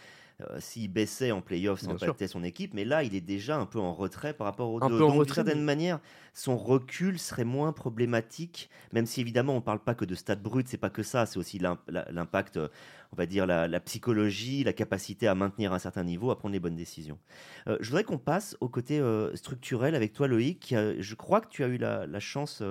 euh, 0.41 0.57
s'il 0.59 0.91
baissait 0.91 1.31
en 1.31 1.41
playoff, 1.41 1.79
ça 1.79 1.91
impactait 1.91 2.27
son 2.27 2.43
équipe. 2.43 2.73
Mais 2.73 2.83
là, 2.83 3.03
il 3.03 3.15
est 3.15 3.21
déjà 3.21 3.57
un 3.57 3.65
peu 3.65 3.79
en 3.79 3.93
retrait 3.93 4.33
par 4.33 4.45
rapport 4.45 4.69
aux 4.69 4.79
deux. 4.81 4.97
Donc, 4.97 5.13
d'une 5.13 5.33
certaine 5.33 5.63
manière, 5.63 5.99
son 6.33 6.57
recul 6.57 7.19
serait 7.19 7.45
moins 7.45 7.71
problématique, 7.71 8.69
même 8.91 9.05
si 9.05 9.21
évidemment, 9.21 9.53
on 9.53 9.57
ne 9.57 9.61
parle 9.61 9.79
pas 9.79 9.95
que 9.95 10.03
de 10.03 10.13
stade 10.13 10.41
brut, 10.41 10.67
c'est 10.67 10.77
pas 10.77 10.89
que 10.89 11.03
ça, 11.03 11.25
c'est 11.25 11.37
aussi 11.37 11.57
l'impact, 11.89 12.57
euh, 12.57 12.67
on 13.13 13.15
va 13.15 13.25
dire, 13.25 13.45
la, 13.45 13.79
psychologie, 13.79 14.65
la 14.65 14.73
capacité 14.73 15.27
à 15.27 15.35
maintenir 15.35 15.71
un 15.71 15.79
certain 15.79 16.03
niveau, 16.03 16.31
à 16.31 16.37
prendre 16.37 16.51
les 16.51 16.59
bonnes 16.59 16.75
décisions. 16.75 17.17
Euh, 17.67 17.77
je 17.79 17.87
voudrais 17.87 18.03
qu'on 18.03 18.17
passe 18.17 18.57
au 18.59 18.67
côté 18.67 19.01
structurel 19.35 19.95
avec 19.95 20.11
toi, 20.11 20.27
Loïc. 20.27 20.75
je 20.99 21.15
crois 21.15 21.39
que 21.39 21.47
tu 21.47 21.63
as 21.63 21.67
eu 21.67 21.77
la, 21.77 22.05
la 22.07 22.19
chance 22.19 22.61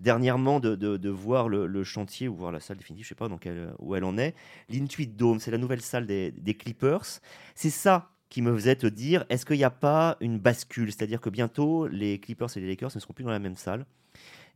dernièrement 0.00 0.60
de, 0.60 1.08
voir 1.08 1.48
le, 1.48 1.84
chantier 1.84 2.28
ou 2.28 2.34
voir 2.34 2.52
la 2.52 2.60
salle 2.60 2.78
définitive, 2.78 3.04
je 3.04 3.08
sais 3.10 3.14
pas 3.14 3.28
dans 3.28 3.38
quelle, 3.38 3.72
où 3.78 3.94
elle 3.94 4.04
en 4.04 4.18
est. 4.18 4.34
L'Intuit 4.68 5.06
Dome, 5.06 5.38
c'est 5.38 5.50
la 5.50 5.58
nouvelle 5.58 5.82
salle 5.82 6.06
des, 6.06 6.56
Clippers. 6.58 7.20
C'est 7.54 7.70
ça 7.70 8.10
qui 8.28 8.42
me 8.42 8.54
faisait 8.54 8.76
te 8.76 8.86
dire, 8.86 9.24
est-ce 9.28 9.44
qu'il 9.44 9.56
n'y 9.56 9.64
a 9.64 9.70
pas 9.70 10.16
une 10.20 10.38
bascule? 10.38 10.92
C'est-à-dire 10.92 11.20
que 11.20 11.30
bientôt, 11.30 11.86
les 11.88 12.18
Clippers 12.18 12.48
et 12.56 12.60
les 12.60 12.68
Lakers 12.68 12.90
ne 12.94 13.00
seront 13.00 13.12
plus 13.12 13.24
dans 13.24 13.30
la 13.30 13.38
même 13.38 13.56
salle. 13.56 13.84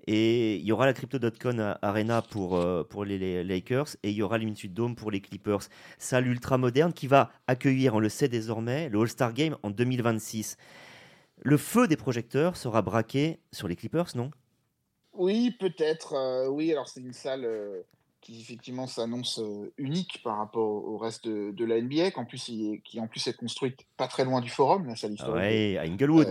Et 0.06 0.56
il 0.56 0.64
y 0.64 0.72
aura 0.72 0.84
la 0.86 0.92
Crypto.com 0.92 1.76
Arena 1.80 2.20
pour, 2.20 2.56
euh, 2.56 2.84
pour 2.84 3.04
les, 3.04 3.42
Lakers 3.42 3.96
et 4.02 4.10
il 4.10 4.16
y 4.16 4.22
aura 4.22 4.36
l'Intuit 4.36 4.68
Dome 4.68 4.94
pour 4.94 5.10
les 5.10 5.20
Clippers. 5.20 5.60
Salle 5.98 6.26
ultra 6.26 6.58
moderne 6.58 6.92
qui 6.92 7.06
va 7.06 7.32
accueillir, 7.46 7.94
on 7.94 8.00
le 8.00 8.10
sait 8.10 8.28
désormais, 8.28 8.90
le 8.90 9.00
All-Star 9.00 9.32
Game 9.32 9.56
en 9.62 9.70
2026. 9.70 10.58
Le 11.42 11.56
feu 11.56 11.88
des 11.88 11.96
projecteurs 11.96 12.56
sera 12.56 12.82
braqué 12.82 13.40
sur 13.50 13.66
les 13.66 13.76
Clippers, 13.76 14.08
non? 14.14 14.30
Oui, 15.16 15.50
peut-être. 15.58 16.14
Euh, 16.14 16.48
oui, 16.48 16.72
alors 16.72 16.88
c'est 16.88 17.00
une 17.00 17.12
salle 17.12 17.44
euh, 17.44 17.82
qui 18.20 18.40
effectivement 18.40 18.86
s'annonce 18.86 19.38
euh, 19.38 19.72
unique 19.76 20.22
par 20.22 20.38
rapport 20.38 20.66
au 20.66 20.96
reste 20.96 21.28
de, 21.28 21.64
la 21.64 21.80
NBA, 21.80 22.10
qui 22.10 22.18
en, 22.18 22.24
plus, 22.24 22.50
qui 22.84 23.00
en 23.00 23.06
plus 23.06 23.26
est 23.26 23.36
construite 23.36 23.80
pas 23.96 24.08
très 24.08 24.24
loin 24.24 24.40
du 24.40 24.48
Forum, 24.48 24.86
la 24.86 24.96
salle 24.96 25.10
ah 25.12 25.22
historique. 25.22 25.44
Oui, 25.44 25.76
à 25.76 25.82
Inglewood. 25.82 26.28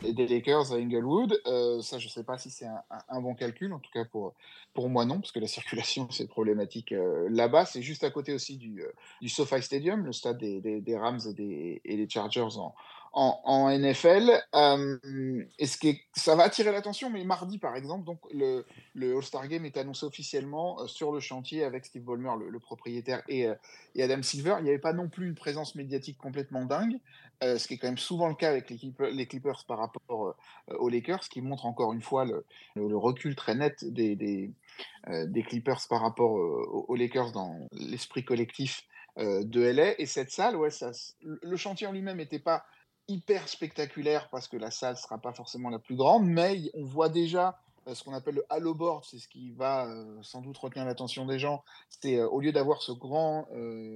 des 0.00 0.26
Lakers 0.26 0.72
à 0.72 0.76
Inglewood. 0.76 1.40
ça, 1.82 1.98
je 1.98 2.06
ne 2.06 2.10
sais 2.10 2.24
pas 2.24 2.38
si 2.38 2.50
c'est 2.50 2.66
un, 3.08 3.20
bon 3.20 3.34
calcul, 3.34 3.72
en 3.72 3.80
tout 3.80 3.90
cas 3.92 4.04
pour, 4.04 4.34
pour 4.72 4.88
moi 4.88 5.04
non, 5.04 5.20
parce 5.20 5.32
que 5.32 5.40
la 5.40 5.48
circulation, 5.48 6.08
c'est 6.10 6.28
problématique 6.28 6.94
là-bas. 7.28 7.64
C'est 7.66 7.82
juste 7.82 8.04
à 8.04 8.10
côté 8.10 8.32
aussi 8.32 8.56
du, 8.56 8.84
du 9.20 9.28
SoFi 9.28 9.62
Stadium, 9.62 10.04
le 10.04 10.12
stade 10.12 10.38
des, 10.38 10.60
des, 10.60 10.96
Rams 10.96 11.20
et 11.28 11.34
des, 11.34 11.80
et 11.84 11.96
des 11.96 12.08
Chargers 12.08 12.56
en, 12.56 12.72
en, 13.12 13.70
NFL. 13.70 14.30
Euh, 14.54 15.44
est-ce 15.58 15.76
que 15.76 15.88
ça 16.14 16.34
va 16.34 16.44
attirer 16.44 16.72
l'attention? 16.72 17.10
Mais 17.10 17.24
mardi, 17.24 17.58
par 17.58 17.76
exemple, 17.76 18.04
donc 18.04 18.20
le, 18.32 18.64
All-Star 18.96 19.48
Game 19.48 19.64
est 19.64 19.76
annoncé 19.76 20.06
officiellement 20.06 20.80
euh, 20.80 20.86
sur 20.86 21.12
le 21.12 21.20
chantier 21.20 21.64
avec 21.64 21.84
Steve 21.84 22.02
Ballmer, 22.02 22.32
le, 22.48 22.58
propriétaire, 22.58 23.22
et, 23.28 23.46
euh, 23.46 23.54
et, 23.94 24.02
Adam 24.02 24.22
Silver. 24.22 24.56
Il 24.58 24.64
n'y 24.64 24.70
avait 24.70 24.78
pas 24.78 24.94
non 24.94 25.08
plus 25.08 25.26
une 25.26 25.34
présence 25.34 25.74
médiatique 25.74 26.18
complètement 26.18 26.64
dingue, 26.64 26.98
ce 27.42 27.66
qui 27.66 27.74
est 27.74 27.78
quand 27.78 27.88
même 27.88 27.98
souvent 27.98 28.28
le 28.28 28.36
cas 28.36 28.50
avec 28.50 28.70
les, 28.70 29.26
Clippers 29.26 29.64
par 29.66 29.78
rapport 29.78 30.36
aux 30.68 30.88
Lakers, 30.88 31.24
ce 31.24 31.28
qui 31.28 31.42
montre 31.42 31.66
encore 31.66 31.92
une 31.92 32.00
fois 32.00 32.24
le, 32.24 32.44
recul 32.76 33.34
très 33.34 33.56
net 33.56 33.84
des, 33.84 34.14
des, 34.14 35.42
Clippers 35.42 35.80
par 35.88 36.02
rapport 36.02 36.30
aux 36.30 36.94
Lakers 36.94 37.32
dans 37.32 37.58
l'esprit 37.72 38.24
collectif 38.24 38.84
de 39.16 39.60
LA. 39.60 40.00
Et 40.00 40.06
cette 40.06 40.30
salle, 40.30 40.54
ouais, 40.54 40.70
ça, 40.70 40.92
le 41.22 41.56
chantier 41.56 41.88
en 41.88 41.92
lui-même 41.92 42.18
n'était 42.18 42.38
pas 42.38 42.64
hyper 43.08 43.48
spectaculaire 43.48 44.28
parce 44.30 44.48
que 44.48 44.56
la 44.56 44.70
salle 44.70 44.96
sera 44.96 45.18
pas 45.18 45.32
forcément 45.32 45.70
la 45.70 45.78
plus 45.78 45.96
grande, 45.96 46.26
mais 46.26 46.70
on 46.74 46.84
voit 46.84 47.08
déjà 47.08 47.58
euh, 47.88 47.94
ce 47.94 48.04
qu'on 48.04 48.14
appelle 48.14 48.36
le 48.36 48.44
halo 48.48 48.74
board, 48.74 49.04
c'est 49.04 49.18
ce 49.18 49.26
qui 49.26 49.50
va 49.50 49.86
euh, 49.86 50.18
sans 50.22 50.40
doute 50.40 50.56
retenir 50.58 50.84
l'attention 50.86 51.26
des 51.26 51.38
gens. 51.38 51.64
C'est 51.88 52.16
euh, 52.16 52.28
au 52.28 52.40
lieu 52.40 52.52
d'avoir 52.52 52.82
ce 52.82 52.92
grand 52.92 53.46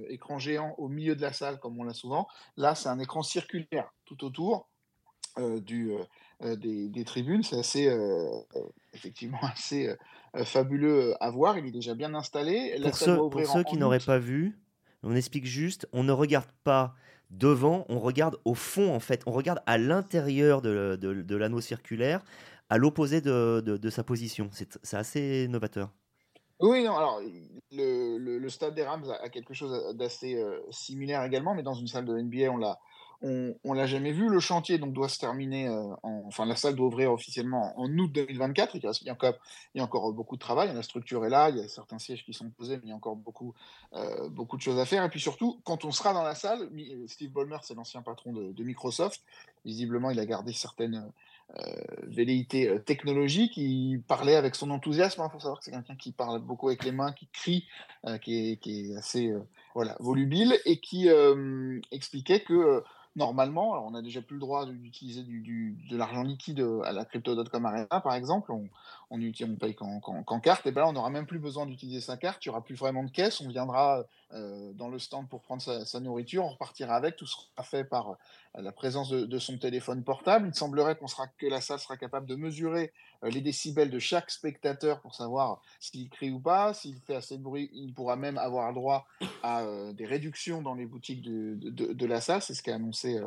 écran 0.09 0.39
géant 0.39 0.75
au 0.77 0.87
milieu 0.89 1.15
de 1.15 1.21
la 1.21 1.31
salle 1.31 1.59
comme 1.59 1.79
on 1.79 1.83
l'a 1.83 1.93
souvent, 1.93 2.27
là 2.57 2.75
c'est 2.75 2.89
un 2.89 2.99
écran 2.99 3.21
circulaire 3.21 3.93
tout 4.05 4.23
autour 4.25 4.67
du, 5.37 5.93
des, 6.41 7.03
tribunes. 7.05 7.43
C'est 7.43 7.59
assez 7.59 7.89
effectivement 8.93 9.39
assez 9.53 9.95
fabuleux 10.45 11.13
à 11.21 11.29
voir. 11.29 11.57
Il 11.57 11.67
est 11.67 11.71
déjà 11.71 11.93
bien 11.93 12.13
installé. 12.15 12.75
pour 12.81 13.45
ceux 13.45 13.63
qui 13.63 13.77
n'auraient 13.77 13.99
pas 13.99 14.17
vu, 14.17 14.59
on 15.03 15.15
explique 15.15 15.45
juste, 15.45 15.87
on 15.93 16.03
ne 16.03 16.11
regarde 16.11 16.49
pas 16.63 16.95
devant, 17.29 17.85
on 17.89 17.99
regarde 17.99 18.37
au 18.45 18.53
fond, 18.53 18.93
en 18.93 18.99
fait, 18.99 19.23
on 19.25 19.31
regarde 19.31 19.61
à 19.65 19.77
l'intérieur 19.77 20.61
de, 20.61 21.35
l'anneau 21.35 21.61
circulaire, 21.61 22.23
à 22.69 22.77
l'opposé 22.77 23.21
de, 23.21 23.89
sa 23.89 24.03
position. 24.03 24.49
C'est 24.51 24.97
assez 24.97 25.47
novateur. 25.47 25.89
Oui, 26.59 26.83
non, 26.83 26.95
alors 26.95 27.21
le, 27.71 28.49
stade 28.49 28.73
des 28.73 28.83
Rams 28.83 29.05
a, 29.21 29.29
quelque 29.29 29.53
chose 29.53 29.95
d'assez 29.95 30.35
euh, 30.35 30.59
similaire 30.71 31.23
également, 31.23 31.53
mais 31.53 31.61
dans 31.61 31.75
une 31.75 31.87
salle 31.87 32.05
de 32.05 32.17
NBA, 32.19 32.49
on 32.49 32.57
l'a 32.57 32.79
on, 33.21 33.55
on 33.63 33.73
l'a 33.73 33.87
jamais 33.87 34.11
vu. 34.11 34.29
Le 34.29 34.39
chantier 34.39 34.77
donc 34.77 34.93
doit 34.93 35.09
se 35.09 35.19
terminer, 35.19 35.67
euh, 35.67 35.83
enfin 36.03 36.45
la 36.45 36.55
salle 36.55 36.75
doit 36.75 36.87
ouvrir 36.87 37.11
officiellement 37.11 37.79
en 37.79 37.89
août 37.97 38.11
2024. 38.11 38.75
Il 38.75 38.83
y, 38.83 39.09
a, 39.09 39.13
encore, 39.13 39.33
il 39.73 39.79
y 39.79 39.81
a 39.81 39.83
encore 39.83 40.11
beaucoup 40.13 40.35
de 40.35 40.41
travail. 40.41 40.73
La 40.73 40.83
structure 40.83 41.25
est 41.25 41.29
là, 41.29 41.49
il 41.49 41.57
y 41.57 41.61
a 41.61 41.67
certains 41.67 41.99
sièges 41.99 42.23
qui 42.23 42.33
sont 42.33 42.49
posés, 42.49 42.75
mais 42.77 42.83
il 42.85 42.89
y 42.89 42.91
a 42.91 42.95
encore 42.95 43.15
beaucoup, 43.15 43.55
euh, 43.93 44.29
beaucoup 44.29 44.57
de 44.57 44.61
choses 44.61 44.79
à 44.79 44.85
faire. 44.85 45.03
Et 45.03 45.09
puis 45.09 45.19
surtout, 45.19 45.59
quand 45.63 45.85
on 45.85 45.91
sera 45.91 46.13
dans 46.13 46.23
la 46.23 46.35
salle, 46.35 46.69
Steve 47.07 47.31
Ballmer, 47.31 47.57
c'est 47.63 47.73
l'ancien 47.73 48.01
patron 48.01 48.33
de, 48.33 48.63
Microsoft. 48.63 49.21
Visiblement, 49.65 50.11
il 50.11 50.19
a 50.19 50.25
gardé 50.25 50.53
certaines 50.53 51.11
euh, 51.57 51.63
velléités 52.03 52.69
euh, 52.69 52.79
technologiques. 52.79 53.57
Il 53.57 54.01
parlait 54.01 54.35
avec 54.35 54.55
son 54.55 54.69
enthousiasme. 54.69 55.21
Il 55.21 55.25
hein. 55.25 55.29
faut 55.29 55.39
savoir 55.39 55.59
que 55.59 55.65
c'est 55.65 55.71
quelqu'un 55.71 55.95
qui 55.95 56.11
parle 56.11 56.39
beaucoup 56.39 56.67
avec 56.67 56.83
les 56.83 56.91
mains, 56.91 57.13
qui 57.13 57.27
crie, 57.33 57.67
qui 58.21 58.51
est, 58.51 58.57
qui, 58.57 58.91
est, 58.91 58.95
assez 58.95 59.33
voilà 59.73 59.95
volubile 59.99 60.57
et 60.65 60.79
qui 60.79 61.09
expliquait 61.91 62.41
que 62.41 62.83
normalement, 63.17 63.85
on 63.85 63.91
n'a 63.91 64.01
déjà 64.01 64.21
plus 64.21 64.35
le 64.35 64.39
droit 64.39 64.65
d'utiliser 64.65 65.23
du, 65.23 65.75
de 65.89 65.97
l'argent 65.97 66.23
liquide 66.23 66.65
à 66.85 66.93
la 66.93 67.03
crypto.com 67.03 67.65
Arena, 67.65 67.99
par 68.01 68.13
exemple, 68.13 68.51
on, 68.51 68.69
on, 69.09 69.19
on 69.19 69.55
paye 69.55 69.75
qu'en 69.75 70.39
carte, 70.39 70.65
et 70.67 70.71
ben 70.71 70.81
là, 70.81 70.87
on 70.87 70.93
n'aura 70.93 71.09
même 71.09 71.25
plus 71.25 71.39
besoin 71.39 71.65
d'utiliser 71.65 71.99
sa 71.99 72.15
carte, 72.15 72.45
il 72.45 72.49
n'y 72.49 72.51
aura 72.51 72.63
plus 72.63 72.75
vraiment 72.75 73.03
de 73.03 73.09
caisse, 73.09 73.41
on 73.41 73.49
viendra 73.49 74.05
euh, 74.33 74.73
dans 74.73 74.89
le 74.89 74.99
stand 74.99 75.29
pour 75.29 75.41
prendre 75.41 75.61
sa, 75.61 75.99
nourriture, 76.01 76.43
on 76.43 76.49
repartira 76.49 76.95
avec, 76.95 77.15
tout 77.15 77.25
sera 77.25 77.63
fait 77.63 77.85
par 77.85 78.09
euh, 78.09 78.15
la 78.61 78.73
présence 78.73 79.09
de, 79.09 79.39
son 79.39 79.57
téléphone 79.57 80.03
portable. 80.03 80.49
Il 80.49 80.53
semblerait 80.53 80.97
qu'on 80.97 81.07
sera, 81.07 81.27
que 81.27 81.45
la 81.45 81.61
salle 81.61 81.79
sera 81.79 81.95
capable 81.95 82.25
de 82.25 82.35
mesurer 82.35 82.91
euh, 83.23 83.29
les 83.29 83.39
décibels 83.39 83.89
de 83.89 83.99
chaque 83.99 84.29
spectateur 84.29 84.99
pour 84.99 85.15
savoir 85.15 85.61
s'il 85.79 86.09
crie 86.09 86.29
ou 86.29 86.41
pas, 86.41 86.73
s'il 86.73 86.99
fait 86.99 87.15
assez 87.15 87.37
de 87.37 87.43
bruit, 87.43 87.69
il 87.71 87.93
pourra 87.93 88.17
même 88.17 88.37
avoir 88.37 88.73
droit 88.73 89.07
à 89.43 89.63
des 89.93 90.05
réductions 90.05 90.61
dans 90.61 90.73
les 90.73 90.85
boutiques 90.85 91.21
de, 91.21 91.55
de 91.69 92.05
la 92.05 92.19
salle, 92.19 92.41
c'est 92.41 92.53
ce 92.53 92.61
qu'a 92.61 92.75
annoncé 92.75 93.21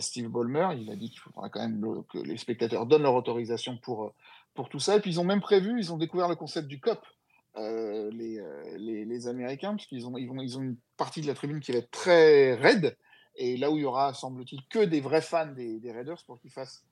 Steve 0.00 0.28
Ballmer. 0.28 0.68
Il 0.76 0.90
a 0.90 0.96
dit 0.96 1.10
qu'il 1.10 1.20
faudra 1.20 1.48
quand 1.48 1.60
même 1.60 2.02
que 2.12 2.18
les 2.18 2.36
spectateurs 2.38 2.86
donnent 2.86 3.02
leur 3.02 3.14
autorisation 3.14 3.76
pour, 3.76 4.12
pour 4.54 4.68
tout 4.68 4.80
ça. 4.80 4.96
Et 4.96 5.00
puis 5.00 5.10
ils 5.10 5.20
ont 5.20 5.24
même 5.24 5.40
prévu, 5.40 5.78
ils 5.78 5.92
ont 5.92 5.98
découvert 5.98 6.28
le 6.28 6.36
concept 6.36 6.66
du 6.68 6.80
COP. 6.80 7.00
Les, 7.56 8.40
les, 8.78 9.28
Américains, 9.28 9.74
puisqu'ils 9.74 10.06
ont, 10.06 10.16
ils 10.16 10.28
ils 10.42 10.58
ont 10.58 10.62
une 10.62 10.76
partie 10.96 11.20
de 11.20 11.26
la 11.26 11.34
tribune 11.34 11.60
qui 11.60 11.72
va 11.72 11.78
être 11.78 11.90
très 11.90 12.54
raide, 12.54 12.96
et 13.36 13.56
là 13.56 13.70
où 13.70 13.76
il 13.76 13.82
y 13.82 13.84
aura, 13.84 14.14
semble-t-il, 14.14 14.60
que 14.68 14.84
des 14.84 15.00
vrais 15.00 15.22
fans 15.22 15.46
des, 15.46 15.92
Raiders 15.92 16.22
pour 16.26 16.40
qu'ils 16.40 16.50
fassent 16.50 16.82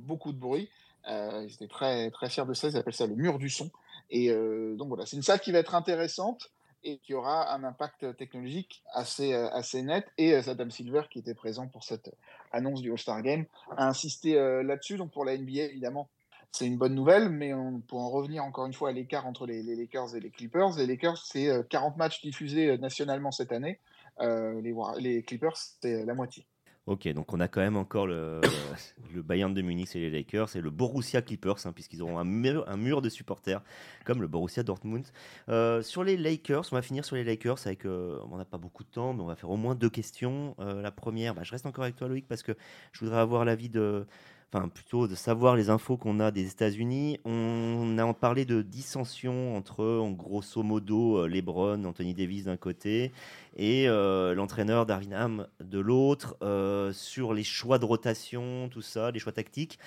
beaucoup 0.00 0.32
de 0.32 0.38
bruit. 0.38 0.68
ils 1.06 1.52
étaient 1.52 1.68
très, 1.68 2.10
très 2.10 2.28
fiers 2.28 2.46
de 2.46 2.54
ça, 2.54 2.68
ils 2.68 2.76
appellent 2.76 2.94
ça 2.94 3.06
le 3.06 3.14
mur 3.14 3.38
du 3.38 3.50
son. 3.50 3.70
Et 4.10 4.30
donc 4.76 4.88
voilà, 4.88 5.06
c'est 5.06 5.16
une 5.16 5.22
salle 5.22 5.40
qui 5.40 5.52
va 5.52 5.58
être 5.58 5.74
intéressante 5.74 6.50
et 6.84 6.98
qui 6.98 7.14
aura 7.14 7.52
un 7.52 7.64
impact 7.64 8.16
technologique 8.16 8.82
assez, 8.92 9.32
euh, 9.32 9.48
assez 9.50 9.82
net. 9.82 10.06
Et 10.18 10.34
euh, 10.34 10.42
Adam 10.46 10.70
Silver, 10.70 11.02
qui 11.10 11.18
était 11.18 11.34
présent 11.34 11.66
pour 11.66 11.84
cette 11.84 12.10
annonce 12.52 12.80
du 12.80 12.90
All-Star 12.90 13.22
Game, 13.22 13.44
a 13.76 13.86
insisté 13.86 14.36
euh, 14.36 14.62
là-dessus. 14.62 14.96
Donc 14.96 15.10
pour 15.10 15.24
la 15.24 15.36
NBA, 15.36 15.64
évidemment, 15.64 16.08
c'est 16.52 16.66
une 16.66 16.76
bonne 16.76 16.94
nouvelle, 16.94 17.28
mais 17.28 17.54
on, 17.54 17.80
pour 17.80 18.00
en 18.00 18.10
revenir 18.10 18.44
encore 18.44 18.66
une 18.66 18.72
fois 18.72 18.90
à 18.90 18.92
l'écart 18.92 19.26
entre 19.26 19.46
les, 19.46 19.62
Lakers 19.62 20.16
et 20.16 20.20
les 20.20 20.30
Clippers, 20.30 20.76
les 20.76 20.86
Lakers, 20.86 21.18
c'est 21.24 21.50
40 21.68 21.96
matchs 21.96 22.22
diffusés 22.22 22.76
nationalement 22.78 23.30
cette 23.30 23.52
année. 23.52 23.78
les, 24.20 24.74
les 24.98 25.22
Clippers, 25.22 25.56
c'est 25.56 26.04
la 26.04 26.14
moitié. 26.14 26.46
Ok, 26.90 27.06
donc 27.12 27.32
on 27.32 27.38
a 27.40 27.46
quand 27.46 27.60
même 27.60 27.76
encore 27.76 28.06
le, 28.06 28.40
Bayern 29.14 29.52
de 29.52 29.62
Munich 29.62 29.94
et 29.94 30.00
les 30.00 30.10
Lakers 30.10 30.56
et 30.56 30.60
le 30.60 30.70
Borussia 30.70 31.22
Clippers, 31.22 31.66
hein, 31.66 31.72
puisqu'ils 31.72 32.02
auront 32.02 32.18
un 32.18 32.24
mur, 32.24 33.02
de 33.02 33.08
supporters 33.08 33.62
comme 34.04 34.20
le 34.20 34.26
Borussia 34.26 34.62
Dortmund. 34.62 35.06
Euh, 35.48 35.82
sur 35.82 36.02
les 36.02 36.16
Lakers, 36.16 36.64
on 36.72 36.74
va 36.74 36.82
finir 36.82 37.04
sur 37.04 37.16
les 37.16 37.22
Lakers 37.22 37.64
avec. 37.66 37.84
Euh, 37.84 38.18
on 38.30 38.38
n'a 38.38 38.44
pas 38.44 38.58
beaucoup 38.58 38.82
de 38.82 38.88
temps, 38.88 39.12
mais 39.12 39.22
on 39.22 39.26
va 39.26 39.36
faire 39.36 39.50
au 39.50 39.56
moins 39.56 39.74
deux 39.74 39.90
questions. 39.90 40.56
Euh, 40.58 40.80
la 40.82 40.90
première, 40.90 41.34
bah, 41.34 41.42
je 41.44 41.52
reste 41.52 41.66
encore 41.66 41.84
avec 41.84 41.96
toi, 41.96 42.08
Loïc, 42.08 42.26
parce 42.26 42.42
que 42.42 42.56
je 42.92 43.04
voudrais 43.04 43.20
avoir 43.20 43.44
l'avis 43.44 43.68
de 43.68 44.06
enfin 44.52 44.68
plutôt 44.68 45.06
de 45.06 45.14
savoir 45.14 45.54
les 45.54 45.70
infos 45.70 45.96
qu'on 45.96 46.18
a 46.20 46.30
des 46.30 46.50
États-Unis. 46.50 47.20
On 47.24 47.96
a 47.98 48.14
parlé 48.14 48.44
de 48.44 48.62
dissension 48.62 49.56
entre, 49.56 49.84
en 49.84 50.10
grosso 50.10 50.62
modo, 50.62 51.18
euh, 51.18 51.28
LeBron, 51.28 51.84
Anthony 51.84 52.14
Davis 52.14 52.44
d'un 52.44 52.56
côté 52.56 53.12
et 53.56 53.88
euh, 53.88 54.34
l'entraîneur 54.34 54.86
Darvin 54.86 55.12
Ham 55.12 55.46
de 55.60 55.78
l'autre 55.78 56.36
euh, 56.42 56.92
sur 56.92 57.32
les 57.32 57.44
choix 57.44 57.78
de 57.78 57.84
rotation, 57.84 58.68
tout 58.68 58.82
ça, 58.82 59.10
les 59.10 59.18
choix 59.18 59.32
tactiques. 59.32 59.78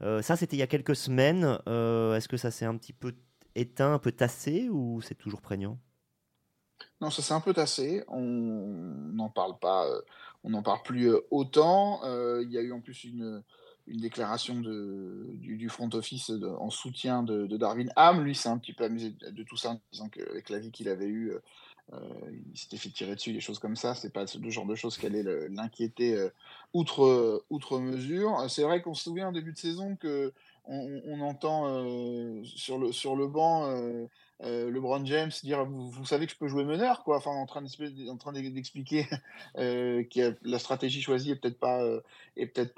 ça, 0.00 0.36
c'était 0.36 0.56
il 0.56 0.60
y 0.60 0.62
a 0.62 0.66
quelques 0.66 0.96
semaines. 0.96 1.58
Est-ce 1.66 2.28
que 2.28 2.36
ça 2.36 2.50
s'est 2.50 2.66
un 2.66 2.76
petit 2.76 2.92
peu 2.92 3.14
éteint, 3.54 3.94
un 3.94 3.98
peu 3.98 4.12
tassé 4.12 4.68
ou 4.70 5.00
c'est 5.02 5.14
toujours 5.14 5.40
prégnant? 5.40 5.78
Non, 7.00 7.10
ça 7.10 7.22
s'est 7.22 7.34
un 7.34 7.40
peu 7.40 7.52
tassé. 7.52 8.04
On 8.08 8.20
n'en 8.20 9.28
parle 9.28 9.58
pas, 9.58 9.86
on 10.44 10.50
n'en 10.50 10.62
parle 10.62 10.82
plus 10.82 11.10
autant. 11.30 12.00
Il 12.40 12.50
y 12.50 12.58
a 12.58 12.62
eu 12.62 12.72
en 12.72 12.80
plus 12.80 13.04
une, 13.04 13.42
une 13.86 14.00
déclaration 14.00 14.60
du, 14.60 15.68
front 15.68 15.90
office 15.92 16.30
en 16.58 16.70
soutien 16.70 17.22
de, 17.22 17.56
Darwin 17.56 17.92
Ham. 17.96 18.22
Lui 18.22 18.34
s'est 18.34 18.48
un 18.48 18.58
petit 18.58 18.72
peu 18.72 18.84
amusé 18.84 19.14
de, 19.30 19.42
tout 19.42 19.56
ça 19.56 19.70
en 19.70 19.80
disant 19.92 20.08
qu'avec 20.08 20.50
la 20.50 20.58
vie 20.58 20.70
qu'il 20.70 20.88
avait 20.88 21.06
eue, 21.06 21.32
euh, 21.32 21.38
euh, 21.92 21.98
il 22.52 22.58
s'était 22.58 22.76
fait 22.76 22.88
tirer 22.88 23.14
dessus, 23.14 23.32
des 23.32 23.40
choses 23.40 23.58
comme 23.58 23.76
ça. 23.76 23.94
C'est 23.94 24.12
pas 24.12 24.24
le 24.40 24.50
genre 24.50 24.66
de 24.66 24.74
choses 24.74 24.96
qui 24.96 25.06
allait 25.06 25.24
l'inquiéter 25.48 26.14
euh, 26.14 26.30
outre, 26.72 27.44
outre 27.50 27.78
mesure. 27.78 28.44
C'est 28.48 28.62
vrai 28.62 28.82
qu'on 28.82 28.94
se 28.94 29.04
souvient 29.04 29.28
en 29.28 29.32
début 29.32 29.52
de 29.52 29.58
saison 29.58 29.96
que 29.96 30.32
on, 30.68 31.20
entend 31.20 31.64
sur, 32.42 32.76
le, 32.76 32.90
sur 32.90 33.14
le 33.14 33.28
banc 33.28 33.70
euh, 34.42 34.70
LeBron 34.70 35.04
James 35.06 35.30
dire 35.42 35.64
vous, 35.64 36.04
savez 36.04 36.26
que 36.26 36.32
je 36.32 36.38
peux 36.38 36.48
jouer 36.48 36.64
meneur 36.64 37.02
quoi. 37.04 37.16
Enfin 37.16 37.30
en 37.30 37.46
train 37.46 37.62
d'expliquer 38.32 39.06
euh, 39.56 40.04
que 40.04 40.36
la 40.42 40.58
stratégie 40.58 41.00
choisie 41.00 41.30
est 41.30 41.36
peut-être 41.36 41.58
pas 41.58 41.82
euh, 41.82 42.00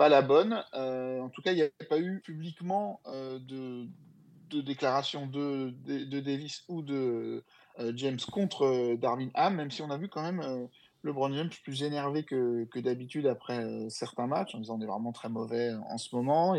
la 0.09 0.23
bonne. 0.23 0.65
En 0.73 1.29
tout 1.31 1.43
cas 1.43 1.53
il 1.53 1.57
n'y 1.57 1.63
a 1.63 1.71
pas 1.89 1.99
eu 1.99 2.21
publiquement 2.21 3.01
de, 3.07 3.87
déclaration 4.63 5.27
de, 5.27 5.75
Davis 6.21 6.65
ou 6.69 6.83
de 6.83 7.43
James 7.95 8.21
contre 8.33 8.97
Darwin 8.97 9.31
Ham 9.35 9.57
même 9.57 9.71
si 9.71 9.83
on 9.83 9.91
a 9.91 9.97
vu 9.97 10.09
quand 10.09 10.23
même 10.23 10.69
LeBron 11.03 11.33
James 11.33 11.51
plus 11.63 11.83
énervé 11.83 12.23
que, 12.23 12.79
d'habitude 12.79 13.27
après 13.27 13.89
certains 13.89 14.27
matchs 14.27 14.55
en 14.55 14.59
disant 14.59 14.79
on 14.79 14.81
est 14.81 14.87
vraiment 14.87 15.13
très 15.13 15.29
mauvais 15.29 15.73
en 15.89 15.99
ce 15.99 16.15
moment 16.15 16.55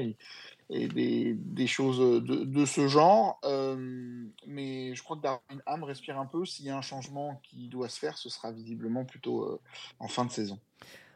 et 0.69 0.87
des, 0.87 1.33
des 1.33 1.67
choses 1.67 1.99
de, 1.99 2.43
de, 2.43 2.65
ce 2.65 2.87
genre. 2.87 3.39
Euh, 3.43 4.25
mais 4.45 4.93
je 4.93 5.03
crois 5.03 5.17
que 5.17 5.21
Darwin 5.21 5.61
Ham 5.65 5.83
respire 5.83 6.19
un 6.19 6.25
peu. 6.25 6.45
S'il 6.45 6.65
y 6.65 6.69
a 6.69 6.77
un 6.77 6.81
changement 6.81 7.41
qui 7.43 7.67
doit 7.67 7.89
se 7.89 7.99
faire, 7.99 8.17
ce 8.17 8.29
sera 8.29 8.51
visiblement 8.51 9.03
plutôt 9.03 9.43
euh, 9.43 9.59
en 9.99 10.07
fin 10.07 10.25
de 10.25 10.31
saison. 10.31 10.59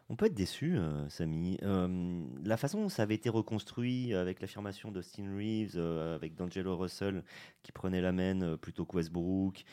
On 0.09 0.15
peut 0.15 0.25
être 0.25 0.33
déçu, 0.33 0.77
euh, 0.77 1.07
Samy. 1.09 1.57
la 2.43 2.57
façon 2.57 2.81
dont 2.81 2.89
ça 2.89 3.03
avait 3.03 3.15
été 3.15 3.29
reconstruit 3.29 4.13
avec 4.13 4.41
l'affirmation 4.41 4.91
d'Austin 4.91 5.35
Reeves, 5.35 5.79
avec 5.79 6.35
D'Angelo 6.35 6.75
Russell 6.75 7.23
qui 7.61 7.71
prenait 7.71 8.01
la 8.01 8.11
main 8.11 8.57
plutôt 8.57 8.85
que 8.85 8.97
Westbrook, 8.97 9.63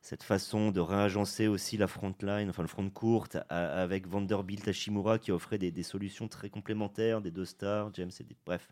cette 0.00 0.22
façon 0.22 0.70
de 0.70 0.80
réagencer 0.80 1.48
aussi 1.48 1.76
la 1.76 1.86
front 1.86 2.14
line, 2.22 2.48
enfin 2.48 2.62
le 2.62 2.68
front 2.68 2.88
courte, 2.88 3.36
avec 3.50 4.06
Vanderbilt 4.06 4.66
Hashimura 4.66 5.18
qui 5.18 5.32
offrait 5.32 5.58
des, 5.58 5.70
des, 5.70 5.82
solutions 5.82 6.28
très 6.28 6.50
complémentaires, 6.50 7.20
des 7.20 7.30
deux 7.30 7.44
stars, 7.44 7.90
James 7.94 8.10
et 8.18 8.24
des... 8.24 8.36
Bref 8.46 8.68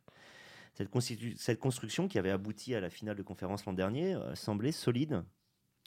cette, 0.74 0.90
cette 1.36 1.58
construction 1.58 2.08
qui 2.08 2.18
avait 2.18 2.30
abouti 2.30 2.74
à 2.74 2.80
la 2.80 2.90
finale 2.90 3.16
de 3.16 3.22
conférence 3.22 3.64
l'an 3.66 3.72
dernier 3.72 4.14
euh, 4.14 4.34
semblait 4.34 4.72
solide. 4.72 5.22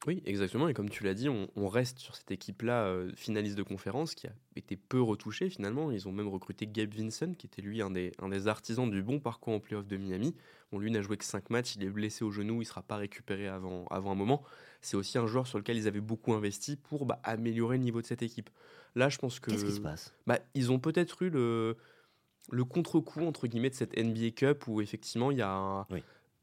Oui, 0.07 0.21
exactement. 0.25 0.67
Et 0.67 0.73
comme 0.73 0.89
tu 0.89 1.03
l'as 1.03 1.15
dit, 1.15 1.29
on, 1.29 1.67
reste 1.67 1.97
sur 1.99 2.15
cette 2.15 2.29
équipe-là, 2.29 2.85
euh, 2.85 3.11
finaliste 3.15 3.57
de 3.57 3.63
conférence, 3.63 4.13
qui 4.13 4.27
a 4.27 4.33
été 4.55 4.75
peu 4.75 5.01
retouchée 5.01 5.49
finalement. 5.49 5.89
Ils 5.89 6.07
ont 6.07 6.11
même 6.11 6.27
recruté 6.27 6.67
Gabe 6.67 6.93
Vincent, 6.93 7.33
qui 7.33 7.47
était 7.47 7.61
lui 7.61 7.81
un 7.81 7.89
des, 7.89 8.11
un 8.19 8.29
des 8.29 8.47
artisans 8.47 8.89
du 8.89 9.01
bon 9.01 9.19
parcours 9.19 9.53
en 9.53 9.59
playoff 9.59 9.87
de 9.87 9.97
Miami. 9.97 10.35
Bon, 10.71 10.77
lui 10.77 10.91
n'a 10.91 11.01
joué 11.01 11.17
que 11.17 11.25
5 11.25 11.49
matchs, 11.49 11.75
il 11.75 11.83
est 11.83 11.89
blessé 11.89 12.23
au 12.23 12.29
genou, 12.29 12.55
il 12.55 12.59
ne 12.59 12.63
sera 12.65 12.83
pas 12.83 12.97
récupéré 12.97 13.47
avant, 13.47 13.87
avant 13.87 14.11
un 14.11 14.15
moment. 14.15 14.43
C'est 14.81 14.97
aussi 14.97 15.17
un 15.17 15.25
joueur 15.25 15.47
sur 15.47 15.57
lequel 15.57 15.77
ils 15.77 15.87
avaient 15.87 16.01
beaucoup 16.01 16.33
investi 16.33 16.75
pour 16.75 17.05
bah, 17.05 17.19
améliorer 17.23 17.77
le 17.77 17.83
niveau 17.83 18.01
de 18.01 18.05
cette 18.05 18.21
équipe. 18.21 18.51
Là, 18.93 19.09
je 19.09 19.17
pense 19.17 19.39
que. 19.39 19.49
Qu'est-ce 19.49 19.65
qui 19.65 19.71
se 19.71 19.81
passe? 19.81 20.13
bah, 20.27 20.37
Ils 20.53 20.71
ont 20.71 20.79
peut-être 20.79 21.23
eu 21.23 21.29
le 21.31 21.77
le 22.51 22.63
contre-coup 22.63 23.21
entre 23.21 23.47
guillemets 23.47 23.69
de 23.69 23.75
cette 23.75 23.97
NBA 23.97 24.31
Cup 24.31 24.67
où 24.67 24.81
effectivement 24.81 25.31
il 25.31 25.37
y 25.37 25.41
a 25.41 25.85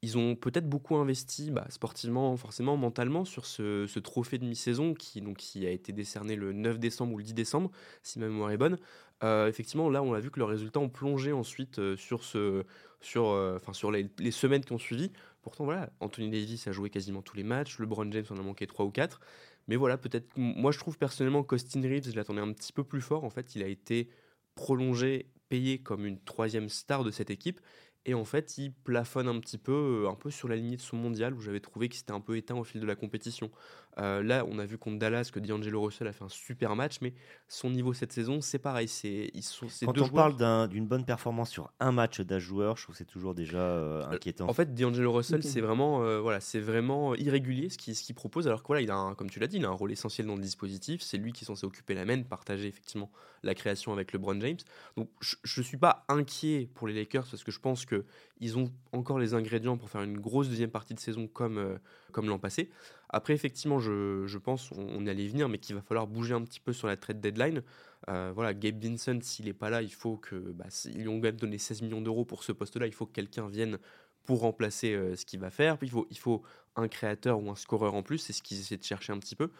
ils 0.04 0.18
ont 0.18 0.34
peut-être 0.34 0.68
beaucoup 0.68 0.96
investi 0.96 1.52
bah, 1.52 1.64
sportivement 1.68 2.36
forcément 2.36 2.76
mentalement 2.76 3.24
sur 3.24 3.46
ce, 3.46 3.98
trophée 4.00 4.38
de 4.38 4.44
mi-saison 4.44 4.94
qui 4.94 5.20
donc 5.20 5.36
qui 5.36 5.64
a 5.66 5.70
été 5.70 5.92
décerné 5.92 6.34
le 6.34 6.52
9 6.52 6.78
décembre 6.78 7.14
ou 7.14 7.18
le 7.18 7.24
10 7.24 7.34
décembre 7.34 7.70
si 8.02 8.18
ma 8.18 8.26
mémoire 8.26 8.50
est 8.50 8.56
bonne. 8.56 8.78
Euh, 9.22 9.46
effectivement 9.46 9.88
là 9.88 10.02
on 10.02 10.12
a 10.12 10.20
vu 10.20 10.30
que 10.30 10.40
leurs 10.40 10.48
résultats 10.48 10.80
ont 10.80 10.88
plongé 10.88 11.32
ensuite 11.32 11.78
euh, 11.78 11.96
sur 11.96 12.24
ce 12.24 12.64
sur 13.00 13.28
euh, 13.28 13.54
enfin 13.56 13.72
sur 13.72 13.92
les, 13.92 14.08
semaines 14.32 14.64
qui 14.64 14.72
ont 14.72 14.78
suivi. 14.78 15.12
Pourtant 15.42 15.64
voilà 15.64 15.90
Anthony 16.00 16.30
Davis 16.30 16.66
a 16.66 16.72
joué 16.72 16.90
quasiment 16.90 17.22
tous 17.22 17.36
les 17.36 17.44
matchs 17.44 17.78
LeBron 17.78 18.10
James 18.10 18.24
en 18.30 18.36
a 18.36 18.42
manqué 18.42 18.66
3 18.66 18.84
ou 18.84 18.90
4 18.90 19.20
mais 19.68 19.76
voilà 19.76 19.96
peut-être 19.96 20.28
moi 20.36 20.72
je 20.72 20.78
trouve 20.78 20.98
personnellement 20.98 21.44
qu'Austin 21.44 21.80
Reeves 21.82 22.10
je 22.10 22.16
l'attendais 22.16 22.40
un 22.40 22.52
petit 22.52 22.72
peu 22.72 22.82
plus 22.82 23.00
fort. 23.00 23.22
En 23.22 23.30
fait 23.30 23.54
il 23.54 23.62
a 23.62 23.68
été 23.68 24.08
prolongé 24.56 25.26
payé 25.52 25.82
comme 25.82 26.06
une 26.06 26.18
troisième 26.18 26.70
star 26.70 27.04
de 27.04 27.10
cette 27.10 27.28
équipe. 27.28 27.60
Et 28.04 28.14
en 28.14 28.24
fait, 28.24 28.58
il 28.58 28.72
plafonne 28.72 29.28
un 29.28 29.38
petit 29.38 29.58
peu, 29.58 30.04
euh, 30.04 30.10
un 30.10 30.14
peu 30.14 30.30
sur 30.30 30.48
la 30.48 30.56
lignée 30.56 30.76
de 30.76 30.80
son 30.80 30.96
mondial, 30.96 31.34
où 31.34 31.40
j'avais 31.40 31.60
trouvé 31.60 31.88
qu'il 31.88 31.98
s'était 31.98 32.12
un 32.12 32.20
peu 32.20 32.36
éteint 32.36 32.56
au 32.56 32.64
fil 32.64 32.80
de 32.80 32.86
la 32.86 32.96
compétition. 32.96 33.50
Euh, 33.98 34.22
là, 34.22 34.44
on 34.48 34.58
a 34.58 34.64
vu 34.64 34.76
contre 34.76 34.98
Dallas 34.98 35.30
que 35.32 35.38
D'Angelo 35.38 35.82
Russell 35.82 36.08
a 36.08 36.12
fait 36.12 36.24
un 36.24 36.28
super 36.28 36.74
match, 36.74 36.98
mais 37.00 37.14
son 37.46 37.70
niveau 37.70 37.92
cette 37.92 38.12
saison, 38.12 38.40
c'est 38.40 38.58
pareil. 38.58 38.88
C'est, 38.88 39.30
ils 39.34 39.44
sont, 39.44 39.66
Quand 39.84 40.00
on 40.00 40.08
parle 40.08 40.68
d'une 40.68 40.88
bonne 40.88 41.04
performance 41.04 41.50
sur 41.50 41.70
un 41.78 41.92
match 41.92 42.20
d'un 42.20 42.40
joueur, 42.40 42.76
je 42.76 42.84
trouve 42.84 42.94
que 42.94 42.98
c'est 42.98 43.04
toujours 43.04 43.34
déjà 43.34 43.58
euh, 43.58 44.04
inquiétant. 44.10 44.48
En 44.48 44.54
fait, 44.54 44.74
D'Angelo 44.74 45.12
Russell, 45.12 45.44
c'est 45.44 45.60
vraiment, 45.60 45.98
voilà, 46.20 46.40
c'est 46.40 46.60
vraiment 46.60 47.14
irrégulier 47.14 47.68
ce 47.68 47.78
qu'il, 47.78 47.94
ce 47.94 48.02
qu'il 48.02 48.14
propose, 48.16 48.48
alors 48.48 48.62
que 48.62 48.66
voilà, 48.66 48.82
il 48.82 48.90
a 48.90 49.14
comme 49.16 49.30
tu 49.30 49.38
l'as 49.38 49.46
dit, 49.46 49.58
il 49.58 49.64
a 49.64 49.68
un 49.68 49.72
rôle 49.72 49.92
essentiel 49.92 50.26
dans 50.26 50.36
le 50.36 50.42
dispositif. 50.42 51.02
C'est 51.02 51.18
lui 51.18 51.32
qui 51.32 51.44
est 51.44 51.46
censé 51.46 51.66
occuper 51.66 51.94
la 51.94 52.04
main, 52.04 52.22
partager 52.22 52.66
effectivement 52.66 53.10
la 53.42 53.54
création 53.54 53.92
avec 53.92 54.12
LeBron 54.12 54.40
James. 54.40 54.58
Donc 54.96 55.10
je 55.20 55.60
ne 55.60 55.64
suis 55.64 55.76
pas 55.76 56.04
inquiet 56.08 56.68
pour 56.74 56.88
les 56.88 56.94
Lakers 56.94 57.26
parce 57.30 57.44
que 57.44 57.50
je 57.50 57.60
pense 57.60 57.84
qu'ils 57.92 58.58
ont 58.58 58.72
encore 58.92 59.18
les 59.18 59.34
ingrédients 59.34 59.76
pour 59.76 59.90
faire 59.90 60.02
une 60.02 60.18
grosse 60.18 60.48
deuxième 60.48 60.70
partie 60.70 60.94
de 60.94 61.00
saison 61.00 61.26
comme, 61.26 61.58
euh, 61.58 61.76
comme 62.12 62.28
l'an 62.28 62.38
passé. 62.38 62.70
Après, 63.08 63.34
effectivement, 63.34 63.78
je, 63.78 64.26
je 64.26 64.38
pense, 64.38 64.72
on, 64.72 65.06
allait 65.06 65.26
venir, 65.26 65.48
mais 65.48 65.58
qu'il 65.58 65.74
va 65.74 65.82
falloir 65.82 66.06
bouger 66.06 66.34
un 66.34 66.42
petit 66.42 66.60
peu 66.60 66.72
sur 66.72 66.88
la 66.88 66.96
trade 66.96 67.20
deadline. 67.20 67.62
Euh, 68.08 68.32
voilà, 68.34 68.54
Gabe 68.54 68.82
Vincent, 68.82 69.20
s'il 69.20 69.44
n'est 69.44 69.52
pas 69.52 69.70
là, 69.70 69.82
il 69.82 69.92
faut 69.92 70.16
que. 70.16 70.36
Bah, 70.36 70.66
ils 70.86 71.02
lui 71.02 71.08
ont 71.08 71.18
donné 71.18 71.58
16 71.58 71.82
millions 71.82 72.00
d'euros 72.00 72.24
pour 72.24 72.42
ce 72.42 72.52
poste-là, 72.52 72.86
il 72.86 72.94
faut 72.94 73.06
que 73.06 73.12
quelqu'un 73.12 73.48
vienne 73.48 73.78
pour 74.24 74.40
remplacer 74.40 74.94
euh, 74.94 75.16
ce 75.16 75.26
qu'il 75.26 75.40
va 75.40 75.50
faire. 75.50 75.78
Puis 75.78 75.88
il 75.88 75.90
faut, 75.90 76.06
il 76.10 76.18
faut 76.18 76.42
un 76.76 76.88
créateur 76.88 77.42
ou 77.42 77.50
un 77.50 77.56
scoreur 77.56 77.94
en 77.94 78.02
plus, 78.02 78.18
c'est 78.18 78.32
ce 78.32 78.42
qu'ils 78.42 78.60
essaient 78.60 78.76
de 78.76 78.84
chercher 78.84 79.12
un 79.12 79.18
petit 79.18 79.36
peu. 79.36 79.50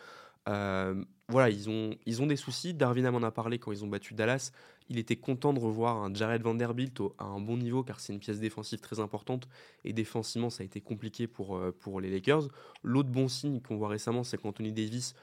Euh, 0.49 1.05
voilà, 1.29 1.51
ils 1.51 1.71
ont, 1.71 1.97
ils 2.07 2.23
ont 2.23 2.27
des 2.27 2.37
soucis. 2.37 2.75
Darwin 2.75 3.11
m'en 3.11 3.23
a 3.23 3.31
parlé 3.31 3.59
quand 3.59 3.73
ils 3.73 3.85
ont 3.85 3.89
battu 3.89 4.15
Dallas. 4.15 4.53
Il 4.89 4.99
était 4.99 5.17
content 5.17 5.53
de 5.53 5.61
revoir 5.61 6.03
un 6.03 6.13
Jared 6.13 6.43
Vanderbilt 6.43 7.01
à 7.19 7.25
un 7.25 7.41
bon 7.41 7.57
niveau 7.57 7.83
car 7.85 8.01
c'est 8.01 8.13
une 8.13 8.19
pièce 8.19 8.41
défensive 8.41 8.81
très 8.81 9.01
importante 9.01 9.49
et 9.85 9.93
défensivement 9.93 10.51
ça 10.51 10.63
a 10.63 10.67
été 10.67 10.81
compliqué 10.81 11.27
pour, 11.27 11.57
euh, 11.57 11.73
pour 11.73 12.01
les 12.01 12.11
Lakers. 12.11 12.49
L'autre 12.83 13.09
bon 13.09 13.29
signe 13.29 13.61
qu'on 13.61 13.77
voit 13.77 13.89
récemment, 13.89 14.25
c'est 14.25 14.39
qu'Anthony 14.39 14.73
Davis 14.73 15.15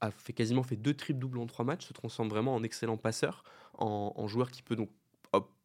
a 0.00 0.10
fait 0.10 0.32
quasiment 0.32 0.62
fait 0.62 0.76
deux 0.76 0.94
triples 0.94 1.18
doubles 1.18 1.38
en 1.38 1.46
trois 1.46 1.64
matchs, 1.64 1.86
se 1.86 1.92
transforme 1.92 2.28
vraiment 2.28 2.54
en 2.54 2.62
excellent 2.62 2.96
passeur, 2.96 3.44
en, 3.74 4.12
en 4.14 4.26
joueur 4.28 4.50
qui 4.50 4.62
peut 4.62 4.76
donc 4.76 4.90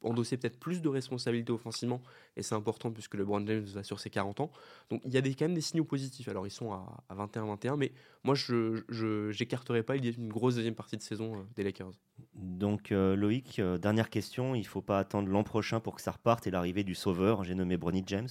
endosser 0.02 0.38
peut-être 0.38 0.60
plus 0.60 0.82
de 0.82 0.90
responsabilités 0.90 1.52
offensivement, 1.52 2.02
et 2.36 2.44
c'est 2.44 2.56
important 2.56 2.92
puisque 2.92 3.16
le 3.16 3.26
Brown 3.26 3.46
James 3.48 3.66
va 3.66 3.84
sur 3.84 4.00
ses 4.00 4.10
40 4.10 4.40
ans. 4.40 4.52
Donc 4.90 5.02
il 5.06 5.14
y 5.14 5.18
a 5.18 5.22
des, 5.22 5.34
quand 5.36 5.46
même 5.46 5.54
des 5.54 5.62
signaux 5.62 5.84
positifs. 5.84 6.28
Alors 6.28 6.48
ils 6.48 6.52
sont 6.52 6.72
à, 6.72 6.86
21-21, 7.12 7.76
mais 7.78 7.92
moi 8.24 8.36
je 8.36 9.38
n'écarterai 9.40 9.84
pas 9.84 9.96
l'idée 9.96 10.12
d'une 10.12 10.30
grosse 10.30 10.56
deuxième 10.56 10.76
partie 10.76 10.98
de 10.98 11.02
saison 11.02 11.36
euh, 11.36 11.44
des 11.56 11.64
Lakers. 11.64 11.92
Donc 12.34 12.92
euh, 12.92 13.16
Loïc, 13.16 13.60
euh, 13.60 13.78
dernière 13.78 14.10
question, 14.10 14.56
il 14.56 14.62
ne 14.62 14.68
faut 14.68 14.82
pas 14.82 15.00
attendre 15.00 15.30
l'an 15.30 15.44
prochain 15.44 15.80
pour 15.80 15.96
que 15.96 16.02
ça 16.02 16.12
reparte 16.12 16.48
et 16.48 16.52
l'arrivée 16.52 16.84
du 16.84 16.96
sauveur, 16.96 17.44
j'ai 17.44 17.56
nommé 17.56 17.78
Bronny 17.78 18.04
James 18.08 18.30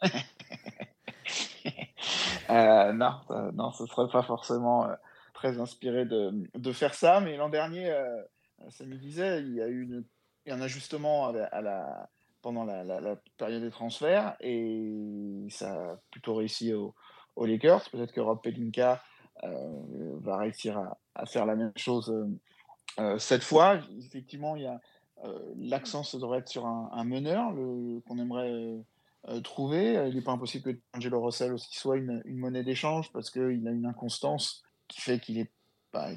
non, 2.50 3.20
non, 3.54 3.72
ce 3.72 3.84
ne 3.84 3.88
serait 3.88 4.10
pas 4.12 4.22
forcément 4.22 4.86
très 5.32 5.58
inspiré 5.58 6.04
de, 6.04 6.30
de, 6.54 6.72
faire 6.72 6.94
ça, 6.94 7.20
mais 7.20 7.36
l'an 7.36 7.48
dernier, 7.48 7.90
ça 8.68 8.84
me 8.84 8.96
disait, 8.96 9.40
il 9.40 9.54
y 9.54 9.62
a 9.62 9.68
eu 9.68 9.82
une 9.82 10.04
il 10.44 10.50
y 10.50 10.52
a 10.52 10.56
un 10.56 10.60
ajustement 10.60 11.28
à 11.28 11.60
la, 11.60 12.08
pendant 12.42 12.64
la, 12.64 13.16
période 13.38 13.62
des 13.62 13.70
transferts 13.70 14.36
et 14.40 15.46
ça 15.48 15.72
a 15.72 15.96
plutôt 16.10 16.34
réussi 16.34 16.72
aux, 16.72 16.94
Lakers. 17.36 17.90
Peut-être 17.90 18.12
que 18.12 18.20
Rob 18.20 18.40
Pelinka 18.42 19.02
euh, 19.42 20.18
va 20.20 20.38
réussir 20.38 20.78
à, 21.14 21.26
faire 21.26 21.46
la 21.46 21.56
même 21.56 21.72
chose 21.74 22.10
euh, 22.10 22.26
euh, 23.00 23.18
cette 23.18 23.42
fois. 23.42 23.80
Effectivement, 23.98 24.56
il 24.56 24.62
y 24.62 24.66
a 24.66 24.80
l'accent 25.56 26.02
ça 26.02 26.18
devrait 26.18 26.40
être 26.40 26.50
sur 26.50 26.66
un, 26.66 27.04
meneur 27.04 27.54
qu'on 28.06 28.18
aimerait 28.18 28.84
trouver. 29.42 29.94
Il 30.08 30.14
n'est 30.14 30.22
pas 30.22 30.32
impossible 30.32 30.74
que 30.74 30.80
Angelo 30.92 31.22
Russell 31.22 31.54
aussi 31.54 31.74
soit 31.74 31.96
une, 31.96 32.22
monnaie 32.26 32.62
d'échange 32.62 33.10
parce 33.10 33.30
qu'il 33.30 33.66
a 33.66 33.70
une 33.70 33.86
inconstance 33.86 34.62
qui 34.86 35.00
fait 35.00 35.18
qu'il 35.20 35.46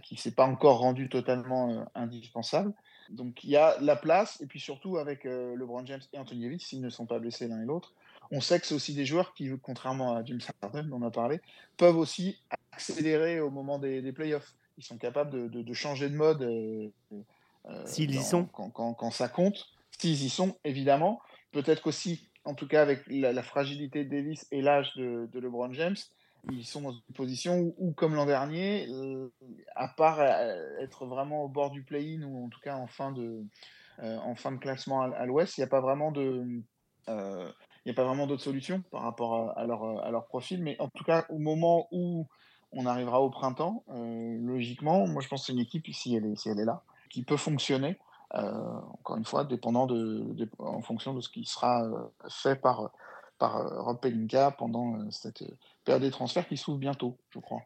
qui 0.03 0.17
s'est 0.17 0.34
pas 0.34 0.45
encore 0.45 0.80
rendu 0.80 1.07
totalement 1.07 1.86
indispensable. 1.95 2.73
Donc 3.10 3.43
il 3.43 3.49
y 3.49 3.55
a 3.55 3.78
la 3.82 3.95
place, 3.95 4.41
et 4.41 4.45
puis 4.45 4.60
surtout 4.60 4.97
avec 4.97 5.26
euh, 5.26 5.55
LeBron 5.55 5.86
James 5.86 6.01
et 6.14 6.18
Anthony 6.18 6.43
Davis, 6.43 6.66
s'ils 6.66 6.82
ne 6.82 6.89
sont 6.89 7.05
pas 7.05 7.20
blessés 7.20 7.47
l'un 7.47 7.62
et 7.62 7.66
l'autre, 7.66 7.93
on 8.32 8.41
sait 8.41 8.60
que 8.60 8.66
c'est 8.66 8.76
aussi 8.76 8.93
des 8.93 9.05
joueurs 9.05 9.34
qui, 9.34 9.49
contrairement 9.62 10.16
à 10.16 10.24
James 10.26 10.39
Harden, 10.62 10.84
dont 10.84 11.01
on 11.01 11.05
a 11.05 11.12
parlé, 11.12 11.39
peuvent 11.78 11.97
aussi 11.97 12.41
accélérer 12.72 13.39
au 13.39 13.49
moment 13.49 13.80
des, 13.80 14.12
playoffs. 14.12 14.53
Ils 14.78 14.84
sont 14.84 14.97
capables 14.97 15.49
de, 15.49 15.74
changer 15.74 16.10
de 16.10 16.16
mode. 16.16 16.41
Euh, 16.41 16.89
euh, 17.70 17.86
s'ils 17.86 18.14
y 18.14 18.22
sont. 18.22 18.45
Quand, 18.45 19.12
ça 19.12 19.30
compte. 19.30 19.68
S'ils 19.97 20.24
y 20.24 20.30
sont, 20.30 20.58
évidemment. 20.64 21.22
Peut-être 21.51 21.82
qu'aussi, 21.82 22.28
en 22.43 22.53
tout 22.53 22.68
cas 22.68 22.82
avec 22.82 23.03
la, 23.08 23.43
fragilité 23.43 24.03
de 24.03 24.10
Davis 24.10 24.45
et 24.51 24.62
l'âge 24.62 24.93
de, 24.95 25.30
de 25.32 25.39
LeBron 25.39 25.74
James, 25.74 25.95
ils 26.52 26.66
sont 26.66 26.82
dans 26.82 26.92
une 26.92 27.16
position 27.16 27.74
où, 27.78 27.92
comme 27.92 28.16
l'an 28.16 28.26
dernier, 28.26 28.88
euh, 28.90 29.32
à 29.76 29.88
part 29.88 30.20
euh, 30.20 30.56
être 30.80 31.06
vraiment 31.06 31.44
au 31.44 31.50
bord 31.50 31.72
du 31.72 31.84
play-in 31.84 32.24
ou 32.24 32.46
en 32.46 32.50
tout 32.50 32.60
cas 32.60 32.76
en 32.76 32.88
fin 32.88 33.12
de, 33.12 33.44
euh, 34.04 34.18
en 34.20 34.36
fin 34.36 34.52
de 34.52 34.58
classement 34.58 35.02
à, 35.02 35.26
l'Ouest, 35.26 35.58
il 35.58 35.62
n'y 35.62 35.66
a 35.66 35.70
pas 35.70 35.82
vraiment 35.82 36.12
de, 36.12 36.62
il 37.08 37.92
a 37.92 37.94
pas 37.94 38.04
vraiment 38.04 38.28
d'autres 38.28 38.44
solutions 38.44 38.84
par 38.92 39.04
rapport 39.04 39.58
à, 39.58 39.66
leur, 39.66 39.84
à 40.04 40.12
leur 40.12 40.28
profil. 40.28 40.62
Mais 40.62 40.76
en 40.80 40.90
tout 40.90 41.04
cas, 41.04 41.26
au 41.30 41.38
moment 41.38 41.88
où 41.92 42.28
on 42.72 42.86
arrivera 42.86 43.22
au 43.22 43.30
printemps, 43.30 43.84
logiquement, 43.88 45.08
moi 45.08 45.22
je 45.22 45.28
pense 45.28 45.42
que 45.42 45.46
c'est 45.48 45.54
une 45.54 45.60
équipe, 45.60 45.88
si 45.94 46.16
elle 46.16 46.26
est, 46.26 46.36
si 46.36 46.50
elle 46.50 46.60
est 46.60 46.66
là, 46.66 46.84
qui 47.10 47.24
peut 47.24 47.38
fonctionner. 47.38 47.98
encore 48.32 49.16
une 49.18 49.26
fois, 49.26 49.46
dépendant 49.46 49.86
de, 49.86 50.50
en 50.60 50.82
fonction 50.82 51.14
de 51.14 51.22
ce 51.22 51.30
qui 51.30 51.46
sera 51.46 51.90
fait 52.30 52.58
par 52.58 52.92
par 53.38 53.58
euh, 53.58 53.82
Rob 53.82 54.00
Pelinka 54.00 54.52
pendant 54.52 54.96
euh, 54.96 55.08
cette 55.12 55.42
euh, 55.44 55.58
période 55.86 56.04
des 56.04 56.12
transferts 56.12 56.48
qui 56.48 56.58
s'ouvre 56.58 56.78
bientôt, 56.78 57.18
je 57.30 57.40
crois. 57.40 57.62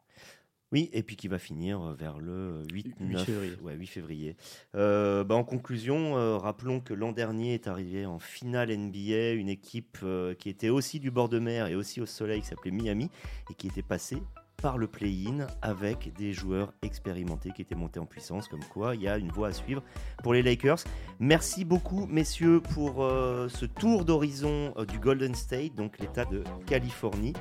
Oui, 0.71 0.89
et 0.93 1.03
puis 1.03 1.17
qui 1.17 1.27
va 1.27 1.37
finir 1.37 1.81
vers 1.95 2.17
le 2.17 2.63
8, 2.71 3.01
9, 3.01 3.25
février. 3.25 3.57
Ouais, 3.61 3.73
8 3.73 3.87
février. 3.87 4.37
bah 4.73 5.25
en 5.31 5.43
conclusion, 5.43 6.13
rappelons 6.37 6.79
que 6.79 6.93
l'an 6.93 7.11
dernier 7.11 7.55
est 7.55 7.67
arrivé 7.67 8.05
en 8.05 8.19
finale 8.19 8.73
NBA 8.73 9.31
une 9.31 9.49
équipe 9.49 9.97
qui 10.39 10.47
était 10.47 10.69
aussi 10.69 11.01
du 11.01 11.11
bord 11.11 11.27
de 11.27 11.39
mer 11.39 11.67
et 11.67 11.75
aussi 11.75 11.99
au 11.99 12.05
soleil, 12.05 12.39
qui 12.39 12.47
s'appelait 12.47 12.71
Miami, 12.71 13.09
et 13.49 13.53
qui 13.53 13.67
était 13.67 13.81
passée 13.81 14.23
par 14.61 14.77
le 14.77 14.87
play-in 14.87 15.47
avec 15.61 16.13
des 16.17 16.33
joueurs 16.33 16.73
expérimentés 16.81 17.51
qui 17.51 17.61
étaient 17.61 17.75
montés 17.75 17.99
en 17.99 18.05
puissance, 18.05 18.47
comme 18.47 18.63
quoi 18.63 18.95
il 18.95 19.01
y 19.01 19.07
a 19.07 19.17
une 19.17 19.31
voie 19.31 19.49
à 19.49 19.53
suivre 19.53 19.83
pour 20.23 20.33
les 20.33 20.41
Lakers. 20.41 20.79
Merci 21.19 21.65
beaucoup 21.65 22.05
messieurs 22.07 22.61
pour 22.61 23.03
euh, 23.03 23.49
ce 23.49 23.65
tour 23.65 24.05
d'horizon 24.05 24.73
euh, 24.77 24.85
du 24.85 24.99
Golden 24.99 25.35
State, 25.35 25.75
donc 25.75 25.99
l'État 25.99 26.25
de 26.25 26.43
Californie. 26.65 27.33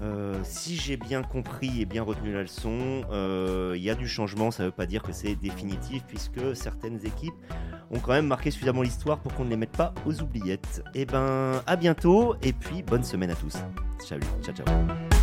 Euh, 0.00 0.38
si 0.44 0.76
j'ai 0.76 0.96
bien 0.96 1.22
compris 1.22 1.82
et 1.82 1.84
bien 1.84 2.04
retenu 2.04 2.32
la 2.32 2.42
leçon, 2.42 3.02
il 3.74 3.82
y 3.82 3.90
a 3.90 3.94
du 3.94 4.06
changement, 4.06 4.50
ça 4.50 4.62
ne 4.62 4.68
veut 4.68 4.74
pas 4.74 4.86
dire 4.86 5.02
que 5.02 5.12
c'est 5.12 5.34
définitif, 5.34 6.04
puisque 6.06 6.54
certaines 6.54 7.04
équipes 7.04 7.34
ont 7.90 7.98
quand 7.98 8.12
même 8.12 8.26
marqué 8.26 8.50
suffisamment 8.50 8.82
l'histoire 8.82 9.18
pour 9.18 9.34
qu'on 9.34 9.44
ne 9.44 9.50
les 9.50 9.56
mette 9.56 9.76
pas 9.76 9.92
aux 10.06 10.20
oubliettes. 10.20 10.82
Et 10.94 11.02
eh 11.02 11.04
ben, 11.04 11.62
à 11.66 11.76
bientôt, 11.76 12.36
et 12.42 12.52
puis 12.52 12.82
bonne 12.82 13.04
semaine 13.04 13.30
à 13.30 13.34
tous. 13.34 13.56
Salut, 13.98 14.26
ciao, 14.42 14.54
ciao. 14.54 15.17